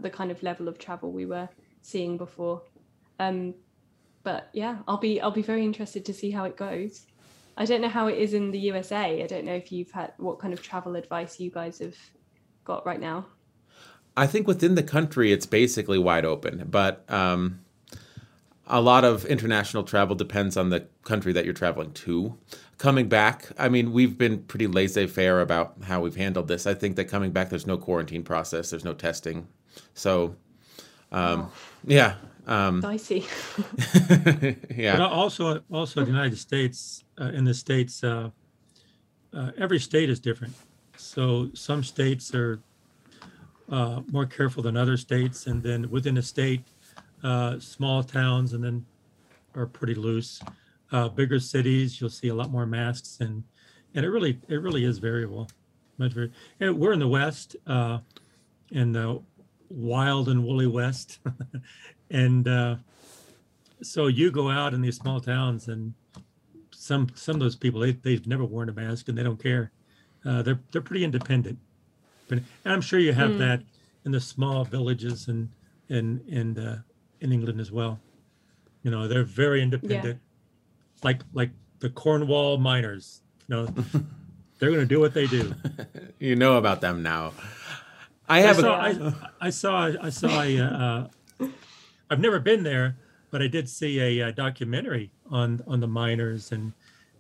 the 0.01 0.09
kind 0.09 0.31
of 0.31 0.43
level 0.43 0.69
of 0.69 0.79
travel 0.79 1.13
we 1.13 1.27
were 1.27 1.51
seeing 1.83 2.17
before. 2.17 2.63
Um, 3.19 3.53
but 4.23 4.49
yeah, 4.55 4.79
I'll 4.89 4.97
be 4.97 5.21
I'll 5.21 5.33
be 5.33 5.43
very 5.43 5.67
interested 5.67 6.07
to 6.07 6.15
see 6.15 6.31
how 6.31 6.45
it 6.45 6.57
goes. 6.57 7.05
I 7.59 7.67
don't 7.67 7.83
know 7.83 7.91
how 7.91 8.07
it 8.07 8.17
is 8.17 8.33
in 8.33 8.53
the 8.53 8.59
USA. 8.71 9.23
I 9.23 9.27
don't 9.27 9.45
know 9.45 9.53
if 9.53 9.71
you've 9.71 9.91
had 9.91 10.15
what 10.17 10.39
kind 10.39 10.55
of 10.55 10.63
travel 10.63 10.97
advice 10.97 11.39
you 11.39 11.51
guys 11.51 11.81
have 11.81 11.95
got 12.65 12.85
right 12.87 13.01
now? 13.01 13.27
I 14.17 14.27
think 14.27 14.47
within 14.47 14.75
the 14.75 14.83
country, 14.83 15.33
it's 15.33 15.47
basically 15.47 15.99
wide 15.99 16.25
open, 16.25 16.67
but 16.69 17.05
um, 17.11 17.61
a 18.67 18.81
lot 18.81 19.05
of 19.05 19.25
international 19.25 19.83
travel 19.83 20.15
depends 20.15 20.57
on 20.57 20.71
the 20.71 20.87
country 21.03 21.33
that 21.33 21.45
you're 21.45 21.55
traveling 21.55 21.93
to. 21.93 22.37
Coming 22.79 23.09
back, 23.09 23.49
I 23.59 23.69
mean, 23.69 23.93
we've 23.93 24.19
been 24.19 24.43
pretty 24.43 24.67
laissez 24.67 25.07
faire 25.07 25.41
about 25.41 25.77
how 25.85 26.01
we've 26.01 26.17
handled 26.17 26.49
this. 26.49 26.67
I 26.67 26.75
think 26.75 26.97
that 26.97 27.07
coming 27.07 27.31
back, 27.31 27.49
there's 27.49 27.67
no 27.67 27.79
quarantine 27.79 28.23
process, 28.23 28.71
there's 28.71 28.85
no 28.85 28.95
testing. 28.95 29.49
So, 29.95 30.37
um, 31.11 31.43
oh. 31.43 31.53
yeah. 31.87 32.15
Um, 32.47 32.81
Dicey. 32.81 33.21
yeah. 34.77 34.97
But 34.97 35.11
also, 35.13 35.63
also 35.71 36.01
the 36.01 36.11
United 36.11 36.39
States, 36.39 37.05
uh, 37.21 37.27
in 37.27 37.45
the 37.45 37.55
States, 37.55 38.03
uh, 38.03 38.31
uh, 39.33 39.53
every 39.57 39.79
state 39.79 40.11
is 40.11 40.19
different. 40.19 40.55
So 41.03 41.51
some 41.53 41.83
states 41.83 42.35
are 42.35 42.61
uh, 43.71 44.01
more 44.11 44.25
careful 44.25 44.63
than 44.63 44.77
other 44.77 44.97
states, 44.97 45.47
and 45.47 45.63
then 45.63 45.91
within 45.91 46.17
a 46.17 46.23
state, 46.23 46.63
uh, 47.23 47.59
small 47.59 48.03
towns 48.03 48.53
and 48.53 48.63
then 48.63 48.87
are 49.55 49.67
pretty 49.67 49.95
loose. 49.95 50.41
Uh, 50.93 51.09
bigger 51.09 51.41
cities, 51.41 52.01
you'll 52.01 52.09
see 52.09 52.29
a 52.29 52.35
lot 52.35 52.51
more 52.51 52.67
masks, 52.67 53.19
and 53.21 53.43
and 53.95 54.07
it 54.07 54.09
really 54.09 54.39
it 54.49 54.63
really 54.63 54.85
is 54.85 54.99
variable. 54.99 55.51
Much 55.99 56.13
very. 56.13 56.31
And 56.61 56.79
we're 56.79 56.93
in 56.93 57.01
the 57.01 57.09
West, 57.09 57.57
uh, 57.67 57.99
in 58.71 58.93
the 58.93 59.21
wild 59.69 60.29
and 60.29 60.45
woolly 60.45 60.67
West, 60.67 61.19
and 62.11 62.47
uh, 62.47 62.77
so 63.83 64.07
you 64.07 64.31
go 64.31 64.49
out 64.51 64.73
in 64.73 64.81
these 64.81 64.97
small 64.97 65.21
towns, 65.21 65.69
and 65.69 65.95
some 66.71 67.09
some 67.15 67.35
of 67.37 67.41
those 67.41 67.57
people 67.57 67.81
they 67.81 67.93
they've 67.93 68.27
never 68.27 68.45
worn 68.45 68.69
a 68.69 68.73
mask 68.73 69.09
and 69.09 69.19
they 69.19 69.23
don't 69.23 69.43
care 69.43 69.73
uh, 70.25 70.43
they're 70.43 70.61
they're 70.71 70.83
pretty 70.83 71.05
independent. 71.05 71.59
And 72.31 72.45
I'm 72.65 72.81
sure 72.81 72.99
you 72.99 73.13
have 73.13 73.33
mm. 73.33 73.39
that 73.39 73.63
in 74.05 74.13
the 74.13 74.21
small 74.21 74.65
villages 74.65 75.29
and 75.29 75.51
in 75.89 76.23
in 76.27 76.59
uh, 76.59 76.83
in 77.21 77.33
England 77.33 77.61
as 77.61 77.71
well. 77.71 78.01
You 78.83 78.91
know, 78.91 79.07
they're 79.07 79.25
very 79.25 79.63
independent, 79.63 80.21
yeah. 80.21 81.01
like 81.05 81.21
like 81.33 81.51
the 81.81 81.91
Cornwall 81.91 82.59
miners. 82.59 83.23
You 83.49 83.57
know, 83.57 83.67
they're 84.59 84.71
going 84.71 84.81
to 84.81 84.87
do 84.87 85.01
what 85.01 85.15
they 85.15 85.27
do. 85.27 85.55
you 86.19 86.37
know 86.37 86.57
about 86.57 86.81
them 86.81 87.03
now. 87.03 87.33
I 88.29 88.41
have. 88.41 88.59
I 88.59 88.63
saw. 88.63 88.75
A... 88.75 89.17
I, 89.41 89.47
I, 89.47 89.51
saw. 89.51 89.91
I 90.03 90.11
saw. 90.11 90.43
A, 90.43 90.59
uh, 90.59 91.09
I've 92.11 92.21
never 92.21 92.41
been 92.41 92.63
there, 92.63 92.97
but 93.31 93.43
I 93.43 93.47
did 93.47 93.69
see 93.69 93.99
a, 93.99 94.19
a, 94.19 94.29
uh, 94.29 94.31
documentary 94.31 95.11
on 95.31 95.63
on 95.67 95.81
the 95.81 95.89
miners 95.89 96.51
and 96.51 96.73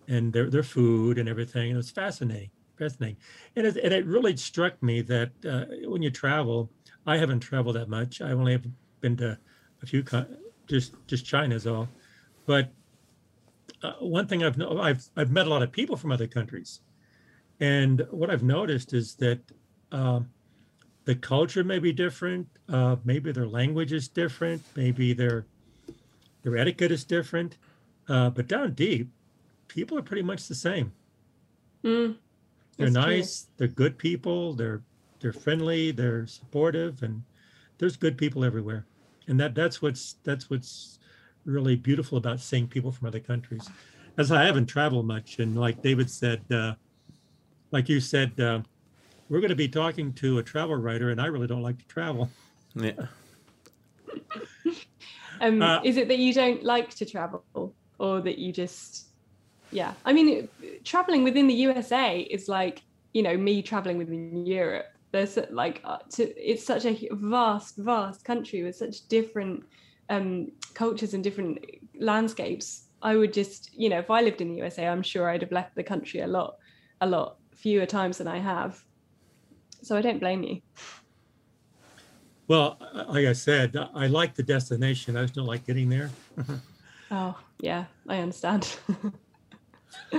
and 0.08 0.32
their 0.32 0.48
their 0.48 0.62
food 0.62 1.18
and 1.18 1.28
everything. 1.28 1.70
It 1.70 1.76
was 1.76 1.90
fascinating 1.90 2.50
fascinating. 2.82 3.16
And 3.56 3.66
it, 3.66 3.76
and 3.76 3.92
it 3.92 4.06
really 4.06 4.36
struck 4.36 4.82
me 4.82 5.02
that 5.02 5.30
uh, 5.48 5.64
when 5.88 6.02
you 6.02 6.10
travel, 6.10 6.70
I 7.06 7.16
haven't 7.16 7.40
traveled 7.40 7.76
that 7.76 7.88
much. 7.88 8.20
I 8.20 8.32
only 8.32 8.52
have 8.52 8.66
been 9.00 9.16
to 9.18 9.38
a 9.82 9.86
few, 9.86 10.04
just 10.66 10.94
just 11.06 11.24
China's 11.24 11.66
all. 11.66 11.88
But 12.46 12.72
uh, 13.82 13.94
one 14.00 14.26
thing 14.26 14.44
I've 14.44 14.60
I've 14.60 15.04
I've 15.16 15.30
met 15.30 15.46
a 15.46 15.50
lot 15.50 15.62
of 15.62 15.72
people 15.72 15.96
from 15.96 16.12
other 16.12 16.26
countries, 16.26 16.80
and 17.60 18.06
what 18.10 18.30
I've 18.30 18.42
noticed 18.42 18.92
is 18.94 19.14
that 19.16 19.40
uh, 19.90 20.20
the 21.04 21.14
culture 21.14 21.64
may 21.64 21.78
be 21.78 21.92
different. 21.92 22.46
Uh, 22.68 22.96
maybe 23.04 23.32
their 23.32 23.48
language 23.48 23.92
is 23.92 24.08
different. 24.08 24.62
Maybe 24.76 25.12
their 25.12 25.46
their 26.42 26.56
etiquette 26.56 26.92
is 26.92 27.04
different. 27.04 27.58
Uh, 28.08 28.30
but 28.30 28.48
down 28.48 28.74
deep, 28.74 29.08
people 29.68 29.98
are 29.98 30.02
pretty 30.02 30.22
much 30.22 30.48
the 30.48 30.54
same. 30.54 30.92
Mm. 31.84 32.16
They're 32.76 32.90
That's 32.90 33.06
nice. 33.06 33.42
True. 33.42 33.52
They're 33.58 33.68
good 33.68 33.98
people. 33.98 34.54
They're 34.54 34.82
they're 35.20 35.32
friendly. 35.32 35.92
They're 35.92 36.26
supportive, 36.26 37.02
and 37.02 37.22
there's 37.78 37.96
good 37.96 38.18
people 38.18 38.44
everywhere. 38.44 38.86
And 39.28 39.38
that 39.40 39.54
that's 39.54 39.80
what's 39.80 40.16
that's 40.24 40.50
what's 40.50 40.98
really 41.44 41.76
beautiful 41.76 42.18
about 42.18 42.40
seeing 42.40 42.66
people 42.66 42.92
from 42.92 43.08
other 43.08 43.20
countries. 43.20 43.68
As 44.18 44.30
I 44.30 44.44
haven't 44.44 44.66
traveled 44.66 45.06
much, 45.06 45.38
and 45.38 45.58
like 45.58 45.82
David 45.82 46.10
said, 46.10 46.42
uh, 46.50 46.74
like 47.70 47.88
you 47.88 48.00
said, 48.00 48.38
uh, 48.38 48.60
we're 49.28 49.40
going 49.40 49.50
to 49.50 49.56
be 49.56 49.68
talking 49.68 50.12
to 50.14 50.38
a 50.38 50.42
travel 50.42 50.76
writer, 50.76 51.10
and 51.10 51.20
I 51.20 51.26
really 51.26 51.46
don't 51.46 51.62
like 51.62 51.78
to 51.78 51.86
travel. 51.86 52.30
Yeah. 52.74 52.92
um, 55.40 55.62
uh, 55.62 55.80
is 55.82 55.96
it 55.96 56.08
that 56.08 56.18
you 56.18 56.34
don't 56.34 56.62
like 56.62 56.90
to 56.96 57.06
travel, 57.06 57.44
or 57.98 58.20
that 58.20 58.38
you 58.38 58.52
just 58.52 59.11
yeah. 59.72 59.94
I 60.04 60.12
mean 60.12 60.48
traveling 60.84 61.24
within 61.24 61.46
the 61.48 61.54
usa 61.54 62.20
is 62.20 62.48
like 62.48 62.82
you 63.12 63.22
know 63.22 63.36
me 63.36 63.62
traveling 63.62 63.98
within 63.98 64.46
europe. 64.46 64.86
There's 65.10 65.38
like 65.50 65.80
uh, 65.84 65.98
to, 66.10 66.22
it's 66.50 66.64
such 66.64 66.84
a 66.86 67.08
vast 67.12 67.76
vast 67.76 68.24
country 68.24 68.62
with 68.62 68.76
such 68.76 69.08
different 69.08 69.64
um, 70.08 70.52
cultures 70.74 71.14
and 71.14 71.24
different 71.24 71.58
landscapes. 71.98 72.88
I 73.02 73.16
would 73.16 73.32
just 73.32 73.74
you 73.74 73.88
know 73.88 73.98
if 73.98 74.10
i 74.10 74.20
lived 74.20 74.40
in 74.40 74.52
the 74.52 74.58
usa 74.58 74.86
i'm 74.86 75.02
sure 75.02 75.28
i'd 75.28 75.42
have 75.42 75.50
left 75.50 75.74
the 75.74 75.82
country 75.82 76.20
a 76.20 76.26
lot 76.26 76.56
a 77.00 77.06
lot 77.06 77.38
fewer 77.56 77.86
times 77.86 78.18
than 78.18 78.28
i 78.28 78.38
have. 78.38 78.84
So 79.82 79.96
i 79.96 80.02
don't 80.02 80.20
blame 80.20 80.42
you. 80.42 80.60
Well 82.46 82.78
like 83.08 83.26
i 83.26 83.32
said 83.32 83.76
i 83.94 84.06
like 84.06 84.34
the 84.34 84.42
destination. 84.42 85.16
I 85.16 85.22
just 85.22 85.34
don't 85.34 85.46
like 85.46 85.66
getting 85.66 85.88
there. 85.88 86.10
Oh 87.14 87.38
yeah. 87.60 87.84
I 88.08 88.18
understand 88.18 88.78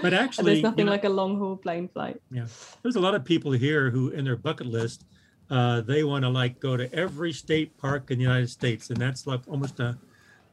But 0.01 0.13
actually, 0.23 0.53
there's 0.53 0.63
nothing 0.63 0.79
you 0.79 0.85
know, 0.85 0.91
like 0.91 1.03
a 1.03 1.09
long 1.09 1.37
haul 1.37 1.57
plane 1.57 1.87
flight. 1.87 2.21
Yeah, 2.31 2.47
there's 2.81 2.95
a 2.95 2.99
lot 2.99 3.15
of 3.15 3.23
people 3.23 3.51
here 3.51 3.89
who, 3.89 4.09
in 4.09 4.25
their 4.25 4.35
bucket 4.35 4.67
list, 4.67 5.05
uh, 5.49 5.81
they 5.81 6.03
want 6.03 6.23
to 6.23 6.29
like 6.29 6.59
go 6.59 6.77
to 6.77 6.93
every 6.93 7.33
state 7.33 7.77
park 7.77 8.11
in 8.11 8.17
the 8.17 8.23
United 8.23 8.49
States, 8.49 8.89
and 8.89 8.97
that's 8.97 9.27
like 9.27 9.41
almost 9.47 9.79
a 9.79 9.97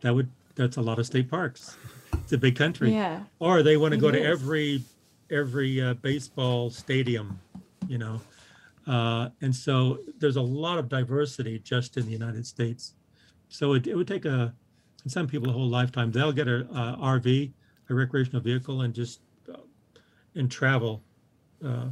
that 0.03 0.15
would 0.15 0.31
that's 0.55 0.77
a 0.77 0.81
lot 0.81 0.99
of 0.99 1.07
state 1.07 1.31
parks. 1.31 1.77
It's 2.13 2.33
a 2.33 2.39
big 2.39 2.57
country. 2.57 2.93
Yeah. 2.93 3.21
Or 3.39 3.63
they 3.63 3.77
want 3.77 3.95
to 3.95 4.01
go 4.01 4.09
is. 4.09 4.15
to 4.15 4.23
every 4.23 4.83
every 5.31 5.81
uh, 5.81 5.95
baseball 5.95 6.71
stadium, 6.71 7.41
you 7.89 7.99
know. 7.99 8.21
Uh, 8.87 9.29
and 9.41 9.55
so 9.55 10.01
there's 10.19 10.37
a 10.37 10.43
lot 10.43 10.79
of 10.79 10.89
diversity 10.89 11.59
just 11.61 11.97
in 11.97 12.07
the 12.07 12.13
United 12.13 12.47
States. 12.47 12.95
So 13.49 13.75
it, 13.75 13.87
it 13.87 13.95
would 13.95 14.09
take 14.09 14.25
a 14.25 14.55
some 15.07 15.27
people 15.27 15.49
a 15.49 15.53
whole 15.53 15.69
lifetime. 15.69 16.13
They'll 16.13 16.33
get 16.33 16.49
a, 16.49 16.61
a 16.61 16.99
RV 17.01 17.53
a 17.91 17.95
recreational 17.95 18.41
vehicle 18.41 18.83
and 18.83 18.95
just 18.95 19.21
uh, 19.53 19.59
and 20.35 20.51
travel 20.51 21.03
uh, 21.65 21.89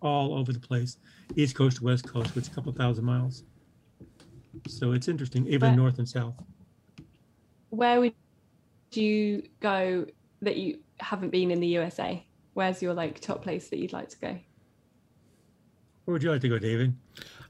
all 0.00 0.34
over 0.34 0.52
the 0.52 0.60
place, 0.60 0.98
east 1.34 1.56
coast 1.56 1.78
to 1.78 1.84
west 1.84 2.06
coast, 2.06 2.34
which 2.34 2.46
is 2.46 2.52
a 2.52 2.54
couple 2.54 2.72
thousand 2.72 3.04
miles. 3.04 3.44
So 4.68 4.92
it's 4.92 5.08
interesting, 5.08 5.46
even 5.46 5.60
but 5.60 5.76
north 5.76 5.98
and 5.98 6.08
south. 6.08 6.34
Where 7.70 8.00
would 8.00 8.14
you 8.92 9.42
go 9.60 10.06
that 10.42 10.56
you 10.56 10.80
haven't 11.00 11.30
been 11.30 11.50
in 11.50 11.60
the 11.60 11.68
USA? 11.68 12.24
Where's 12.52 12.82
your 12.82 12.92
like 12.92 13.18
top 13.20 13.42
place 13.42 13.70
that 13.70 13.78
you'd 13.78 13.94
like 13.94 14.10
to 14.10 14.18
go? 14.18 14.38
Where 16.04 16.12
would 16.12 16.22
you 16.22 16.30
like 16.30 16.42
to 16.42 16.48
go, 16.48 16.58
David? 16.58 16.94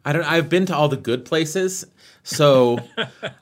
I 0.05 0.13
don't. 0.13 0.25
I've 0.25 0.49
been 0.49 0.67
to 0.67 0.77
all 0.77 0.89
the 0.89 0.97
good 0.97 1.25
places, 1.25 1.87
so 2.23 2.79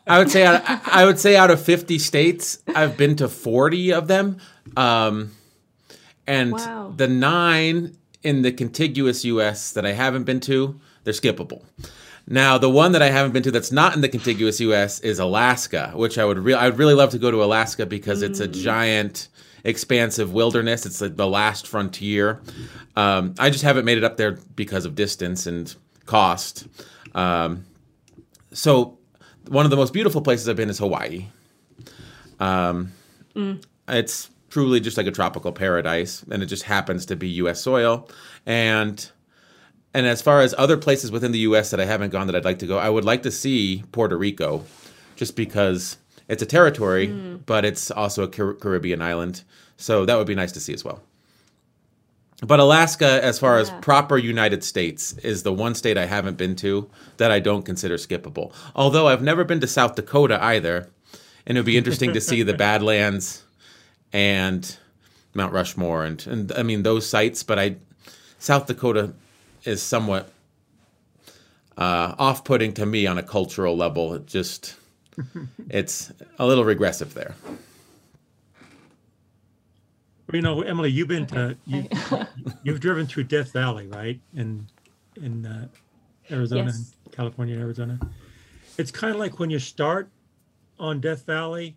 I 0.06 0.18
would 0.18 0.30
say 0.30 0.44
out, 0.44 0.62
I 0.86 1.04
would 1.04 1.18
say 1.18 1.36
out 1.36 1.50
of 1.50 1.62
fifty 1.62 1.98
states, 1.98 2.58
I've 2.74 2.96
been 2.96 3.16
to 3.16 3.28
forty 3.28 3.92
of 3.92 4.08
them, 4.08 4.38
um, 4.76 5.32
and 6.26 6.52
wow. 6.52 6.92
the 6.94 7.08
nine 7.08 7.96
in 8.22 8.42
the 8.42 8.52
contiguous 8.52 9.24
U.S. 9.24 9.72
that 9.72 9.86
I 9.86 9.92
haven't 9.92 10.24
been 10.24 10.40
to, 10.40 10.78
they're 11.04 11.14
skippable. 11.14 11.64
Now, 12.26 12.58
the 12.58 12.70
one 12.70 12.92
that 12.92 13.02
I 13.02 13.08
haven't 13.08 13.32
been 13.32 13.42
to 13.44 13.50
that's 13.50 13.72
not 13.72 13.94
in 13.94 14.02
the 14.02 14.08
contiguous 14.08 14.60
U.S. 14.60 15.00
is 15.00 15.18
Alaska, 15.18 15.92
which 15.94 16.18
I 16.18 16.24
would 16.24 16.38
really, 16.38 16.58
I 16.58 16.68
would 16.68 16.78
really 16.78 16.94
love 16.94 17.10
to 17.10 17.18
go 17.18 17.30
to 17.30 17.42
Alaska 17.42 17.86
because 17.86 18.22
it's 18.22 18.38
a 18.38 18.46
giant, 18.46 19.28
expansive 19.64 20.32
wilderness. 20.32 20.86
It's 20.86 21.00
like 21.00 21.16
the 21.16 21.26
last 21.26 21.66
frontier. 21.66 22.40
Um, 22.94 23.34
I 23.38 23.50
just 23.50 23.64
haven't 23.64 23.84
made 23.84 23.98
it 23.98 24.04
up 24.04 24.16
there 24.16 24.32
because 24.54 24.84
of 24.84 24.94
distance 24.94 25.46
and 25.46 25.74
cost. 26.10 26.66
Um, 27.14 27.64
so, 28.52 28.98
one 29.48 29.64
of 29.64 29.70
the 29.70 29.76
most 29.76 29.92
beautiful 29.92 30.20
places 30.20 30.48
I've 30.48 30.56
been 30.56 30.70
is 30.70 30.78
Hawaii. 30.78 31.26
Um, 32.38 32.92
It's 33.88 34.30
truly 34.50 34.80
just 34.80 34.96
like 34.96 35.06
a 35.06 35.10
tropical 35.12 35.52
paradise, 35.52 36.24
and 36.30 36.42
it 36.42 36.46
just 36.46 36.64
happens 36.64 37.06
to 37.06 37.16
be 37.16 37.28
U.S. 37.42 37.60
soil. 37.60 38.08
And 38.46 39.10
and 39.94 40.06
as 40.06 40.22
far 40.22 40.40
as 40.40 40.54
other 40.58 40.76
places 40.76 41.10
within 41.10 41.32
the 41.32 41.40
U.S. 41.50 41.70
that 41.70 41.80
I 41.80 41.84
haven't 41.84 42.10
gone 42.10 42.26
that 42.28 42.36
I'd 42.36 42.44
like 42.44 42.58
to 42.60 42.66
go, 42.66 42.78
I 42.78 42.88
would 42.88 43.04
like 43.04 43.22
to 43.24 43.30
see 43.30 43.82
Puerto 43.92 44.16
Rico, 44.16 44.64
just 45.16 45.34
because 45.36 45.96
it's 46.28 46.42
a 46.42 46.46
territory, 46.46 47.06
but 47.46 47.64
it's 47.64 47.90
also 47.90 48.22
a 48.22 48.28
Car- 48.28 48.54
Caribbean 48.54 49.02
island. 49.02 49.42
So 49.76 50.04
that 50.06 50.16
would 50.16 50.26
be 50.28 50.34
nice 50.36 50.52
to 50.52 50.60
see 50.60 50.74
as 50.74 50.84
well. 50.84 51.00
But 52.42 52.58
Alaska, 52.58 53.22
as 53.22 53.38
far 53.38 53.58
as 53.58 53.70
proper 53.82 54.16
United 54.16 54.64
States, 54.64 55.12
is 55.18 55.42
the 55.42 55.52
one 55.52 55.74
state 55.74 55.98
I 55.98 56.06
haven't 56.06 56.38
been 56.38 56.56
to 56.56 56.88
that 57.18 57.30
I 57.30 57.38
don't 57.38 57.64
consider 57.64 57.96
skippable. 57.96 58.52
Although 58.74 59.08
I've 59.08 59.22
never 59.22 59.44
been 59.44 59.60
to 59.60 59.66
South 59.66 59.94
Dakota 59.94 60.42
either, 60.42 60.88
and 61.46 61.56
it 61.56 61.60
would 61.60 61.66
be 61.66 61.76
interesting 61.76 62.14
to 62.14 62.20
see 62.20 62.42
the 62.42 62.54
Badlands 62.66 63.42
and 64.12 64.76
Mount 65.34 65.52
Rushmore 65.52 66.04
and 66.04 66.26
and 66.26 66.52
I 66.52 66.62
mean 66.62 66.82
those 66.82 67.08
sites. 67.08 67.42
But 67.42 67.58
I 67.58 67.76
South 68.38 68.66
Dakota 68.66 69.12
is 69.64 69.82
somewhat 69.82 70.32
uh, 71.76 72.14
off-putting 72.18 72.72
to 72.74 72.86
me 72.86 73.06
on 73.06 73.18
a 73.18 73.22
cultural 73.22 73.76
level. 73.76 74.14
It 74.14 74.26
just 74.26 74.76
it's 75.68 76.12
a 76.38 76.46
little 76.46 76.64
regressive 76.64 77.14
there. 77.14 77.34
You 80.32 80.42
know, 80.42 80.62
Emily, 80.62 80.90
you've 80.90 81.08
been 81.08 81.26
to 81.28 81.56
you, 81.66 81.88
you've 82.62 82.80
driven 82.80 83.06
through 83.06 83.24
Death 83.24 83.52
Valley, 83.52 83.86
right? 83.88 84.20
In 84.34 84.66
in 85.16 85.44
uh, 85.46 85.66
Arizona, 86.30 86.64
Yes. 86.66 86.94
California, 87.10 87.54
and 87.54 87.64
Arizona. 87.64 87.98
It's 88.78 88.90
kind 88.90 89.12
of 89.12 89.18
like 89.18 89.38
when 89.38 89.50
you 89.50 89.58
start 89.58 90.08
on 90.78 91.00
Death 91.00 91.26
Valley, 91.26 91.76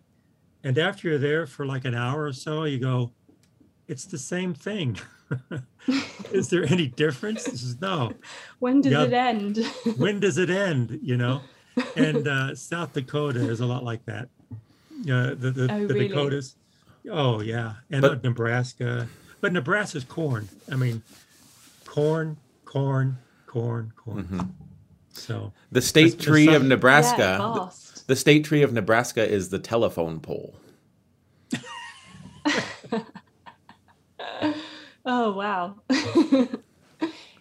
and 0.62 0.78
after 0.78 1.08
you're 1.08 1.18
there 1.18 1.46
for 1.46 1.66
like 1.66 1.84
an 1.84 1.94
hour 1.94 2.24
or 2.24 2.32
so, 2.32 2.64
you 2.64 2.78
go, 2.78 3.10
"It's 3.88 4.04
the 4.04 4.18
same 4.18 4.54
thing." 4.54 4.98
Is 6.32 6.48
there 6.48 6.64
any 6.64 6.86
difference? 6.86 7.44
This 7.44 7.62
is 7.62 7.80
no. 7.80 8.12
When 8.60 8.80
does 8.82 8.92
Yeah. 8.92 9.02
it 9.04 9.12
end? 9.12 9.58
When 9.96 10.20
does 10.20 10.38
it 10.38 10.50
end? 10.50 10.98
You 11.02 11.16
know, 11.16 11.40
and 11.96 12.28
uh, 12.28 12.54
South 12.54 12.92
Dakota 12.92 13.40
is 13.40 13.60
a 13.60 13.66
lot 13.66 13.82
like 13.84 14.04
that. 14.06 14.28
Uh, 15.10 15.34
the 15.34 15.50
the, 15.50 15.68
Oh, 15.72 15.86
the 15.88 15.94
really? 15.94 16.08
Dakotas. 16.08 16.56
Oh 17.10 17.40
yeah, 17.40 17.74
and 17.90 18.02
But- 18.02 18.10
uh, 18.12 18.18
Nebraska. 18.22 19.08
But 19.40 19.52
Nebraska's 19.52 20.04
corn. 20.04 20.48
I 20.72 20.76
mean, 20.76 21.02
corn, 21.84 22.38
corn, 22.64 23.18
corn, 23.46 23.92
corn. 23.96 24.24
Mm-hmm. 24.24 24.40
So 25.12 25.52
The 25.70 25.82
state 25.82 26.12
That's- 26.12 26.24
tree 26.24 26.46
that's 26.46 26.56
of 26.56 26.64
Nebraska. 26.64 27.18
Yeah, 27.40 27.68
the- 27.70 28.02
the 28.06 28.16
state 28.16 28.44
tree 28.44 28.62
of 28.62 28.72
Nebraska 28.72 29.26
is 29.28 29.48
the 29.50 29.58
telephone 29.58 30.20
pole. 30.20 30.56
Oh 35.06 35.32
wow. 35.32 35.76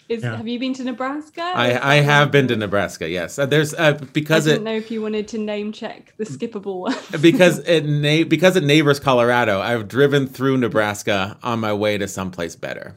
Is, 0.10 0.22
Yeah. 0.22 0.36
Have 0.38 0.48
you 0.48 0.60
been 0.60 0.74
to 0.76 0.84
Nebraska? 0.84 1.42
I, 1.42 1.96
I 1.96 2.02
have 2.02 2.30
been 2.30 2.48
to 2.50 2.56
Nebraska. 2.56 3.10
Yes, 3.10 3.40
Uh, 3.40 3.46
there's 3.46 3.74
uh, 3.74 3.98
I 4.02 4.06
because 4.06 4.46
didn't 4.46 4.62
it 4.62 4.64
know 4.72 4.76
if 4.76 4.92
you 4.92 5.02
wanted 5.02 5.28
to 5.30 5.38
name 5.38 5.72
check 5.72 6.14
the 6.18 6.26
skippable 6.26 6.80
one. 6.82 6.96
because 7.22 7.60
it 7.60 7.86
na- 7.86 8.26
because 8.28 8.56
it 8.58 8.64
neighbors 8.64 9.00
Colorado. 9.00 9.62
I've 9.62 9.88
driven 9.88 10.28
through 10.28 10.58
Nebraska 10.58 11.38
on 11.42 11.60
my 11.60 11.72
way 11.74 11.98
to 11.98 12.08
someplace 12.08 12.56
better. 12.56 12.96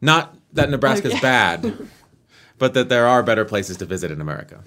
Not 0.00 0.36
that 0.52 0.68
Nebraska's 0.70 1.12
Okay. 1.12 1.20
bad, 1.20 1.88
but 2.58 2.74
that 2.74 2.88
there 2.88 3.06
are 3.06 3.22
better 3.22 3.44
places 3.44 3.76
to 3.78 3.86
visit 3.86 4.10
in 4.10 4.20
America. 4.20 4.62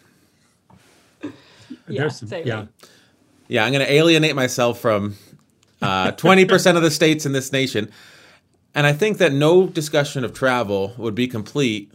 Yeah, 1.87 2.07
some, 2.09 2.27
yeah. 2.43 2.65
Yeah, 3.47 3.65
I'm 3.65 3.71
going 3.73 3.85
to 3.85 3.91
alienate 3.91 4.35
myself 4.35 4.79
from 4.79 5.15
uh, 5.81 6.11
20% 6.11 6.75
of 6.77 6.81
the 6.83 6.91
states 6.91 7.25
in 7.25 7.31
this 7.33 7.51
nation. 7.51 7.91
And 8.73 8.87
I 8.87 8.93
think 8.93 9.17
that 9.17 9.33
no 9.33 9.67
discussion 9.67 10.23
of 10.23 10.33
travel 10.33 10.93
would 10.97 11.15
be 11.15 11.27
complete 11.27 11.91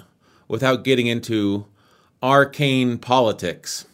without 0.49 0.85
getting 0.85 1.07
into 1.07 1.66
arcane 2.22 2.99
politics. 2.99 3.87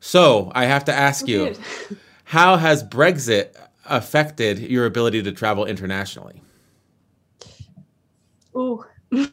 So 0.00 0.50
I 0.54 0.64
have 0.64 0.84
to 0.86 0.94
ask 0.94 1.28
you 1.28 1.54
Good. 1.88 1.98
how 2.24 2.56
has 2.56 2.82
Brexit 2.82 3.54
affected 3.84 4.58
your 4.58 4.86
ability 4.86 5.22
to 5.22 5.32
travel 5.32 5.66
internationally? 5.66 6.42
Oh. 8.54 8.84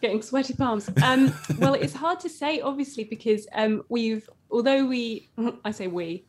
Getting 0.00 0.22
sweaty 0.22 0.54
palms. 0.54 0.90
Um, 1.02 1.32
well, 1.58 1.74
it's 1.74 1.94
hard 1.94 2.18
to 2.20 2.28
say, 2.28 2.60
obviously, 2.60 3.04
because 3.04 3.46
um, 3.54 3.84
we've, 3.88 4.28
although 4.50 4.84
we, 4.84 5.30
I 5.64 5.70
say 5.70 5.86
we, 5.86 6.24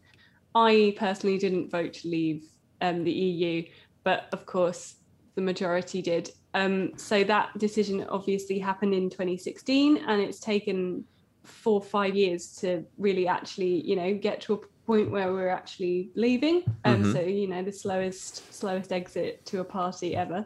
I 0.53 0.93
personally 0.97 1.39
didn't 1.39 1.71
vote 1.71 1.93
to 1.93 2.07
leave 2.07 2.43
um, 2.81 3.03
the 3.03 3.11
EU, 3.11 3.63
but 4.03 4.27
of 4.33 4.45
course 4.45 4.95
the 5.35 5.41
majority 5.41 6.01
did. 6.01 6.29
Um, 6.53 6.97
so 6.97 7.23
that 7.23 7.57
decision 7.57 8.05
obviously 8.09 8.59
happened 8.59 8.93
in 8.93 9.09
2016, 9.09 9.97
and 9.97 10.21
it's 10.21 10.39
taken 10.39 11.05
four 11.43 11.79
or 11.79 11.83
five 11.83 12.15
years 12.15 12.55
to 12.57 12.85
really 12.97 13.27
actually, 13.27 13.81
you 13.81 13.95
know, 13.95 14.13
get 14.13 14.41
to 14.41 14.53
a 14.53 14.57
point 14.85 15.11
where 15.11 15.33
we're 15.33 15.49
actually 15.49 16.11
leaving. 16.15 16.63
Um, 16.85 17.03
Mhm. 17.03 17.13
So 17.13 17.21
you 17.21 17.47
know, 17.47 17.63
the 17.63 17.71
slowest 17.71 18.53
slowest 18.53 18.91
exit 18.91 19.45
to 19.47 19.61
a 19.61 19.63
party 19.63 20.15
ever. 20.15 20.45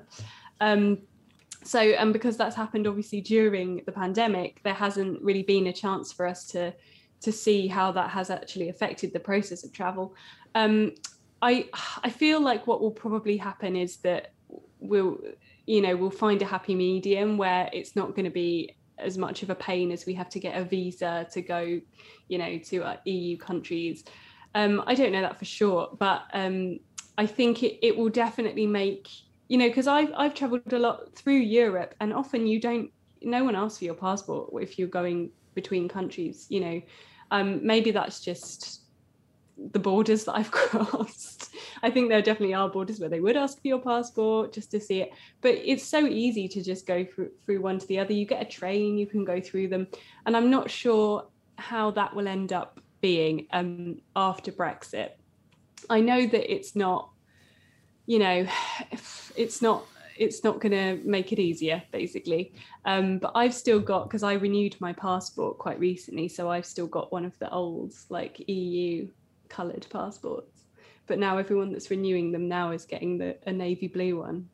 Um, 0.61 0.99
so 1.63 1.79
and 1.79 2.13
because 2.13 2.37
that's 2.37 2.55
happened 2.55 2.87
obviously 2.87 3.19
during 3.19 3.83
the 3.85 3.91
pandemic, 3.91 4.61
there 4.63 4.73
hasn't 4.73 5.21
really 5.21 5.43
been 5.43 5.67
a 5.67 5.73
chance 5.73 6.13
for 6.13 6.25
us 6.25 6.47
to 6.49 6.73
to 7.19 7.31
see 7.31 7.67
how 7.67 7.91
that 7.91 8.11
has 8.11 8.29
actually 8.29 8.69
affected 8.69 9.11
the 9.11 9.19
process 9.19 9.63
of 9.63 9.73
travel. 9.73 10.15
Um, 10.55 10.93
I 11.41 11.69
I 12.03 12.09
feel 12.09 12.41
like 12.41 12.67
what 12.67 12.81
will 12.81 12.91
probably 12.91 13.37
happen 13.37 13.75
is 13.75 13.97
that 13.97 14.33
we'll 14.79 15.19
you 15.65 15.81
know 15.81 15.95
we'll 15.95 16.09
find 16.09 16.41
a 16.41 16.45
happy 16.45 16.75
medium 16.75 17.37
where 17.37 17.69
it's 17.73 17.95
not 17.95 18.09
going 18.15 18.25
to 18.25 18.31
be 18.31 18.75
as 18.97 19.17
much 19.17 19.43
of 19.43 19.49
a 19.49 19.55
pain 19.55 19.91
as 19.91 20.05
we 20.05 20.13
have 20.15 20.29
to 20.29 20.39
get 20.39 20.59
a 20.59 20.63
visa 20.63 21.27
to 21.31 21.41
go 21.41 21.79
you 22.27 22.37
know 22.37 22.57
to 22.59 22.83
uh, 22.83 22.97
EU 23.05 23.37
countries. 23.37 24.03
Um, 24.55 24.83
I 24.87 24.95
don't 24.95 25.11
know 25.11 25.21
that 25.21 25.37
for 25.37 25.45
sure, 25.45 25.89
but 25.99 26.23
um, 26.33 26.79
I 27.17 27.25
think 27.25 27.61
it, 27.61 27.85
it 27.85 27.95
will 27.95 28.09
definitely 28.09 28.65
make 28.65 29.07
you 29.47 29.57
know 29.57 29.67
because 29.67 29.87
I've 29.87 30.11
I've 30.17 30.33
travelled 30.33 30.73
a 30.73 30.79
lot 30.79 31.15
through 31.15 31.37
Europe 31.37 31.95
and 31.99 32.13
often 32.13 32.47
you 32.47 32.59
don't 32.59 32.91
no 33.21 33.43
one 33.43 33.55
asks 33.55 33.79
for 33.79 33.85
your 33.85 33.95
passport 33.95 34.49
if 34.61 34.77
you're 34.77 34.87
going 34.87 35.31
between 35.55 35.87
countries 35.87 36.45
you 36.49 36.59
know 36.59 36.81
um, 37.31 37.65
maybe 37.65 37.91
that's 37.91 38.19
just 38.19 38.81
the 39.71 39.79
borders 39.79 40.25
that 40.25 40.35
I've 40.35 40.51
crossed. 40.59 41.49
I 41.83 41.89
think 41.89 42.09
there 42.09 42.21
definitely 42.21 42.53
are 42.53 42.69
borders 42.69 42.99
where 42.99 43.09
they 43.09 43.19
would 43.19 43.37
ask 43.37 43.61
for 43.61 43.67
your 43.67 43.79
passport 43.79 44.53
just 44.53 44.71
to 44.71 44.79
see 44.79 45.01
it, 45.01 45.11
but 45.41 45.55
it's 45.55 45.83
so 45.83 46.05
easy 46.05 46.47
to 46.49 46.63
just 46.63 46.85
go 46.85 47.05
through, 47.05 47.31
through 47.45 47.61
one 47.61 47.79
to 47.79 47.87
the 47.87 47.99
other. 47.99 48.13
You 48.13 48.25
get 48.25 48.41
a 48.41 48.45
train, 48.45 48.97
you 48.97 49.07
can 49.07 49.25
go 49.25 49.39
through 49.41 49.69
them, 49.69 49.87
and 50.25 50.35
I'm 50.35 50.49
not 50.49 50.69
sure 50.69 51.27
how 51.57 51.91
that 51.91 52.15
will 52.15 52.27
end 52.27 52.53
up 52.53 52.79
being 53.01 53.47
um, 53.51 54.01
after 54.15 54.51
Brexit. 54.51 55.11
I 55.89 56.01
know 56.01 56.25
that 56.25 56.53
it's 56.53 56.75
not, 56.75 57.09
you 58.05 58.19
know, 58.19 58.47
it's 59.35 59.61
not 59.61 59.85
it's 60.19 60.43
not 60.43 60.59
going 60.59 60.71
to 60.71 61.07
make 61.07 61.31
it 61.31 61.39
easier 61.39 61.81
basically 61.91 62.51
um, 62.85 63.19
but 63.19 63.31
i've 63.35 63.53
still 63.53 63.79
got 63.79 64.05
because 64.05 64.23
i 64.23 64.33
renewed 64.33 64.75
my 64.79 64.91
passport 64.93 65.59
quite 65.59 65.79
recently 65.79 66.27
so 66.27 66.49
i've 66.49 66.65
still 66.65 66.87
got 66.87 67.11
one 67.11 67.23
of 67.23 67.37
the 67.37 67.49
old 67.51 67.93
like 68.09 68.43
eu 68.47 69.07
coloured 69.49 69.87
passports. 69.89 70.63
But 71.07 71.19
now 71.19 71.37
everyone 71.37 71.71
that's 71.71 71.89
renewing 71.89 72.31
them 72.31 72.47
now 72.47 72.71
is 72.71 72.85
getting 72.85 73.17
the 73.17 73.37
a 73.47 73.51
navy 73.51 73.87
blue 73.87 74.19
one 74.19 74.49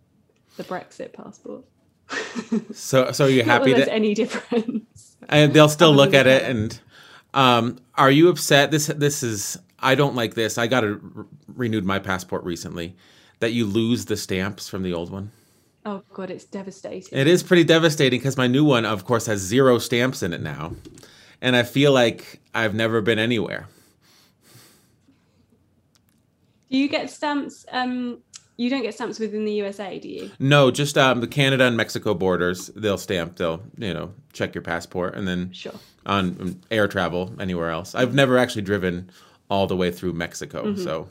the 0.57 0.63
brexit 0.63 1.13
passport. 1.13 1.65
So, 2.73 3.11
so 3.11 3.27
Not 3.27 3.35
that 3.35 3.45
happy 3.45 3.73
there's 3.73 3.85
that 3.85 3.93
any 3.93 4.13
difference. 4.13 5.17
And 5.29 5.53
they'll 5.53 5.69
still 5.69 5.93
look 5.93 6.13
at 6.13 6.27
it 6.27 6.43
and 6.43 6.79
um, 7.33 7.79
are 7.95 8.11
you 8.11 8.29
upset? 8.29 8.69
This 8.71 8.87
this 8.87 9.23
is 9.23 9.57
i 9.79 9.95
don't 9.95 10.15
like 10.15 10.35
this. 10.35 10.57
I 10.57 10.67
got 10.67 10.83
a, 10.83 10.99
renewed 11.47 11.85
my 11.85 11.99
passport 11.99 12.43
recently. 12.43 12.95
That 13.39 13.51
you 13.51 13.65
lose 13.65 14.05
the 14.05 14.15
stamps 14.15 14.69
from 14.69 14.83
the 14.83 14.93
old 14.93 15.11
one? 15.11 15.31
Oh 15.85 16.03
god 16.13 16.29
it's 16.29 16.45
devastating. 16.45 17.17
It 17.17 17.27
is 17.27 17.41
pretty 17.41 17.63
devastating 17.63 18.19
because 18.19 18.37
my 18.37 18.47
new 18.47 18.63
one 18.63 18.85
of 18.85 19.05
course 19.05 19.25
has 19.25 19.39
zero 19.39 19.79
stamps 19.79 20.21
in 20.21 20.33
it 20.33 20.41
now. 20.41 20.73
And 21.41 21.55
i 21.55 21.63
feel 21.63 21.91
like 21.91 22.41
i've 22.53 22.75
never 22.75 23.01
been 23.01 23.19
anywhere 23.19 23.67
do 26.73 26.77
you 26.79 26.89
get 26.89 27.09
stamps 27.09 27.65
um 27.71 28.17
you 28.57 28.69
don't 28.69 28.81
get 28.83 28.93
stamps 28.93 29.17
within 29.19 29.45
the 29.45 29.51
USA, 29.53 29.97
do 29.97 30.07
you? 30.07 30.29
No, 30.37 30.69
just 30.69 30.95
um, 30.95 31.21
the 31.21 31.27
Canada 31.27 31.63
and 31.63 31.75
Mexico 31.75 32.13
borders. 32.13 32.67
They'll 32.75 32.99
stamp. 32.99 33.35
They'll 33.37 33.63
you 33.79 33.93
know 33.95 34.13
check 34.31 34.53
your 34.53 34.61
passport, 34.61 35.15
and 35.15 35.27
then 35.27 35.51
Sure. 35.53 35.73
on 36.05 36.37
um, 36.39 36.61
air 36.69 36.87
travel 36.87 37.33
anywhere 37.39 37.71
else. 37.71 37.95
I've 37.95 38.13
never 38.13 38.37
actually 38.37 38.61
driven 38.61 39.09
all 39.49 39.65
the 39.65 39.75
way 39.75 39.89
through 39.91 40.13
Mexico, 40.13 40.65
Mm-hmm. 40.65 40.83
so 40.83 41.09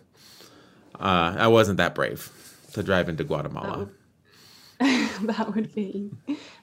uh, 1.01 1.35
I 1.37 1.49
wasn't 1.49 1.79
that 1.79 1.97
brave 1.97 2.31
to 2.75 2.83
drive 2.85 3.09
into 3.09 3.25
Guatemala. 3.25 3.79
would- 3.79 3.95
that 5.23 5.53
would 5.55 5.75
be 5.75 6.11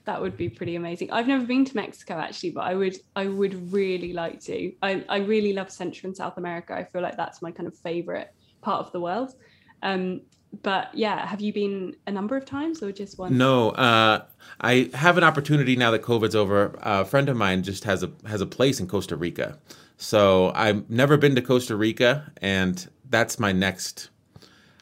that 0.05 0.21
would 0.21 0.37
be 0.37 0.47
pretty 0.49 0.75
amazing. 0.77 1.11
I've 1.11 1.27
never 1.27 1.45
been 1.45 1.65
to 1.65 1.75
Mexico 1.75 2.13
actually, 2.15 2.51
but 2.51 2.61
I 2.61 2.75
would 2.75 2.95
I 3.17 3.27
would 3.27 3.71
really 3.73 4.13
like 4.13 4.39
to. 4.45 4.71
I, 4.81 5.03
I 5.09 5.17
really 5.17 5.51
love 5.53 5.71
Central 5.71 6.07
and 6.09 6.15
South 6.17 6.37
America. 6.37 6.73
I 6.73 6.85
feel 6.85 7.01
like 7.01 7.17
that's 7.17 7.41
my 7.41 7.51
kind 7.51 7.67
of 7.67 7.75
favorite 7.77 8.33
part 8.61 8.85
of 8.85 8.91
the 8.91 8.99
world. 8.99 9.35
Um, 9.81 10.21
but 10.63 10.89
yeah, 10.93 11.27
have 11.27 11.41
you 11.41 11.53
been 11.53 11.95
a 12.07 12.11
number 12.11 12.35
of 12.35 12.45
times 12.45 12.81
or 12.81 12.91
just 12.91 13.17
once? 13.17 13.31
No, 13.31 13.69
uh, 13.71 14.25
I 14.61 14.89
have 14.93 15.17
an 15.17 15.23
opportunity 15.23 15.75
now 15.75 15.91
that 15.91 16.01
COVID's 16.01 16.35
over. 16.35 16.77
A 16.81 17.05
friend 17.05 17.29
of 17.29 17.37
mine 17.37 17.63
just 17.63 17.83
has 17.83 18.03
a 18.03 18.11
has 18.25 18.41
a 18.41 18.47
place 18.47 18.79
in 18.79 18.87
Costa 18.87 19.15
Rica, 19.15 19.59
so 19.97 20.51
I've 20.55 20.89
never 20.89 21.17
been 21.17 21.35
to 21.35 21.41
Costa 21.41 21.75
Rica, 21.75 22.31
and 22.41 22.89
that's 23.09 23.37
my 23.37 23.51
next, 23.51 24.09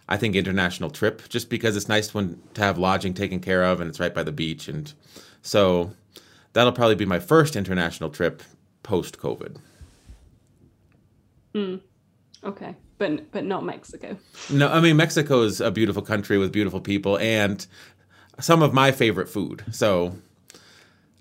I 0.07 0.15
think, 0.15 0.35
international 0.35 0.89
trip. 0.89 1.27
Just 1.27 1.49
because 1.49 1.75
it's 1.75 1.89
nice 1.89 2.13
when 2.13 2.41
to 2.53 2.61
have 2.61 2.77
lodging 2.77 3.13
taken 3.13 3.41
care 3.41 3.63
of, 3.63 3.81
and 3.81 3.89
it's 3.89 3.99
right 3.99 4.13
by 4.13 4.23
the 4.23 4.31
beach, 4.31 4.69
and 4.69 4.93
so 5.41 5.91
that'll 6.53 6.71
probably 6.71 6.95
be 6.95 7.05
my 7.05 7.19
first 7.19 7.57
international 7.57 8.09
trip 8.09 8.41
post 8.83 9.19
COVID. 9.19 9.57
Hmm. 11.53 11.75
Okay, 12.43 12.73
but 12.97 13.31
but 13.31 13.43
not 13.43 13.63
Mexico. 13.65 14.17
No, 14.49 14.69
I 14.69 14.79
mean 14.79 14.97
Mexico 14.97 15.41
is 15.41 15.61
a 15.61 15.71
beautiful 15.71 16.01
country 16.01 16.37
with 16.37 16.51
beautiful 16.51 16.79
people 16.79 17.17
and 17.19 17.65
some 18.39 18.61
of 18.61 18.73
my 18.73 18.91
favorite 18.91 19.29
food. 19.29 19.63
So, 19.71 20.15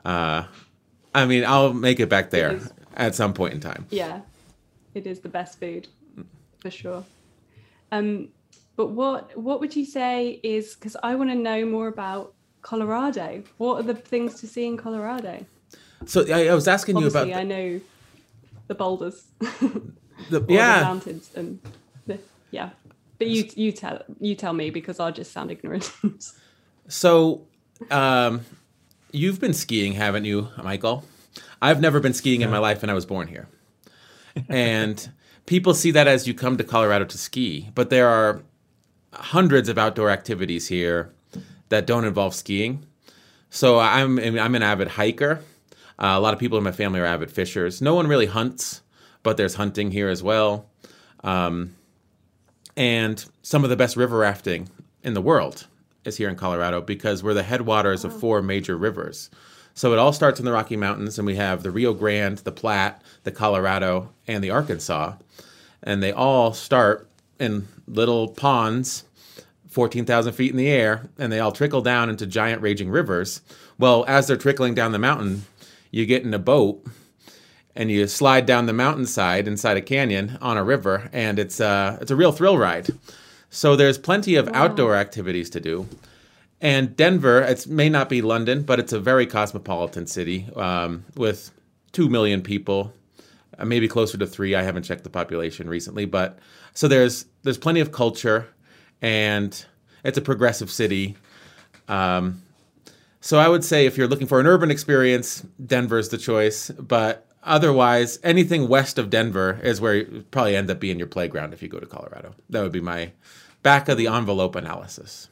uh, 0.04 0.44
I 1.14 1.26
mean, 1.26 1.44
I'll 1.44 1.72
make 1.72 2.00
it 2.00 2.08
back 2.08 2.30
there 2.30 2.60
at 2.94 3.14
some 3.14 3.32
point 3.32 3.54
in 3.54 3.60
time. 3.60 3.86
Yeah, 3.90 4.20
it 4.94 5.06
is 5.06 5.20
the 5.20 5.28
best 5.28 5.58
food 5.58 5.88
for 6.60 6.70
sure. 6.70 7.04
Um, 7.92 8.28
but 8.76 8.88
what 8.88 9.36
what 9.36 9.60
would 9.60 9.74
you 9.74 9.84
say 9.84 10.40
is 10.42 10.74
because 10.74 10.96
I 11.02 11.14
want 11.14 11.30
to 11.30 11.36
know 11.36 11.64
more 11.64 11.88
about 11.88 12.34
Colorado. 12.62 13.42
What 13.58 13.80
are 13.80 13.82
the 13.82 13.94
things 13.94 14.40
to 14.40 14.46
see 14.46 14.66
in 14.66 14.76
Colorado? 14.76 15.46
So 16.04 16.26
I, 16.28 16.48
I 16.48 16.54
was 16.54 16.68
asking 16.68 16.98
you 16.98 17.06
Obviously, 17.06 17.30
about 17.30 17.40
I 17.40 17.44
know 17.44 17.80
the 18.66 18.74
boulders, 18.74 19.28
the, 20.30 20.38
or 20.38 20.40
the 20.40 20.54
yeah. 20.54 20.82
mountains, 20.82 21.30
and 21.34 21.60
the, 22.06 22.18
yeah. 22.50 22.70
But 23.18 23.28
you 23.28 23.48
you 23.54 23.72
tell 23.72 24.02
you 24.20 24.34
tell 24.34 24.52
me 24.52 24.70
because 24.70 25.00
I'll 25.00 25.12
just 25.12 25.32
sound 25.32 25.50
ignorant. 25.50 25.90
So, 26.88 27.48
um, 27.90 28.42
you've 29.10 29.40
been 29.40 29.52
skiing, 29.52 29.92
haven't 29.92 30.24
you, 30.24 30.48
Michael? 30.62 31.04
I've 31.60 31.80
never 31.80 31.98
been 31.98 32.12
skiing 32.12 32.42
in 32.42 32.50
my 32.50 32.58
life, 32.58 32.82
and 32.82 32.90
I 32.90 32.94
was 32.94 33.04
born 33.04 33.26
here. 33.26 33.48
And 34.48 35.10
people 35.46 35.74
see 35.74 35.90
that 35.92 36.06
as 36.06 36.28
you 36.28 36.34
come 36.34 36.56
to 36.58 36.64
Colorado 36.64 37.04
to 37.06 37.18
ski, 37.18 37.70
but 37.74 37.90
there 37.90 38.08
are 38.08 38.42
hundreds 39.12 39.68
of 39.68 39.78
outdoor 39.78 40.10
activities 40.10 40.68
here 40.68 41.12
that 41.68 41.86
don't 41.86 42.04
involve 42.04 42.34
skiing. 42.34 42.84
So 43.50 43.78
I'm 43.78 44.18
I'm 44.18 44.54
an 44.54 44.62
avid 44.62 44.88
hiker. 44.88 45.40
Uh, 45.98 46.12
a 46.14 46.20
lot 46.20 46.34
of 46.34 46.40
people 46.40 46.58
in 46.58 46.64
my 46.64 46.72
family 46.72 47.00
are 47.00 47.06
avid 47.06 47.30
fishers. 47.30 47.80
No 47.80 47.94
one 47.94 48.06
really 48.06 48.26
hunts, 48.26 48.82
but 49.26 49.36
there's 49.36 49.56
hunting 49.56 49.90
here 49.90 50.08
as 50.08 50.22
well. 50.22 50.66
Um, 51.24 51.74
and 52.76 53.24
some 53.42 53.64
of 53.64 53.70
the 53.70 53.76
best 53.76 53.96
river 53.96 54.18
rafting 54.18 54.68
in 55.02 55.14
the 55.14 55.20
world 55.20 55.66
is 56.04 56.16
here 56.16 56.28
in 56.28 56.36
Colorado 56.36 56.80
because 56.80 57.24
we're 57.24 57.34
the 57.34 57.42
headwaters 57.42 58.04
of 58.04 58.16
four 58.20 58.40
major 58.40 58.76
rivers. 58.76 59.28
So 59.74 59.92
it 59.92 59.98
all 59.98 60.12
starts 60.12 60.38
in 60.38 60.46
the 60.46 60.52
Rocky 60.52 60.76
Mountains, 60.76 61.18
and 61.18 61.26
we 61.26 61.34
have 61.34 61.64
the 61.64 61.72
Rio 61.72 61.92
Grande, 61.92 62.38
the 62.38 62.52
Platte, 62.52 63.02
the 63.24 63.32
Colorado, 63.32 64.10
and 64.28 64.44
the 64.44 64.50
Arkansas. 64.50 65.14
And 65.82 66.00
they 66.00 66.12
all 66.12 66.52
start 66.52 67.10
in 67.40 67.66
little 67.88 68.28
ponds 68.28 69.06
14,000 69.66 70.34
feet 70.34 70.52
in 70.52 70.56
the 70.56 70.68
air, 70.68 71.10
and 71.18 71.32
they 71.32 71.40
all 71.40 71.50
trickle 71.50 71.82
down 71.82 72.10
into 72.10 72.28
giant 72.28 72.62
raging 72.62 72.90
rivers. 72.90 73.40
Well, 73.76 74.04
as 74.06 74.28
they're 74.28 74.36
trickling 74.36 74.76
down 74.76 74.92
the 74.92 75.00
mountain, 75.00 75.46
you 75.90 76.06
get 76.06 76.22
in 76.22 76.32
a 76.32 76.38
boat 76.38 76.86
and 77.76 77.90
you 77.90 78.06
slide 78.06 78.46
down 78.46 78.66
the 78.66 78.72
mountainside 78.72 79.46
inside 79.46 79.76
a 79.76 79.82
canyon 79.82 80.38
on 80.40 80.56
a 80.56 80.64
river, 80.64 81.08
and 81.12 81.38
it's 81.38 81.60
uh, 81.60 81.98
it's 82.00 82.10
a 82.10 82.16
real 82.16 82.32
thrill 82.32 82.58
ride. 82.58 82.88
So 83.50 83.76
there's 83.76 83.98
plenty 83.98 84.34
of 84.34 84.48
outdoor 84.48 84.96
activities 84.96 85.50
to 85.50 85.60
do. 85.60 85.88
And 86.60 86.96
Denver, 86.96 87.42
it 87.42 87.66
may 87.66 87.88
not 87.88 88.08
be 88.08 88.22
London, 88.22 88.62
but 88.62 88.80
it's 88.80 88.92
a 88.92 88.98
very 88.98 89.26
cosmopolitan 89.26 90.06
city 90.06 90.48
um, 90.56 91.04
with 91.14 91.50
two 91.92 92.08
million 92.08 92.42
people, 92.42 92.92
uh, 93.58 93.64
maybe 93.64 93.88
closer 93.88 94.16
to 94.18 94.26
three. 94.26 94.54
I 94.54 94.62
haven't 94.62 94.84
checked 94.84 95.04
the 95.04 95.10
population 95.10 95.68
recently, 95.68 96.06
but 96.06 96.38
so 96.72 96.88
there's 96.88 97.26
there's 97.42 97.58
plenty 97.58 97.80
of 97.80 97.92
culture, 97.92 98.48
and 99.02 99.64
it's 100.02 100.18
a 100.18 100.22
progressive 100.22 100.70
city. 100.70 101.16
Um, 101.88 102.42
so 103.20 103.38
I 103.38 103.48
would 103.48 103.64
say 103.64 103.86
if 103.86 103.98
you're 103.98 104.08
looking 104.08 104.26
for 104.26 104.40
an 104.40 104.46
urban 104.46 104.70
experience, 104.70 105.44
Denver's 105.64 106.08
the 106.08 106.18
choice. 106.18 106.70
But 106.70 107.25
otherwise, 107.46 108.18
anything 108.22 108.68
west 108.68 108.98
of 108.98 109.08
Denver 109.08 109.60
is 109.62 109.80
where 109.80 109.94
you 109.94 110.24
probably 110.30 110.56
end 110.56 110.70
up 110.70 110.80
being 110.80 110.98
your 110.98 111.06
playground 111.06 111.54
if 111.54 111.62
you 111.62 111.68
go 111.68 111.80
to 111.80 111.86
Colorado. 111.86 112.34
That 112.50 112.62
would 112.62 112.72
be 112.72 112.80
my 112.80 113.12
back 113.62 113.88
of 113.88 113.96
the 113.96 114.08
envelope 114.08 114.54
analysis. 114.56 115.28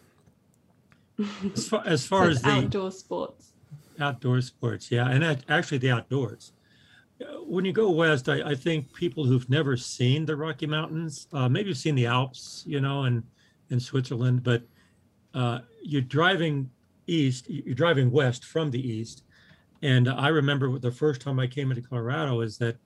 As 1.54 1.68
far 1.68 1.82
as, 1.86 2.06
far 2.06 2.28
as 2.28 2.42
the 2.42 2.48
outdoor 2.48 2.90
sports. 2.90 3.52
outdoor 4.00 4.40
sports, 4.40 4.90
yeah, 4.90 5.08
and 5.08 5.22
actually 5.48 5.78
the 5.78 5.90
outdoors. 5.90 6.52
Uh, 7.20 7.24
When 7.44 7.64
you 7.64 7.72
go 7.72 7.90
west, 7.90 8.28
I, 8.28 8.42
I 8.50 8.54
think 8.54 8.92
people 8.92 9.24
who've 9.24 9.48
never 9.48 9.76
seen 9.76 10.26
the 10.26 10.34
Rocky 10.34 10.66
Mountains, 10.66 11.28
uh, 11.32 11.48
maybe 11.48 11.68
you've 11.68 11.78
seen 11.78 11.94
the 11.94 12.06
Alps, 12.06 12.64
you 12.66 12.80
know, 12.80 13.04
and 13.04 13.22
in 13.70 13.78
Switzerland, 13.78 14.42
but 14.42 14.62
uh, 15.34 15.60
you're 15.82 16.02
driving 16.02 16.70
east, 17.06 17.48
you're 17.48 17.74
driving 17.74 18.10
west 18.10 18.44
from 18.44 18.70
the 18.70 18.80
east. 18.80 19.22
And 19.82 20.08
I 20.08 20.28
remember 20.28 20.78
the 20.78 20.90
first 20.90 21.20
time 21.20 21.38
I 21.38 21.46
came 21.46 21.70
into 21.70 21.82
Colorado 21.82 22.40
is 22.40 22.56
that, 22.58 22.76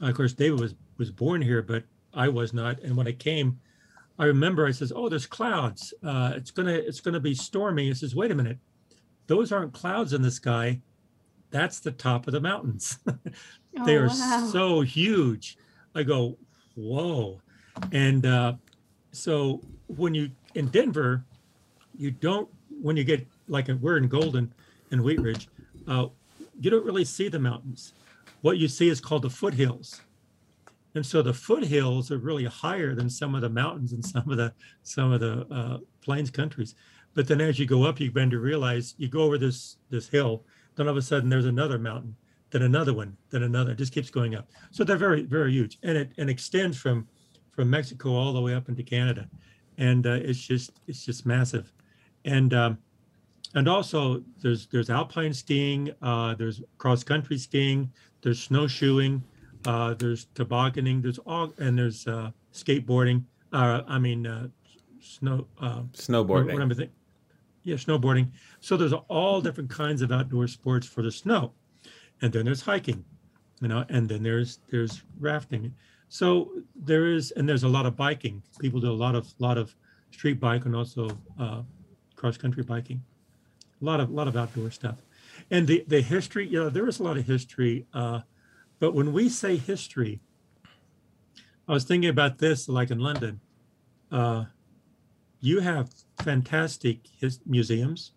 of 0.00 0.14
course, 0.14 0.32
David 0.32 0.60
was 0.60 0.74
was 0.98 1.10
born 1.10 1.42
here, 1.42 1.62
but 1.62 1.84
I 2.14 2.28
was 2.28 2.52
not. 2.52 2.78
And 2.80 2.96
when 2.96 3.08
I 3.08 3.12
came, 3.12 3.58
I 4.18 4.26
remember 4.26 4.66
I 4.66 4.70
says, 4.70 4.92
"Oh, 4.94 5.08
there's 5.08 5.26
clouds. 5.26 5.92
Uh, 6.02 6.32
it's 6.36 6.50
gonna 6.50 6.72
it's 6.74 7.00
gonna 7.00 7.20
be 7.20 7.34
stormy." 7.34 7.90
I 7.90 7.94
says, 7.94 8.14
"Wait 8.14 8.30
a 8.30 8.34
minute, 8.34 8.58
those 9.26 9.50
aren't 9.50 9.72
clouds 9.72 10.12
in 10.12 10.22
the 10.22 10.30
sky. 10.30 10.80
That's 11.50 11.80
the 11.80 11.90
top 11.90 12.26
of 12.28 12.32
the 12.32 12.40
mountains. 12.40 12.98
they 13.86 13.96
Oh, 13.96 14.02
are 14.02 14.08
wow. 14.08 14.48
so 14.52 14.80
huge." 14.82 15.56
I 15.94 16.02
go, 16.04 16.36
"Whoa!" 16.76 17.40
And 17.92 18.24
uh, 18.26 18.54
so 19.12 19.60
when 19.88 20.14
you 20.14 20.30
in 20.54 20.68
Denver, 20.68 21.24
you 21.96 22.10
don't 22.12 22.48
when 22.82 22.96
you 22.96 23.04
get 23.04 23.26
like 23.48 23.68
we're 23.80 23.96
in 23.96 24.06
Golden 24.08 24.52
and 24.90 25.02
Wheat 25.02 25.20
Ridge, 25.20 25.48
uh, 25.88 26.06
you 26.60 26.70
don't 26.70 26.84
really 26.84 27.04
see 27.04 27.28
the 27.28 27.38
mountains. 27.38 27.92
What 28.42 28.58
you 28.58 28.68
see 28.68 28.88
is 28.88 29.00
called 29.00 29.22
the 29.22 29.30
foothills. 29.30 30.00
And 30.94 31.06
so 31.06 31.22
the 31.22 31.34
foothills 31.34 32.10
are 32.10 32.18
really 32.18 32.44
higher 32.44 32.94
than 32.94 33.08
some 33.08 33.34
of 33.34 33.42
the 33.42 33.48
mountains 33.48 33.92
and 33.92 34.04
some 34.04 34.28
of 34.28 34.36
the 34.36 34.52
some 34.82 35.12
of 35.12 35.20
the 35.20 35.46
uh, 35.50 35.78
plains 36.00 36.30
countries. 36.30 36.74
But 37.14 37.28
then 37.28 37.40
as 37.40 37.58
you 37.58 37.66
go 37.66 37.84
up, 37.84 38.00
you 38.00 38.10
begin 38.10 38.30
to 38.30 38.38
realize 38.38 38.94
you 38.98 39.08
go 39.08 39.22
over 39.22 39.38
this 39.38 39.76
this 39.90 40.08
hill, 40.08 40.44
then 40.74 40.86
all 40.86 40.92
of 40.92 40.96
a 40.96 41.02
sudden 41.02 41.28
there's 41.28 41.46
another 41.46 41.78
mountain, 41.78 42.16
then 42.50 42.62
another 42.62 42.92
one, 42.92 43.16
then 43.30 43.42
another. 43.44 43.72
It 43.72 43.78
just 43.78 43.92
keeps 43.92 44.10
going 44.10 44.34
up. 44.34 44.48
So 44.70 44.82
they're 44.82 44.96
very 44.96 45.22
very 45.22 45.52
huge, 45.52 45.78
and 45.82 45.96
it 45.96 46.12
and 46.18 46.28
extends 46.28 46.76
from 46.76 47.06
from 47.52 47.70
Mexico 47.70 48.14
all 48.14 48.32
the 48.32 48.40
way 48.40 48.54
up 48.54 48.68
into 48.68 48.82
Canada, 48.82 49.28
and 49.78 50.06
uh, 50.06 50.18
it's 50.22 50.40
just 50.40 50.72
it's 50.88 51.04
just 51.04 51.24
massive, 51.24 51.72
and 52.24 52.52
um, 52.52 52.78
and 53.54 53.68
also 53.68 54.22
there's 54.42 54.66
there's 54.66 54.90
alpine 54.90 55.32
skiing, 55.32 55.90
uh, 56.02 56.34
there's 56.34 56.62
cross 56.78 57.02
country 57.02 57.38
skiing, 57.38 57.90
there's 58.22 58.40
snowshoeing, 58.40 59.22
uh, 59.66 59.94
there's 59.94 60.26
tobogganing, 60.34 61.02
there's 61.02 61.18
all 61.18 61.52
and 61.58 61.78
there's 61.78 62.06
uh, 62.06 62.30
skateboarding. 62.52 63.24
Uh, 63.52 63.82
I 63.88 63.98
mean 63.98 64.26
uh, 64.26 64.48
snow. 65.00 65.46
Uh, 65.60 65.82
Snowboarding. 65.92 66.52
what 66.52 66.62
am 66.62 66.70
I 66.70 66.74
think? 66.74 66.90
Yeah, 67.62 67.76
snowboarding. 67.76 68.30
So 68.60 68.76
there's 68.76 68.94
all 69.08 69.40
different 69.40 69.68
kinds 69.68 70.00
of 70.02 70.12
outdoor 70.12 70.46
sports 70.46 70.86
for 70.86 71.02
the 71.02 71.12
snow, 71.12 71.52
and 72.22 72.32
then 72.32 72.44
there's 72.46 72.62
hiking, 72.62 73.04
you 73.60 73.68
know, 73.68 73.84
and 73.88 74.08
then 74.08 74.22
there's 74.22 74.60
there's 74.70 75.02
rafting. 75.18 75.74
So 76.08 76.50
there 76.74 77.12
is, 77.12 77.30
and 77.32 77.48
there's 77.48 77.62
a 77.64 77.68
lot 77.68 77.86
of 77.86 77.96
biking. 77.96 78.42
People 78.58 78.80
do 78.80 78.90
a 78.90 78.92
lot 78.92 79.14
of 79.14 79.32
lot 79.38 79.58
of 79.58 79.74
street 80.10 80.40
bike 80.40 80.64
and 80.64 80.74
also 80.74 81.08
uh, 81.38 81.62
cross 82.16 82.36
country 82.36 82.62
biking. 82.62 83.02
A 83.80 83.84
lot 83.84 84.00
of 84.00 84.10
lot 84.10 84.28
of 84.28 84.36
outdoor 84.36 84.70
stuff, 84.70 84.96
and 85.50 85.66
the 85.66 85.84
the 85.86 86.02
history. 86.02 86.46
You 86.46 86.64
know, 86.64 86.70
there 86.70 86.88
is 86.88 87.00
a 87.00 87.02
lot 87.02 87.16
of 87.16 87.26
history. 87.26 87.86
Uh, 87.94 88.20
but 88.78 88.94
when 88.94 89.12
we 89.12 89.28
say 89.28 89.56
history, 89.56 90.20
I 91.68 91.72
was 91.72 91.84
thinking 91.84 92.10
about 92.10 92.38
this, 92.38 92.68
like 92.68 92.90
in 92.90 92.98
London. 92.98 93.40
Uh, 94.10 94.44
you 95.40 95.60
have 95.60 95.90
fantastic 96.22 96.98
his, 97.18 97.40
museums, 97.46 98.12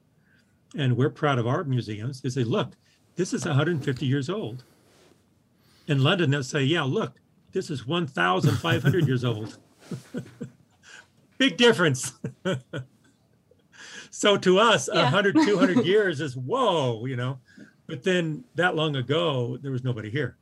and 0.76 0.98
we're 0.98 1.10
proud 1.10 1.40
of 1.40 1.48
our 1.48 1.64
museums. 1.64 2.22
They 2.22 2.30
say, 2.30 2.44
look, 2.44 2.74
this 3.16 3.34
is 3.34 3.46
150 3.46 4.06
years 4.06 4.30
old. 4.30 4.64
In 5.88 6.04
London, 6.04 6.32
they'll 6.32 6.44
say, 6.44 6.64
yeah, 6.64 6.84
look, 6.84 7.20
this 7.52 7.70
is 7.70 7.86
1,500 7.86 9.08
years 9.08 9.24
old. 9.24 9.58
Big 11.38 11.58
difference. 11.58 12.14
so 14.16 14.38
to 14.38 14.60
us, 14.60 14.88
Yeah. 14.94 15.04
100, 15.04 15.36
200 15.36 15.86
years 15.86 16.22
is 16.22 16.38
whoa, 16.38 17.04
you 17.08 17.16
know. 17.16 17.40
But 17.88 18.04
then 18.04 18.44
that 18.56 18.76
long 18.76 18.96
ago, 18.96 19.58
there 19.62 19.72
was 19.72 19.84
nobody 19.84 20.10
here. 20.12 20.38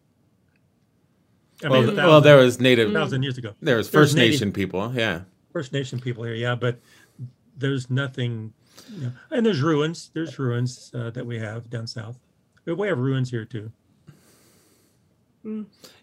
I 1.64 1.70
well, 1.70 1.84
mean, 1.84 1.96
well, 1.96 2.20
there 2.22 2.36
was 2.38 2.60
native, 2.60 2.88
thousand, 2.90 3.02
thousand 3.02 3.24
years 3.24 3.38
ago. 3.38 3.54
there 3.62 3.78
was 3.78 3.90
there's 3.90 4.10
First 4.10 4.16
native- 4.16 4.32
Nation 4.34 4.52
people. 4.52 4.92
Yeah. 4.94 5.22
First 5.54 5.72
Nation 5.74 6.00
people 6.00 6.24
here, 6.26 6.34
yeah, 6.36 6.56
but 6.56 6.80
there's 7.58 7.90
nothing, 7.90 8.54
you 8.94 9.04
know, 9.06 9.12
and 9.32 9.46
there's 9.46 9.62
ruins. 9.62 10.12
There's 10.14 10.38
ruins 10.40 10.92
uh, 10.94 11.10
that 11.12 11.26
we 11.26 11.38
have 11.40 11.70
down 11.70 11.88
south. 11.88 12.18
But 12.66 12.78
we 12.78 12.88
have 12.88 12.98
ruins 13.00 13.30
here 13.32 13.46
too. 13.46 13.72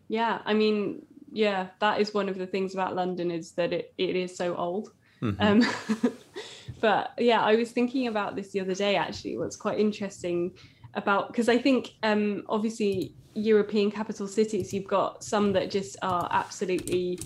Yeah, 0.08 0.40
I 0.44 0.54
mean, 0.54 1.06
yeah, 1.32 1.68
that 1.80 2.00
is 2.00 2.12
one 2.14 2.28
of 2.28 2.36
the 2.38 2.46
things 2.46 2.74
about 2.74 2.94
London 2.96 3.30
is 3.30 3.52
that 3.52 3.72
it, 3.72 3.92
it 3.98 4.16
is 4.16 4.36
so 4.36 4.54
old. 4.56 4.92
Mhm. 5.22 5.36
Um, 5.40 6.12
but 6.80 7.12
yeah, 7.18 7.42
I 7.42 7.56
was 7.56 7.72
thinking 7.72 8.06
about 8.06 8.36
this 8.36 8.50
the 8.50 8.60
other 8.60 8.74
day 8.74 8.96
actually. 8.96 9.36
What's 9.38 9.56
quite 9.56 9.78
interesting 9.78 10.52
about 10.94 11.28
because 11.28 11.48
I 11.48 11.58
think 11.58 11.94
um, 12.02 12.44
obviously 12.48 13.14
European 13.34 13.90
capital 13.90 14.26
cities, 14.26 14.72
you've 14.72 14.86
got 14.86 15.22
some 15.22 15.52
that 15.52 15.70
just 15.70 15.96
are 16.02 16.28
absolutely 16.30 17.18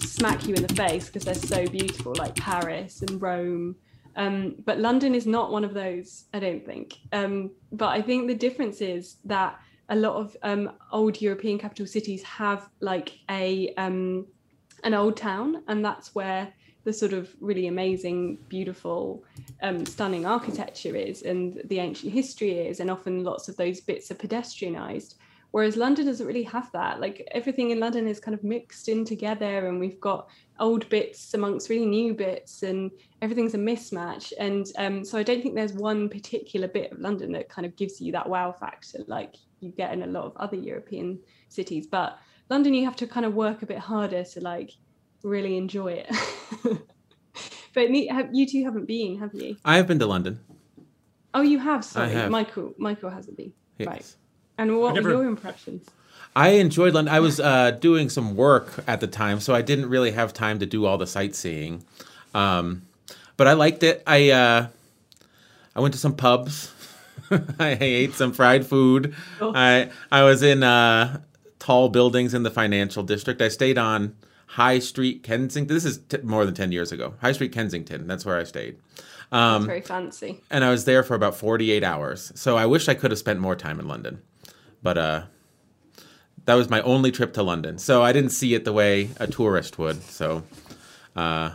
smack 0.00 0.46
you 0.46 0.54
in 0.54 0.62
the 0.62 0.74
face 0.74 1.06
because 1.06 1.24
they're 1.24 1.34
so 1.34 1.66
beautiful, 1.66 2.14
like 2.18 2.34
Paris 2.36 3.02
and 3.02 3.20
Rome. 3.20 3.76
Um, 4.16 4.54
but 4.64 4.78
London 4.78 5.14
is 5.14 5.26
not 5.26 5.52
one 5.52 5.64
of 5.64 5.74
those, 5.74 6.24
I 6.32 6.38
don't 6.38 6.64
think. 6.64 6.98
Um, 7.12 7.50
but 7.72 7.88
I 7.88 8.00
think 8.00 8.28
the 8.28 8.34
difference 8.34 8.80
is 8.80 9.16
that 9.24 9.60
a 9.88 9.96
lot 9.96 10.14
of 10.16 10.36
um, 10.42 10.70
old 10.90 11.20
European 11.20 11.58
capital 11.58 11.86
cities 11.86 12.22
have 12.22 12.68
like 12.80 13.18
a 13.30 13.74
um, 13.76 14.26
an 14.84 14.94
old 14.94 15.16
town, 15.16 15.62
and 15.68 15.84
that's 15.84 16.14
where 16.14 16.52
the 16.86 16.92
sort 16.92 17.12
of 17.12 17.34
really 17.40 17.66
amazing, 17.66 18.38
beautiful, 18.48 19.24
um, 19.60 19.84
stunning 19.84 20.24
architecture 20.24 20.94
is, 20.94 21.22
and 21.22 21.60
the 21.64 21.80
ancient 21.80 22.12
history 22.12 22.52
is, 22.52 22.78
and 22.78 22.88
often 22.88 23.24
lots 23.24 23.48
of 23.48 23.56
those 23.56 23.80
bits 23.80 24.08
are 24.12 24.14
pedestrianized. 24.14 25.16
Whereas 25.50 25.76
London 25.76 26.06
doesn't 26.06 26.26
really 26.26 26.44
have 26.44 26.70
that. 26.72 27.00
Like 27.00 27.26
everything 27.32 27.70
in 27.72 27.80
London 27.80 28.06
is 28.06 28.20
kind 28.20 28.36
of 28.36 28.44
mixed 28.44 28.88
in 28.88 29.04
together, 29.04 29.66
and 29.66 29.80
we've 29.80 30.00
got 30.00 30.28
old 30.60 30.88
bits 30.88 31.34
amongst 31.34 31.70
really 31.70 31.86
new 31.86 32.14
bits, 32.14 32.62
and 32.62 32.92
everything's 33.20 33.54
a 33.54 33.58
mismatch. 33.58 34.32
And 34.38 34.66
um, 34.78 35.04
so 35.04 35.18
I 35.18 35.24
don't 35.24 35.42
think 35.42 35.56
there's 35.56 35.72
one 35.72 36.08
particular 36.08 36.68
bit 36.68 36.92
of 36.92 37.00
London 37.00 37.32
that 37.32 37.48
kind 37.48 37.66
of 37.66 37.74
gives 37.74 38.00
you 38.00 38.12
that 38.12 38.28
wow 38.28 38.52
factor, 38.52 39.00
like 39.08 39.34
you 39.58 39.70
get 39.70 39.92
in 39.92 40.04
a 40.04 40.06
lot 40.06 40.26
of 40.26 40.36
other 40.36 40.56
European 40.56 41.18
cities. 41.48 41.88
But 41.88 42.16
London, 42.48 42.74
you 42.74 42.84
have 42.84 42.96
to 42.96 43.08
kind 43.08 43.26
of 43.26 43.34
work 43.34 43.62
a 43.62 43.66
bit 43.66 43.78
harder 43.78 44.22
to 44.22 44.40
like 44.40 44.70
really 45.26 45.56
enjoy 45.56 46.04
it. 46.06 46.16
but 47.74 47.90
ne- 47.90 48.06
have, 48.06 48.30
you 48.32 48.46
two 48.46 48.64
haven't 48.64 48.86
been, 48.86 49.18
have 49.18 49.34
you? 49.34 49.56
I 49.64 49.76
have 49.76 49.86
been 49.86 49.98
to 49.98 50.06
London. 50.06 50.40
Oh, 51.34 51.42
you 51.42 51.58
have. 51.58 51.84
Sorry, 51.84 52.12
have. 52.12 52.30
Michael. 52.30 52.74
Michael 52.78 53.10
hasn't 53.10 53.36
been. 53.36 53.52
Yes. 53.78 53.86
Right. 53.86 54.14
And 54.58 54.78
what 54.78 54.94
never- 54.94 55.10
were 55.10 55.22
your 55.22 55.28
impressions? 55.28 55.86
I 56.34 56.48
enjoyed 56.50 56.92
London. 56.92 57.14
I 57.14 57.20
was 57.20 57.40
uh, 57.40 57.70
doing 57.70 58.10
some 58.10 58.36
work 58.36 58.84
at 58.86 59.00
the 59.00 59.06
time, 59.06 59.40
so 59.40 59.54
I 59.54 59.62
didn't 59.62 59.88
really 59.88 60.10
have 60.10 60.34
time 60.34 60.58
to 60.58 60.66
do 60.66 60.84
all 60.84 60.98
the 60.98 61.06
sightseeing. 61.06 61.82
Um, 62.34 62.82
but 63.38 63.46
I 63.46 63.54
liked 63.54 63.82
it. 63.82 64.02
I 64.06 64.30
uh, 64.30 64.68
I 65.74 65.80
went 65.80 65.94
to 65.94 66.00
some 66.00 66.14
pubs. 66.14 66.74
I 67.58 67.78
ate 67.80 68.12
some 68.12 68.34
fried 68.34 68.66
food. 68.66 69.14
Oh. 69.40 69.52
I 69.54 69.88
I 70.12 70.24
was 70.24 70.42
in 70.42 70.62
uh, 70.62 71.20
tall 71.58 71.88
buildings 71.88 72.34
in 72.34 72.42
the 72.42 72.50
financial 72.50 73.02
district. 73.02 73.40
I 73.40 73.48
stayed 73.48 73.78
on 73.78 74.14
High 74.46 74.78
Street, 74.78 75.22
Kensington. 75.22 75.74
This 75.74 75.84
is 75.84 75.98
t- 76.08 76.18
more 76.22 76.44
than 76.44 76.54
ten 76.54 76.72
years 76.72 76.92
ago. 76.92 77.14
High 77.20 77.32
Street, 77.32 77.52
Kensington. 77.52 78.06
That's 78.06 78.24
where 78.24 78.38
I 78.38 78.44
stayed. 78.44 78.76
That's 78.96 79.04
Um, 79.32 79.66
very 79.66 79.80
fancy. 79.80 80.40
and 80.50 80.64
I 80.64 80.70
was 80.70 80.84
there 80.84 81.02
for 81.02 81.14
about 81.14 81.36
48 81.36 81.82
hours. 81.82 82.32
So 82.36 82.56
I 82.56 82.64
wish 82.66 82.88
I 82.88 82.94
could 82.94 83.10
have 83.10 83.18
spent 83.18 83.40
more 83.40 83.56
time 83.56 83.80
in 83.80 83.88
London. 83.88 84.22
But 84.82 84.98
uh 84.98 85.22
that 86.44 86.54
was 86.54 86.70
my 86.70 86.80
only 86.82 87.10
trip 87.10 87.32
to 87.34 87.42
London. 87.42 87.76
So 87.78 88.02
I 88.04 88.12
didn't 88.12 88.30
see 88.30 88.54
it 88.54 88.64
the 88.64 88.72
way 88.72 89.10
a 89.18 89.26
tourist 89.26 89.78
would. 89.78 90.00
So 90.04 90.44
uh 91.16 91.50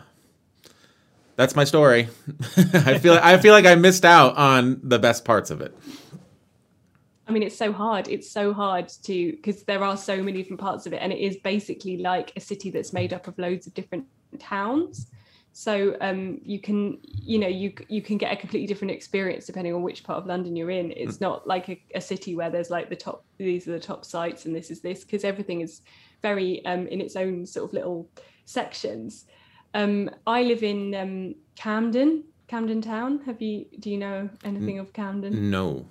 that's 1.38 1.56
my 1.56 1.64
story. 1.64 2.10
I 2.74 2.98
feel 3.00 3.14
I 3.24 3.38
feel 3.38 3.54
like 3.54 3.66
I 3.66 3.76
missed 3.76 4.04
out 4.04 4.36
on 4.36 4.82
the 4.84 5.00
best 5.00 5.24
parts 5.24 5.50
of 5.50 5.62
it. 5.62 5.74
I 7.32 7.34
mean, 7.34 7.44
it's 7.44 7.58
so 7.58 7.72
hard. 7.72 8.10
It's 8.10 8.30
so 8.30 8.52
hard 8.52 8.90
to 9.04 9.32
because 9.32 9.64
there 9.64 9.86
are 9.86 9.96
so 9.96 10.22
many 10.22 10.42
different 10.42 10.60
parts 10.60 10.86
of 10.86 10.92
it, 10.92 10.98
and 10.98 11.14
it 11.14 11.20
is 11.20 11.38
basically 11.38 11.96
like 11.96 12.34
a 12.36 12.42
city 12.42 12.70
that's 12.70 12.92
made 12.92 13.14
up 13.14 13.26
of 13.30 13.40
loads 13.40 13.68
of 13.68 13.74
different 13.74 14.06
towns. 14.38 15.08
So 15.54 15.96
um, 16.02 16.42
you 16.44 16.60
can, 16.60 16.98
you 17.04 17.40
know, 17.40 17.48
you 17.48 17.72
you 17.88 18.02
can 18.02 18.18
get 18.18 18.34
a 18.34 18.36
completely 18.36 18.68
different 18.68 18.92
experience 18.92 19.46
depending 19.46 19.74
on 19.74 19.82
which 19.82 20.04
part 20.04 20.18
of 20.18 20.26
London 20.26 20.58
you're 20.58 20.72
in. 20.72 20.92
It's 20.92 21.22
not 21.22 21.48
like 21.48 21.70
a, 21.70 21.82
a 21.96 22.02
city 22.02 22.36
where 22.36 22.50
there's 22.50 22.70
like 22.70 22.90
the 22.90 22.98
top, 22.98 23.24
these 23.38 23.66
are 23.66 23.72
the 23.72 23.80
top 23.80 24.04
sites, 24.04 24.46
and 24.46 24.54
this 24.54 24.70
is 24.70 24.82
this, 24.82 25.06
because 25.06 25.24
everything 25.24 25.62
is 25.62 25.84
very 26.22 26.66
um, 26.66 26.86
in 26.88 27.00
its 27.00 27.16
own 27.16 27.46
sort 27.46 27.70
of 27.70 27.74
little 27.74 28.10
sections. 28.44 29.26
Um, 29.74 30.10
I 30.28 30.44
live 30.44 30.64
in 30.64 30.94
um, 30.96 31.36
Camden, 31.56 32.26
Camden 32.50 32.82
Town. 32.82 33.22
Have 33.26 33.42
you? 33.42 33.68
Do 33.80 33.90
you 33.90 34.00
know 34.00 34.30
anything 34.44 34.80
of 34.80 34.92
Camden? 34.92 35.50
No. 35.50 35.86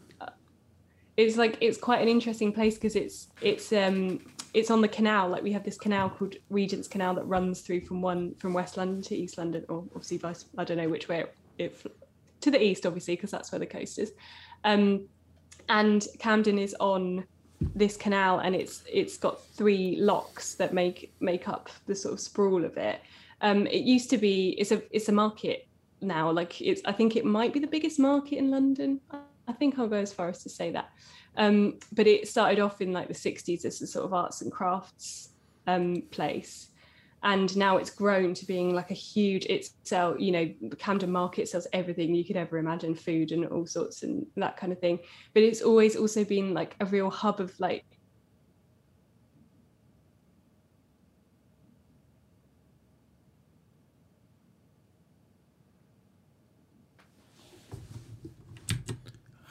It's 1.16 1.36
like 1.36 1.58
it's 1.60 1.78
quite 1.78 2.00
an 2.00 2.08
interesting 2.08 2.52
place 2.52 2.74
because 2.74 2.96
it's 2.96 3.28
it's 3.40 3.72
um 3.72 4.20
it's 4.52 4.70
on 4.70 4.80
the 4.80 4.88
canal 4.88 5.28
like 5.28 5.42
we 5.42 5.52
have 5.52 5.64
this 5.64 5.76
canal 5.76 6.10
called 6.10 6.34
regent's 6.48 6.88
canal 6.88 7.14
that 7.14 7.24
runs 7.24 7.60
through 7.60 7.80
from 7.80 8.00
one 8.02 8.34
from 8.36 8.52
west 8.52 8.76
london 8.76 9.00
to 9.00 9.14
east 9.14 9.38
london 9.38 9.64
or 9.68 9.78
obviously 9.94 10.16
vice 10.16 10.46
i 10.58 10.64
don't 10.64 10.76
know 10.76 10.88
which 10.88 11.08
way 11.08 11.20
it, 11.20 11.34
it 11.58 11.86
to 12.40 12.50
the 12.50 12.62
east 12.62 12.86
obviously 12.86 13.14
because 13.14 13.30
that's 13.30 13.52
where 13.52 13.58
the 13.58 13.66
coast 13.66 13.98
is. 13.98 14.12
Um 14.64 15.06
and 15.68 16.06
camden 16.18 16.58
is 16.58 16.74
on 16.80 17.24
this 17.74 17.96
canal 17.96 18.38
and 18.38 18.54
it's 18.54 18.82
it's 18.90 19.16
got 19.16 19.44
three 19.54 19.96
locks 20.00 20.54
that 20.54 20.72
make 20.72 21.12
make 21.20 21.48
up 21.48 21.70
the 21.86 21.94
sort 21.94 22.14
of 22.14 22.20
sprawl 22.20 22.64
of 22.64 22.76
it. 22.76 23.00
Um 23.40 23.66
it 23.66 23.82
used 23.82 24.10
to 24.10 24.18
be 24.18 24.50
it's 24.58 24.72
a 24.72 24.82
it's 24.90 25.08
a 25.08 25.12
market 25.12 25.66
now 26.02 26.30
like 26.30 26.62
it's 26.62 26.80
i 26.86 26.92
think 26.92 27.14
it 27.14 27.26
might 27.26 27.52
be 27.52 27.60
the 27.60 27.66
biggest 27.66 27.98
market 27.98 28.36
in 28.36 28.50
london 28.50 28.98
i 29.50 29.52
think 29.52 29.78
i'll 29.78 29.88
go 29.88 29.96
as 29.96 30.12
far 30.12 30.28
as 30.28 30.42
to 30.42 30.48
say 30.48 30.70
that. 30.70 30.90
Um, 31.36 31.78
but 31.92 32.06
it 32.06 32.28
started 32.28 32.60
off 32.60 32.80
in 32.80 32.92
like 32.92 33.08
the 33.08 33.14
60s 33.14 33.64
as 33.64 33.80
a 33.80 33.86
sort 33.86 34.04
of 34.04 34.12
arts 34.12 34.42
and 34.42 34.50
crafts 34.50 35.30
um, 35.66 36.02
place. 36.10 36.68
And 37.22 37.54
now 37.56 37.76
it's 37.76 37.90
grown 37.90 38.32
to 38.34 38.46
being 38.46 38.74
like 38.74 38.90
a 38.90 38.94
huge 38.94 39.44
it 39.46 39.68
sell 39.84 40.18
you 40.18 40.32
know 40.32 40.50
camden 40.78 41.12
market 41.12 41.50
sells 41.50 41.66
everything 41.74 42.14
you 42.14 42.24
could 42.24 42.36
ever 42.36 42.56
imagine 42.56 42.94
food 42.94 43.30
and 43.30 43.44
all 43.46 43.66
sorts 43.66 44.02
and 44.02 44.26
that 44.36 44.56
kind 44.56 44.72
of 44.72 44.80
thing. 44.80 44.98
But 45.34 45.42
it's 45.42 45.60
always 45.60 45.96
also 45.96 46.24
been 46.24 46.54
like 46.54 46.76
a 46.80 46.86
real 46.86 47.10
hub 47.10 47.40
of 47.40 47.58
like 47.60 47.84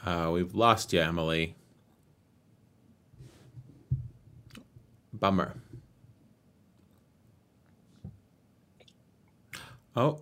Uh, 0.04 0.30
we've 0.32 0.54
lost 0.54 0.92
you, 0.92 1.00
Emily. 1.00 1.54
Bummer. 5.12 5.54
Oh, 9.96 10.20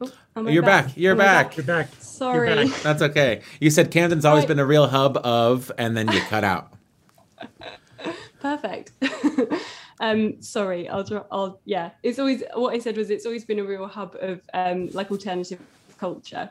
oh, 0.00 0.48
you're 0.48 0.62
back. 0.62 0.96
You're 0.96 1.12
Am 1.12 1.20
I 1.20 1.24
back. 1.24 1.56
You're 1.56 1.66
back. 1.66 1.88
sorry 1.98 2.48
You're 2.54 2.68
back. 2.68 2.82
That's 2.82 3.02
okay. 3.02 3.42
You 3.60 3.70
said 3.70 3.90
Camden's 3.90 4.24
always 4.24 4.44
I- 4.44 4.48
been 4.48 4.58
a 4.58 4.66
real 4.66 4.88
hub 4.88 5.18
of, 5.18 5.70
and 5.78 5.96
then 5.96 6.10
you 6.10 6.20
cut 6.22 6.42
out. 6.42 6.72
perfect 8.40 8.92
um 10.00 10.40
sorry 10.40 10.88
i'll 10.88 11.02
draw 11.02 11.24
i'll 11.32 11.58
yeah 11.64 11.90
it's 12.02 12.18
always 12.18 12.42
what 12.54 12.72
i 12.74 12.78
said 12.78 12.96
was 12.96 13.10
it's 13.10 13.26
always 13.26 13.44
been 13.44 13.58
a 13.58 13.64
real 13.64 13.86
hub 13.88 14.14
of 14.20 14.40
um 14.54 14.88
like 14.92 15.10
alternative 15.10 15.58
culture 15.98 16.48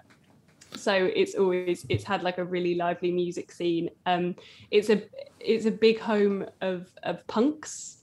so 0.76 0.94
it's 0.94 1.36
always 1.36 1.86
it's 1.90 2.04
had 2.04 2.24
like 2.24 2.38
a 2.38 2.44
really 2.44 2.76
lively 2.76 3.12
music 3.12 3.52
scene 3.52 3.90
um 4.06 4.36
it's 4.72 4.90
a 4.90 5.02
it's 5.40 5.66
a 5.66 5.72
big 5.72 6.00
home 6.00 6.46
of 6.62 6.88
of 7.04 7.26
punks 7.28 8.02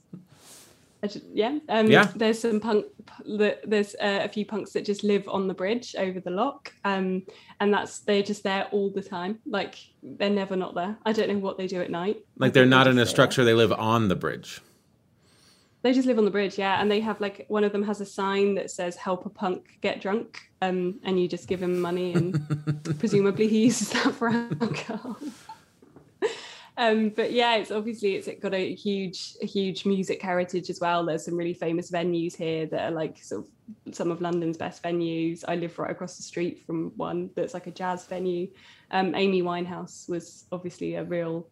yeah 1.33 1.57
um 1.67 1.87
Yeah. 1.87 2.09
there's 2.15 2.39
some 2.39 2.61
punk 2.61 2.85
there's 3.25 3.93
uh, 3.95 4.21
a 4.23 4.29
few 4.29 4.45
punks 4.45 4.71
that 4.71 4.85
just 4.85 5.03
live 5.03 5.27
on 5.27 5.47
the 5.49 5.53
bridge 5.53 5.95
over 5.97 6.21
the 6.21 6.29
lock 6.31 6.71
um 6.85 7.23
and 7.59 7.73
that's 7.73 7.99
they're 7.99 8.23
just 8.23 8.43
there 8.43 8.65
all 8.71 8.89
the 8.89 9.01
time 9.01 9.39
like 9.45 9.75
they're 10.01 10.29
never 10.29 10.55
not 10.55 10.75
there 10.75 10.97
i 11.05 11.11
don't 11.11 11.27
know 11.29 11.37
what 11.39 11.57
they 11.57 11.67
do 11.67 11.81
at 11.81 11.91
night 11.91 12.17
Like 12.37 12.53
they're 12.53 12.65
not 12.65 12.87
in 12.87 12.93
a 12.93 12.95
there. 12.97 13.05
structure; 13.05 13.43
they 13.43 13.53
live 13.53 13.73
on 13.73 14.07
the 14.07 14.15
bridge. 14.15 14.61
They 15.83 15.91
just 15.91 16.07
live 16.07 16.17
on 16.17 16.23
the 16.23 16.31
bridge, 16.31 16.57
yeah. 16.57 16.81
And 16.81 16.89
they 16.89 17.01
have 17.01 17.19
like 17.19 17.45
one 17.49 17.65
of 17.65 17.73
them 17.73 17.83
has 17.83 17.99
a 17.99 18.05
sign 18.05 18.55
that 18.55 18.71
says 18.71 18.95
"Help 18.95 19.25
a 19.25 19.29
punk 19.29 19.77
get 19.81 20.01
drunk," 20.01 20.39
um, 20.61 20.99
and 21.03 21.19
you 21.19 21.27
just 21.27 21.47
give 21.47 21.61
him 21.61 21.79
money, 21.79 22.13
and 22.13 22.39
presumably 22.99 23.47
he 23.49 23.65
uses 23.65 23.89
that 23.89 24.13
for 24.13 24.29
alcohol. 24.29 25.17
um, 26.77 27.09
but 27.09 27.33
yeah, 27.33 27.55
it's 27.55 27.69
obviously 27.69 28.15
it's 28.15 28.29
got 28.41 28.53
a 28.53 28.73
huge, 28.73 29.35
a 29.41 29.45
huge 29.45 29.85
music 29.85 30.21
heritage 30.21 30.69
as 30.69 30.79
well. 30.79 31.05
There's 31.05 31.25
some 31.25 31.35
really 31.35 31.53
famous 31.53 31.91
venues 31.91 32.33
here 32.33 32.65
that 32.67 32.81
are 32.81 32.91
like 32.91 33.21
sort 33.21 33.45
of 33.45 33.95
some 33.95 34.09
of 34.09 34.21
London's 34.21 34.55
best 34.55 34.81
venues. 34.83 35.43
I 35.47 35.55
live 35.55 35.77
right 35.77 35.91
across 35.91 36.15
the 36.15 36.23
street 36.23 36.65
from 36.65 36.93
one 36.95 37.29
that's 37.35 37.53
like 37.53 37.67
a 37.67 37.71
jazz 37.71 38.05
venue. 38.05 38.47
Um, 38.91 39.15
Amy 39.15 39.41
Winehouse 39.41 40.07
was 40.07 40.45
obviously 40.51 40.95
a 40.95 41.03
real 41.03 41.49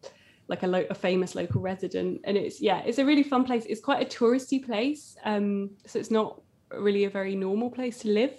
like 0.48 0.62
a, 0.62 0.66
lo- 0.66 0.86
a 0.90 0.94
famous 0.94 1.34
local 1.34 1.60
resident. 1.60 2.20
And 2.24 2.36
it's 2.36 2.60
yeah 2.60 2.82
it's 2.84 2.98
a 2.98 3.04
really 3.04 3.22
fun 3.22 3.44
place. 3.44 3.64
It's 3.66 3.80
quite 3.80 4.02
a 4.02 4.18
touristy 4.18 4.64
place. 4.64 5.16
Um 5.24 5.70
so 5.86 5.98
it's 5.98 6.10
not 6.10 6.40
really 6.70 7.04
a 7.04 7.10
very 7.10 7.34
normal 7.34 7.70
place 7.70 7.98
to 8.00 8.08
live. 8.08 8.34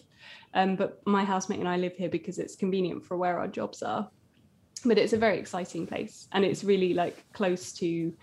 Um 0.53 0.75
but 0.75 1.01
my 1.05 1.23
housemate 1.23 1.59
and 1.59 1.69
I 1.69 1.77
live 1.77 1.95
here 1.95 2.09
because 2.09 2.37
it's 2.37 2.55
convenient 2.55 3.05
for 3.05 3.17
where 3.17 3.39
our 3.39 3.47
jobs 3.47 3.81
are. 3.81 4.09
But 4.85 4.97
it's 4.97 5.13
a 5.13 5.17
very 5.17 5.39
exciting 5.39 5.87
place. 5.87 6.27
And 6.33 6.43
it's 6.43 6.63
really 6.63 6.93
like 6.93 7.23
close 7.33 7.71
to 7.73 8.13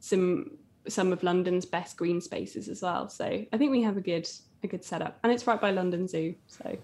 some 0.00 0.58
some 0.88 1.12
of 1.12 1.22
London's 1.22 1.66
best 1.66 1.96
green 1.96 2.20
spaces 2.20 2.68
as 2.68 2.82
well. 2.82 3.08
So 3.08 3.24
I 3.24 3.56
think 3.58 3.70
we 3.70 3.82
have 3.82 3.96
a 3.96 4.00
good 4.00 4.28
a 4.62 4.66
good 4.66 4.84
setup. 4.84 5.18
And 5.22 5.32
it's 5.32 5.46
right 5.46 5.60
by 5.60 5.70
London 5.70 6.08
Zoo. 6.08 6.34
So 6.46 6.78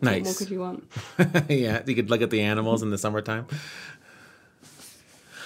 nice. 0.00 0.16
what 0.16 0.24
more 0.24 0.34
could 0.34 0.50
you 0.50 0.60
want? 0.60 0.84
Yeah 1.48 1.82
you 1.86 1.94
could 1.94 2.10
look 2.10 2.22
at 2.22 2.30
the 2.30 2.40
animals 2.40 2.82
in 2.82 2.90
the 2.90 2.98
summertime 2.98 3.46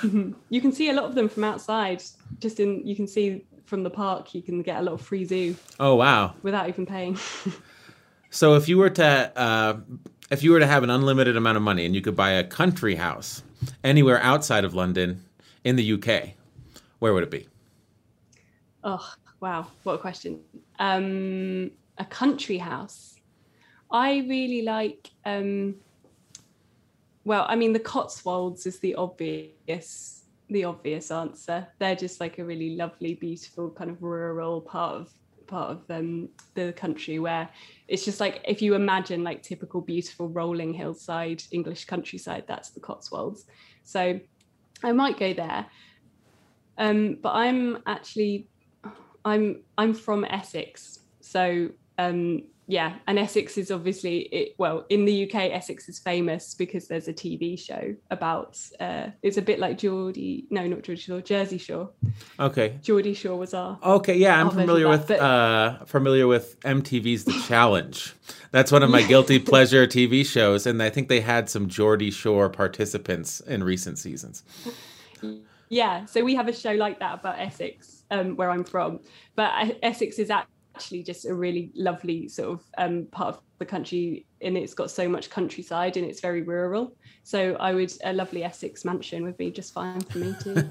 you 0.02 0.60
can 0.60 0.72
see 0.72 0.90
a 0.90 0.92
lot 0.92 1.04
of 1.04 1.14
them 1.14 1.28
from 1.28 1.44
outside. 1.44 2.02
Just 2.40 2.60
in, 2.60 2.86
you 2.86 2.94
can 2.94 3.06
see 3.06 3.44
from 3.64 3.82
the 3.82 3.90
park, 3.90 4.34
you 4.34 4.42
can 4.42 4.62
get 4.62 4.78
a 4.78 4.82
lot 4.82 4.92
of 4.92 5.00
free 5.00 5.24
zoo. 5.24 5.56
Oh 5.78 5.94
wow! 5.94 6.34
Without 6.42 6.68
even 6.68 6.86
paying. 6.86 7.18
so 8.30 8.54
if 8.54 8.68
you 8.68 8.78
were 8.78 8.90
to, 8.90 9.32
uh, 9.38 9.78
if 10.30 10.42
you 10.42 10.52
were 10.52 10.60
to 10.60 10.66
have 10.66 10.82
an 10.82 10.90
unlimited 10.90 11.36
amount 11.36 11.56
of 11.56 11.62
money 11.62 11.84
and 11.84 11.94
you 11.94 12.00
could 12.00 12.16
buy 12.16 12.30
a 12.30 12.44
country 12.44 12.94
house 12.94 13.42
anywhere 13.84 14.20
outside 14.22 14.64
of 14.64 14.74
London 14.74 15.24
in 15.64 15.76
the 15.76 15.92
UK, 15.94 16.30
where 16.98 17.12
would 17.12 17.22
it 17.22 17.30
be? 17.30 17.48
Oh 18.84 19.14
wow! 19.40 19.66
What 19.82 19.94
a 19.94 19.98
question. 19.98 20.40
Um, 20.78 21.70
a 21.98 22.04
country 22.04 22.58
house. 22.58 23.16
I 23.90 24.18
really 24.28 24.62
like. 24.62 25.10
Um, 25.24 25.76
well, 27.28 27.44
I 27.46 27.56
mean, 27.56 27.74
the 27.74 27.78
Cotswolds 27.78 28.64
is 28.64 28.78
the 28.78 28.94
obvious, 28.94 30.24
the 30.48 30.64
obvious 30.64 31.10
answer. 31.10 31.68
They're 31.78 31.94
just 31.94 32.20
like 32.20 32.38
a 32.38 32.44
really 32.44 32.74
lovely, 32.74 33.16
beautiful 33.16 33.68
kind 33.68 33.90
of 33.90 34.02
rural 34.02 34.62
part 34.62 34.94
of 34.94 35.12
part 35.46 35.70
of 35.70 35.90
um, 35.90 36.30
the 36.54 36.72
country 36.72 37.18
where 37.18 37.48
it's 37.86 38.04
just 38.06 38.18
like 38.18 38.40
if 38.46 38.62
you 38.62 38.74
imagine 38.74 39.24
like 39.24 39.42
typical 39.42 39.82
beautiful 39.82 40.28
rolling 40.28 40.72
hillside 40.72 41.42
English 41.50 41.84
countryside, 41.84 42.44
that's 42.48 42.70
the 42.70 42.80
Cotswolds. 42.80 43.44
So 43.82 44.18
I 44.82 44.92
might 44.92 45.18
go 45.18 45.34
there. 45.34 45.66
Um, 46.78 47.18
but 47.22 47.34
I'm 47.34 47.82
actually 47.86 48.48
I'm 49.26 49.64
I'm 49.76 49.92
from 49.92 50.24
Essex, 50.24 51.00
so 51.20 51.68
um, 51.98 52.44
yeah, 52.70 52.96
and 53.06 53.18
Essex 53.18 53.56
is 53.56 53.70
obviously 53.70 54.18
it, 54.18 54.54
well 54.58 54.84
in 54.90 55.06
the 55.06 55.24
UK. 55.24 55.50
Essex 55.52 55.88
is 55.88 55.98
famous 55.98 56.52
because 56.52 56.86
there's 56.86 57.08
a 57.08 57.14
TV 57.14 57.58
show 57.58 57.94
about. 58.10 58.60
Uh, 58.78 59.06
it's 59.22 59.38
a 59.38 59.42
bit 59.42 59.58
like 59.58 59.78
Geordie, 59.78 60.46
no, 60.50 60.66
not 60.66 60.82
Geordie 60.82 61.00
Shore, 61.00 61.22
Jersey 61.22 61.56
Shore. 61.56 61.88
Okay. 62.38 62.78
Geordie 62.82 63.14
Shore 63.14 63.38
was 63.38 63.54
our. 63.54 63.78
Okay, 63.82 64.18
yeah, 64.18 64.38
I'm 64.38 64.50
familiar 64.50 64.86
with 64.86 65.08
but, 65.08 65.18
uh, 65.18 65.82
familiar 65.86 66.26
with 66.26 66.60
MTV's 66.60 67.24
The 67.24 67.42
Challenge. 67.48 68.14
That's 68.50 68.70
one 68.70 68.82
of 68.82 68.90
my 68.90 69.02
guilty 69.02 69.38
pleasure 69.38 69.86
TV 69.86 70.24
shows, 70.26 70.66
and 70.66 70.82
I 70.82 70.90
think 70.90 71.08
they 71.08 71.22
had 71.22 71.48
some 71.48 71.68
Geordie 71.68 72.10
Shore 72.10 72.50
participants 72.50 73.40
in 73.40 73.64
recent 73.64 73.98
seasons. 73.98 74.42
Yeah, 75.70 76.04
so 76.04 76.22
we 76.22 76.34
have 76.34 76.48
a 76.48 76.52
show 76.52 76.72
like 76.72 77.00
that 77.00 77.20
about 77.20 77.38
Essex, 77.38 78.04
um, 78.10 78.36
where 78.36 78.50
I'm 78.50 78.64
from, 78.64 79.00
but 79.36 79.52
uh, 79.54 79.72
Essex 79.82 80.18
is 80.18 80.28
at 80.28 80.46
actually 80.78 81.02
just 81.02 81.26
a 81.26 81.34
really 81.34 81.72
lovely 81.74 82.28
sort 82.28 82.50
of 82.50 82.62
um, 82.78 83.04
part 83.10 83.34
of 83.34 83.40
the 83.58 83.64
country 83.64 84.24
and 84.40 84.56
it's 84.56 84.74
got 84.74 84.92
so 84.92 85.08
much 85.08 85.28
countryside 85.28 85.96
and 85.96 86.06
it's 86.06 86.20
very 86.20 86.42
rural. 86.42 86.94
So 87.24 87.56
i 87.58 87.74
would 87.74 87.92
a 88.04 88.12
lovely 88.12 88.44
essex 88.44 88.84
mansion 88.84 89.24
would 89.24 89.36
be 89.36 89.50
just 89.50 89.72
fine 89.74 90.00
for 90.02 90.18
me 90.18 90.34
too. 90.40 90.70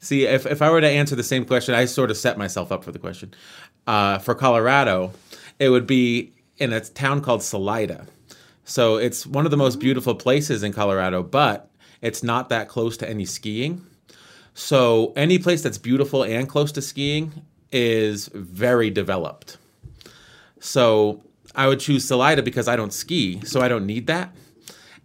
See 0.00 0.26
if, 0.26 0.44
if 0.44 0.60
i 0.60 0.68
were 0.70 0.80
to 0.80 0.88
answer 0.88 1.14
the 1.14 1.22
same 1.22 1.44
question 1.44 1.72
i 1.74 1.84
sort 1.84 2.10
of 2.10 2.16
set 2.16 2.36
myself 2.36 2.72
up 2.72 2.82
for 2.82 2.90
the 2.90 2.98
question. 2.98 3.32
Uh, 3.86 4.18
for 4.18 4.34
colorado 4.34 5.12
it 5.60 5.68
would 5.68 5.86
be 5.86 6.32
in 6.56 6.72
a 6.72 6.80
town 6.80 7.20
called 7.20 7.44
salida. 7.44 8.06
So 8.64 8.96
it's 8.96 9.24
one 9.24 9.44
of 9.44 9.52
the 9.52 9.56
most 9.56 9.78
beautiful 9.78 10.16
places 10.16 10.64
in 10.64 10.72
colorado 10.72 11.22
but 11.22 11.70
it's 12.02 12.24
not 12.24 12.48
that 12.48 12.66
close 12.66 12.96
to 12.96 13.08
any 13.08 13.24
skiing. 13.24 13.86
So 14.54 15.12
any 15.14 15.38
place 15.38 15.62
that's 15.62 15.78
beautiful 15.78 16.24
and 16.24 16.48
close 16.48 16.72
to 16.72 16.82
skiing 16.82 17.44
is 17.72 18.28
very 18.32 18.90
developed. 18.90 19.58
So 20.60 21.22
I 21.54 21.68
would 21.68 21.80
choose 21.80 22.04
Salida 22.06 22.42
because 22.42 22.68
I 22.68 22.76
don't 22.76 22.92
ski, 22.92 23.40
so 23.44 23.60
I 23.60 23.68
don't 23.68 23.86
need 23.86 24.06
that. 24.06 24.34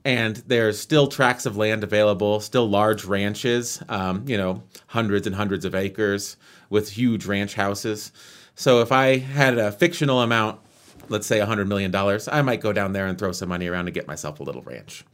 And 0.05 0.38
there's 0.47 0.80
still 0.80 1.07
tracts 1.07 1.45
of 1.45 1.55
land 1.55 1.84
available, 1.84 2.39
still 2.41 2.70
large 2.70 3.05
ranches, 3.05 3.82
um, 3.88 4.26
you 4.28 4.38
know, 4.38 4.64
hundreds 4.88 5.26
and 5.26 5.36
hundreds 5.36 5.64
of 5.64 5.76
acres 5.76 6.36
with 6.70 6.89
huge 6.89 7.26
ranch 7.26 7.53
houses. 7.53 8.11
So 8.55 8.82
if 8.82 8.91
I 8.91 9.18
had 9.18 9.57
a 9.57 9.72
fictional 9.72 10.22
amount, 10.22 10.59
let's 11.07 11.26
say 11.26 11.39
$100 11.39 11.68
million, 11.68 11.95
I 12.32 12.41
might 12.41 12.59
go 12.59 12.74
down 12.74 12.91
there 12.93 13.07
and 13.07 13.18
throw 13.18 13.32
some 13.32 13.49
money 13.49 13.68
around 13.68 13.86
to 13.86 13.91
get 13.91 14.07
myself 14.07 14.39
a 14.39 14.43
little 14.43 14.61
ranch. 14.61 15.05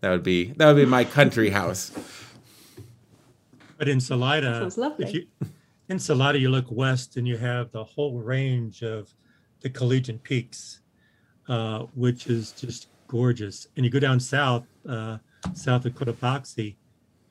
That 0.00 0.10
would 0.10 0.24
be 0.24 0.52
that 0.56 0.66
would 0.66 0.76
be 0.76 0.84
my 0.84 1.04
country 1.04 1.50
house. 1.50 1.92
But 3.78 3.88
in 3.88 4.00
Salida, 4.00 4.68
if 4.98 5.14
you 5.14 5.26
in 5.92 5.98
Salida, 5.98 6.38
you 6.38 6.48
look 6.48 6.64
west 6.70 7.18
and 7.18 7.28
you 7.28 7.36
have 7.36 7.70
the 7.70 7.84
whole 7.84 8.18
range 8.18 8.82
of 8.82 9.12
the 9.60 9.68
Collegiate 9.68 10.22
Peaks, 10.22 10.80
uh, 11.48 11.80
which 11.94 12.28
is 12.28 12.52
just 12.52 12.88
gorgeous. 13.08 13.68
And 13.76 13.84
you 13.84 13.90
go 13.90 14.00
down 14.00 14.18
south, 14.18 14.64
uh, 14.88 15.18
south 15.52 15.84
of 15.84 15.92
Cotopaxi, 15.94 16.76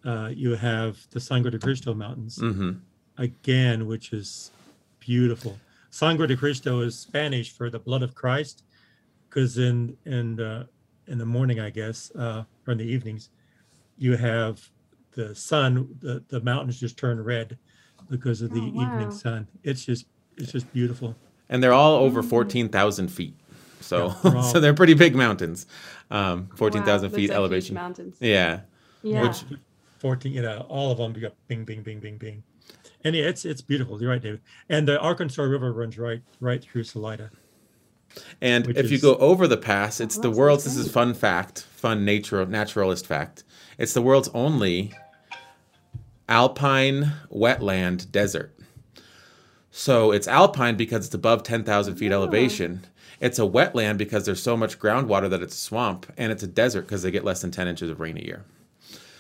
uh, 0.06 0.30
you 0.32 0.56
have 0.56 1.00
the 1.10 1.20
Sangre 1.20 1.50
de 1.50 1.58
Cristo 1.58 1.94
Mountains, 1.96 2.38
mm-hmm. 2.38 2.74
again, 3.18 3.88
which 3.88 4.14
is 4.14 4.52
beautiful. 5.00 5.60
Sangre 5.90 6.28
de 6.28 6.38
Cristo 6.38 6.82
is 6.82 6.98
Spanish 6.98 7.52
for 7.52 7.72
the 7.72 7.80
blood 7.80 8.04
of 8.04 8.14
Christ, 8.14 8.64
because 9.28 9.58
in 9.58 9.98
in 10.06 10.40
uh, 10.40 10.66
in 11.08 11.18
the 11.18 11.26
morning, 11.26 11.60
I 11.60 11.72
guess, 11.72 12.12
uh, 12.16 12.44
or 12.66 12.72
in 12.72 12.78
the 12.78 12.86
evenings, 12.86 13.30
you 13.98 14.16
have 14.16 14.70
the 15.14 15.36
sun, 15.36 15.96
the, 16.00 16.24
the 16.30 16.42
mountains 16.42 16.80
just 16.80 16.98
turn 16.98 17.22
red 17.22 17.58
because 18.12 18.42
of 18.42 18.52
the 18.52 18.60
oh, 18.60 18.72
wow. 18.74 18.84
evening 18.84 19.12
sun. 19.12 19.48
It's 19.64 19.84
just 19.84 20.06
it's 20.38 20.52
just 20.52 20.72
beautiful. 20.74 21.16
And 21.50 21.64
they're 21.64 21.74
all 21.74 21.96
over 21.96 22.22
fourteen 22.22 22.70
thousand 22.70 23.08
feet. 23.08 23.36
So 23.80 24.08
yeah, 24.08 24.16
they're 24.24 24.36
all... 24.38 24.44
so 24.44 24.60
they're 24.60 24.74
pretty 24.76 24.94
big 24.94 25.16
mountains. 25.16 25.66
Um, 26.12 26.50
fourteen 26.56 26.84
thousand 26.84 27.12
wow, 27.12 27.16
feet 27.16 27.32
elevation. 27.32 27.74
Mountains. 27.74 28.18
Yeah. 28.20 28.62
Yeah. 29.02 29.24
Which, 29.24 29.44
fourteen, 29.98 30.34
you 30.34 30.44
know, 30.44 30.66
all 30.70 30.92
of 30.92 31.00
them 31.00 31.16
you 31.16 31.22
got 31.22 31.34
bing, 31.48 31.64
bing, 31.64 31.82
bing, 31.82 32.00
bing, 32.00 32.18
bing. 32.18 32.44
And 33.04 33.16
yeah, 33.16 33.24
it's 33.24 33.46
it's 33.46 33.62
beautiful. 33.62 34.00
You're 34.00 34.12
right, 34.12 34.22
David. 34.22 34.42
And 34.70 34.88
the 34.88 35.00
Arkansas 35.00 35.42
River 35.42 35.72
runs 35.74 35.98
right 35.98 36.22
right 36.40 36.62
through 36.62 36.84
Salida. 36.84 37.32
And 38.42 38.68
if 38.70 38.86
is... 38.86 38.92
you 38.92 39.00
go 39.00 39.16
over 39.16 39.48
the 39.48 39.58
pass, 39.58 40.00
it's 40.00 40.18
oh, 40.18 40.22
the 40.22 40.32
world's. 40.32 40.66
This 40.66 40.76
is 40.76 40.92
fun 40.92 41.14
fact, 41.14 41.62
fun 41.62 42.06
nature 42.06 42.46
naturalist 42.46 43.08
fact. 43.08 43.44
It's 43.78 43.94
the 43.94 44.02
world's 44.02 44.30
only 44.34 44.94
alpine 46.32 47.12
wetland 47.30 48.10
desert. 48.12 48.56
So 49.70 50.12
it's 50.12 50.28
alpine 50.28 50.78
because 50.78 51.06
it's 51.06 51.14
above 51.14 51.44
10,000 51.44 51.96
feet 51.96 52.12
elevation. 52.12 52.86
It's 53.20 53.38
a 53.38 53.44
wetland 53.44 53.98
because 53.98 54.26
there's 54.26 54.42
so 54.42 54.56
much 54.58 54.80
groundwater 54.80 55.30
that 55.30 55.42
it's 55.42 55.56
a 55.56 55.60
swamp, 55.60 56.12
and 56.18 56.32
it's 56.32 56.42
a 56.42 56.48
desert 56.48 56.84
because 56.84 57.04
they 57.04 57.12
get 57.12 57.24
less 57.24 57.42
than 57.42 57.52
10 57.52 57.68
inches 57.68 57.90
of 57.90 58.00
rain 58.00 58.18
a 58.18 58.22
year. 58.22 58.46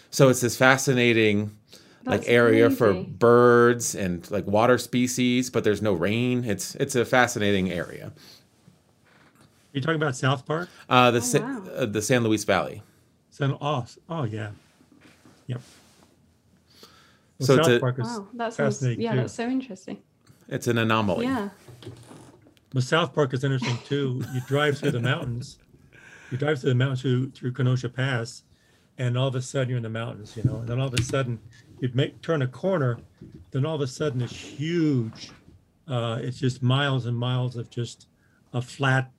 So 0.09 0.29
it's 0.29 0.41
this 0.41 0.57
fascinating 0.57 1.55
That's 2.03 2.21
like 2.21 2.29
area 2.29 2.67
crazy. 2.67 2.77
for 2.77 2.93
birds 2.93 3.93
and 3.93 4.29
like 4.31 4.47
water 4.47 4.77
species, 4.77 5.49
but 5.49 5.63
there's 5.63 5.81
no 5.81 5.93
rain. 5.93 6.43
It's 6.45 6.75
it's 6.75 6.95
a 6.95 7.05
fascinating 7.05 7.71
area. 7.71 8.07
Are 8.07 9.73
you 9.73 9.81
talking 9.81 10.01
about 10.01 10.15
South 10.15 10.45
Park? 10.45 10.67
Uh, 10.89 11.11
the 11.11 11.19
oh, 11.19 11.41
wow. 11.41 11.71
uh, 11.73 11.85
the 11.85 12.01
San 12.01 12.23
Luis 12.23 12.43
Valley. 12.43 12.83
San 13.29 13.55
oh, 13.61 13.85
oh 14.09 14.23
yeah, 14.23 14.51
yep. 15.47 15.61
Well, 17.41 17.47
so 17.47 17.55
South 17.57 17.67
it's 17.67 17.77
a, 17.77 17.79
Park 17.79 17.99
is 17.99 18.05
wow, 18.05 18.27
that 18.33 18.53
sounds, 18.53 18.83
yeah, 18.83 19.11
too. 19.11 19.17
that's 19.17 19.33
so 19.33 19.47
interesting. 19.47 20.01
It's 20.47 20.67
an 20.67 20.77
anomaly. 20.77 21.25
Yeah. 21.25 21.49
But 22.73 22.83
South 22.83 23.13
Park 23.13 23.33
is 23.33 23.43
interesting 23.43 23.77
too. 23.85 24.23
You 24.33 24.41
drive 24.47 24.77
through 24.77 24.91
the 24.91 24.99
mountains, 24.99 25.57
you 26.31 26.37
drive 26.37 26.61
through 26.61 26.69
the 26.69 26.75
mountains 26.75 27.01
through, 27.01 27.31
through 27.31 27.51
Kenosha 27.51 27.89
Pass, 27.89 28.43
and 28.97 29.17
all 29.17 29.27
of 29.27 29.35
a 29.35 29.41
sudden 29.41 29.69
you're 29.69 29.77
in 29.77 29.83
the 29.83 29.89
mountains, 29.89 30.37
you 30.37 30.43
know, 30.43 30.57
and 30.57 30.67
then 30.67 30.79
all 30.79 30.87
of 30.87 30.93
a 30.93 31.01
sudden 31.01 31.39
you'd 31.79 31.95
make 31.95 32.21
turn 32.21 32.41
a 32.41 32.47
corner 32.47 32.99
then 33.51 33.65
all 33.65 33.75
of 33.75 33.81
a 33.81 33.87
sudden 33.87 34.21
it's 34.21 34.35
huge. 34.35 35.31
Uh, 35.87 36.19
it's 36.21 36.39
just 36.39 36.63
miles 36.63 37.05
and 37.05 37.17
miles 37.17 37.57
of 37.57 37.69
just 37.69 38.07
a 38.53 38.61
flat, 38.61 39.11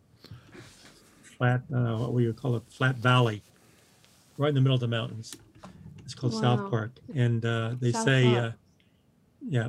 flat. 1.22 1.62
Uh, 1.74 1.96
what 1.96 2.12
would 2.12 2.24
you 2.24 2.32
call 2.32 2.56
it? 2.56 2.62
Flat 2.68 2.96
valley, 2.96 3.42
right 4.38 4.48
in 4.48 4.54
the 4.54 4.60
middle 4.60 4.74
of 4.74 4.80
the 4.80 4.88
mountains. 4.88 5.34
It's 6.12 6.20
called 6.20 6.34
Wow. 6.34 6.40
South 6.58 6.70
Park, 6.70 6.92
and 7.14 7.42
uh, 7.46 7.74
they 7.80 7.90
South 7.90 8.04
say, 8.04 8.36
uh, 8.36 8.50
yeah, 9.48 9.68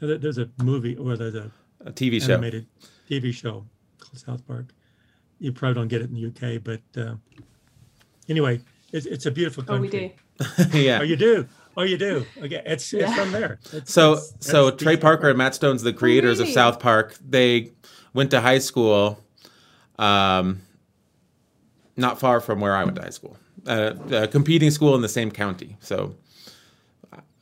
there's 0.00 0.38
a 0.38 0.50
movie 0.60 0.96
or 0.96 1.16
there's 1.16 1.36
a 1.36 1.48
A 1.84 1.92
TV 1.92 2.20
show. 2.20 2.32
animated 2.32 2.66
TV 3.08 3.32
show 3.32 3.64
called 4.00 4.18
South 4.18 4.44
Park. 4.48 4.70
You 5.38 5.52
probably 5.52 5.74
don't 5.74 5.86
get 5.86 6.02
it 6.02 6.10
in 6.10 6.14
the 6.14 6.26
UK, 6.56 6.60
but 6.64 6.80
uh, 7.00 7.14
anyway, 8.28 8.60
it's, 8.92 9.06
it's 9.06 9.26
a 9.26 9.30
beautiful 9.30 9.62
country. 9.62 10.16
Oh, 10.40 10.42
we 10.42 10.48
country. 10.58 10.72
do. 10.72 10.78
yeah. 10.82 10.98
Oh, 10.98 11.04
you 11.04 11.14
do. 11.16 11.46
Oh, 11.76 11.82
you 11.84 11.98
do. 11.98 12.26
Okay, 12.38 12.60
it's 12.66 12.92
it's 12.92 13.14
from 13.14 13.30
there. 13.30 13.60
It's- 13.72 13.92
So 13.92 14.14
it's- 14.14 14.34
so 14.40 14.70
that's 14.70 14.82
Trey 14.82 14.96
the- 14.96 15.02
Parker 15.02 15.28
and 15.28 15.38
Matt 15.38 15.54
Stone's 15.54 15.82
the 15.82 15.92
creators 15.92 16.40
of 16.40 16.44
really? 16.46 16.54
South 16.54 16.80
Park. 16.80 17.16
They 17.24 17.70
went 18.12 18.32
to 18.32 18.40
high 18.40 18.58
school, 18.58 19.20
um, 20.00 20.62
not 21.96 22.18
far 22.18 22.40
from 22.40 22.58
where 22.60 22.74
I 22.74 22.82
went 22.82 22.96
to 22.96 23.02
high 23.02 23.10
school, 23.10 23.36
uh, 23.66 23.94
a 24.10 24.28
competing 24.28 24.70
school 24.70 24.94
in 24.94 25.02
the 25.02 25.08
same 25.08 25.30
county. 25.30 25.76
So 25.80 26.14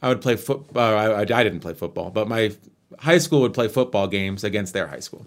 I 0.01 0.09
would 0.09 0.20
play 0.20 0.37
football. 0.37 0.97
I, 0.97 1.20
I 1.20 1.25
didn't 1.25 1.61
play 1.61 1.75
football, 1.75 2.11
but 2.11 2.29
my 2.29 2.53
high 2.99 3.18
school 3.18 3.41
would 3.43 3.55
play 3.55 3.68
football 3.68 4.07
games 4.09 4.45
against 4.45 4.73
their 4.73 4.87
high 4.89 5.01
school. 5.01 5.27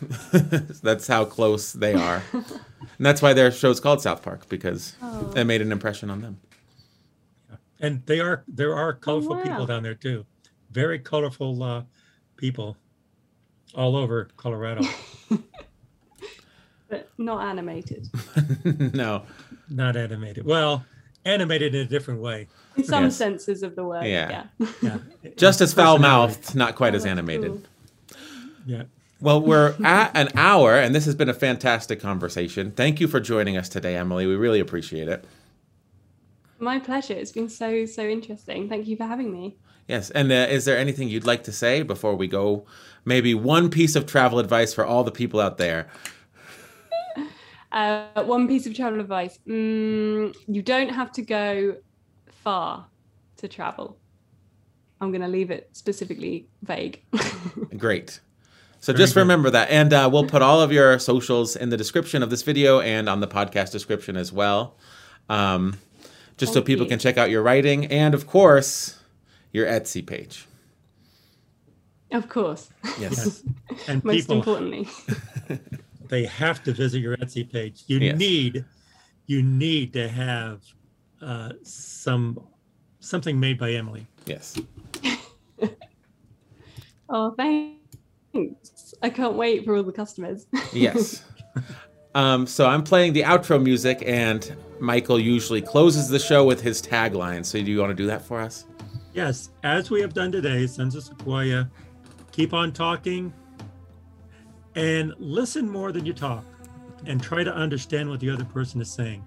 that's 0.82 1.06
how 1.06 1.24
close 1.24 1.72
they 1.72 1.94
are, 1.94 2.22
and 2.32 3.06
that's 3.06 3.22
why 3.22 3.32
their 3.32 3.50
show's 3.50 3.80
called 3.80 4.02
South 4.02 4.22
Park 4.22 4.48
because 4.48 4.96
Oh. 5.00 5.32
it 5.36 5.44
made 5.44 5.62
an 5.62 5.72
impression 5.72 6.10
on 6.10 6.20
them. 6.20 6.40
and 7.80 8.04
they 8.06 8.20
are 8.20 8.44
there 8.48 8.74
are 8.74 8.92
colorful 8.92 9.36
wow. 9.36 9.42
people 9.42 9.66
down 9.66 9.82
there 9.82 9.94
too. 9.94 10.26
Very 10.70 10.98
colorful 10.98 11.62
uh, 11.62 11.82
people 12.36 12.76
all 13.74 13.96
over 13.96 14.28
Colorado. 14.36 14.82
But 16.88 17.08
not 17.16 17.44
animated. 17.46 18.08
no, 18.94 19.22
Not 19.68 19.96
animated. 19.96 20.44
Well, 20.44 20.84
animated 21.24 21.74
in 21.74 21.82
a 21.82 21.88
different 21.88 22.20
way. 22.20 22.48
In 22.76 22.84
some 22.84 23.04
Yes. 23.04 23.16
senses 23.16 23.62
of 23.62 23.76
the 23.76 23.84
word. 23.84 24.04
Yeah. 24.04 24.46
Yeah. 24.58 24.68
Yeah. 24.82 24.98
just 25.36 25.60
as 25.60 25.72
foul 25.72 25.98
mouthed, 25.98 26.54
not 26.54 26.74
quite 26.74 26.92
Oh, 26.94 26.96
as 26.96 27.06
animated. 27.06 27.50
cool. 27.50 27.62
Yeah. 28.66 28.82
Well, 29.20 29.40
we're 29.40 29.74
at 29.82 30.10
an 30.14 30.28
hour, 30.36 30.74
and 30.74 30.94
this 30.94 31.06
has 31.06 31.14
been 31.14 31.28
a 31.30 31.34
fantastic 31.34 31.98
conversation. 32.00 32.72
Thank 32.72 33.00
you 33.00 33.08
for 33.08 33.20
joining 33.20 33.56
us 33.56 33.68
today, 33.70 33.96
Emily. 33.96 34.26
We 34.26 34.34
really 34.36 34.60
appreciate 34.60 35.08
it. 35.08 35.24
My 36.58 36.78
pleasure. 36.78 37.14
It's 37.14 37.32
been 37.32 37.48
so, 37.48 37.86
so 37.86 38.02
interesting. 38.02 38.68
Thank 38.68 38.86
you 38.86 38.96
for 38.96 39.04
having 39.04 39.32
me. 39.32 39.56
Yes. 39.88 40.10
And 40.10 40.30
uh, 40.30 40.46
is 40.50 40.64
there 40.64 40.76
anything 40.78 41.08
you'd 41.08 41.26
like 41.26 41.44
to 41.44 41.52
say 41.52 41.82
before 41.82 42.14
we 42.16 42.26
go? 42.26 42.66
Maybe 43.04 43.34
one 43.34 43.70
piece 43.70 43.96
of 43.96 44.06
travel 44.06 44.38
advice 44.38 44.72
for 44.74 44.84
all 44.84 45.04
the 45.04 45.10
people 45.12 45.40
out 45.40 45.58
there. 45.58 45.88
Uh, 47.74 48.22
one 48.22 48.46
piece 48.46 48.66
of 48.66 48.74
travel 48.74 49.00
advice 49.00 49.40
mm, 49.48 50.32
you 50.46 50.62
don't 50.62 50.90
have 50.90 51.10
to 51.10 51.22
go 51.22 51.76
far 52.28 52.86
to 53.36 53.48
travel. 53.48 53.98
I'm 55.00 55.10
going 55.10 55.22
to 55.22 55.28
leave 55.28 55.50
it 55.50 55.68
specifically 55.72 56.46
vague. 56.62 57.02
Great. 57.76 58.20
So 58.78 58.92
Very 58.92 59.02
just 59.02 59.14
good. 59.14 59.20
remember 59.22 59.50
that. 59.50 59.70
And 59.70 59.92
uh, 59.92 60.08
we'll 60.12 60.26
put 60.26 60.40
all 60.40 60.60
of 60.60 60.70
your 60.70 61.00
socials 61.00 61.56
in 61.56 61.70
the 61.70 61.76
description 61.76 62.22
of 62.22 62.30
this 62.30 62.42
video 62.42 62.78
and 62.78 63.08
on 63.08 63.18
the 63.18 63.26
podcast 63.26 63.72
description 63.72 64.16
as 64.16 64.32
well. 64.32 64.76
Um, 65.28 65.76
just 66.36 66.52
so 66.52 66.62
people 66.62 66.84
you. 66.84 66.90
can 66.90 67.00
check 67.00 67.18
out 67.18 67.28
your 67.28 67.42
writing 67.42 67.86
and, 67.86 68.14
of 68.14 68.28
course, 68.28 69.00
your 69.52 69.66
Etsy 69.66 70.06
page. 70.06 70.46
of 72.12 72.28
course. 72.28 72.70
Yes. 73.00 73.42
Yes. 73.70 73.82
And 73.88 74.04
Most 74.04 74.30
importantly. 74.30 74.88
they 76.08 76.24
have 76.26 76.62
to 76.64 76.72
visit 76.72 77.00
your 77.00 77.16
Etsy 77.18 77.50
page. 77.50 77.84
You 77.86 77.98
Yes. 77.98 78.18
need 78.18 78.64
you 79.26 79.42
need 79.42 79.92
to 79.94 80.08
have 80.08 80.62
uh, 81.22 81.52
some 81.62 82.38
something 83.00 83.38
made 83.40 83.58
by 83.58 83.72
Emily. 83.72 84.06
Yes. 84.26 84.58
Oh, 87.08 87.32
thanks. 87.32 88.94
I 89.02 89.10
can't 89.10 89.34
wait 89.34 89.64
for 89.64 89.76
all 89.76 89.82
the 89.82 89.92
customers. 89.92 90.46
Yes. 90.72 91.22
um, 92.14 92.46
so 92.46 92.66
I'm 92.66 92.82
playing 92.82 93.12
the 93.12 93.22
outro 93.22 93.62
music, 93.62 94.02
and 94.06 94.56
Michael 94.80 95.20
usually 95.20 95.60
closes 95.62 96.08
the 96.08 96.18
show 96.18 96.44
with 96.44 96.60
his 96.60 96.80
tagline. 96.82 97.44
So 97.44 97.62
do 97.62 97.70
you 97.70 97.78
want 97.78 97.90
to 97.90 97.94
do 97.94 98.06
that 98.06 98.24
for 98.24 98.40
us? 98.40 98.64
Yes, 99.12 99.50
as 99.62 99.90
we 99.90 100.00
have 100.00 100.14
done 100.14 100.32
today, 100.32 100.66
Sons 100.66 100.94
of 100.96 101.04
Sequoia, 101.04 101.70
keep 102.32 102.52
on 102.52 102.72
talking 102.72 103.32
and 104.74 105.14
listen 105.18 105.68
more 105.68 105.92
than 105.92 106.04
you 106.04 106.12
talk 106.12 106.44
and 107.06 107.22
try 107.22 107.44
to 107.44 107.54
understand 107.54 108.08
what 108.08 108.20
the 108.20 108.30
other 108.30 108.44
person 108.44 108.80
is 108.80 108.90
saying. 108.90 109.24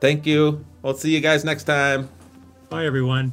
Thank 0.00 0.26
you. 0.26 0.64
We'll 0.82 0.94
see 0.94 1.14
you 1.14 1.20
guys 1.20 1.44
next 1.44 1.64
time. 1.64 2.08
Bye, 2.68 2.86
everyone. 2.86 3.32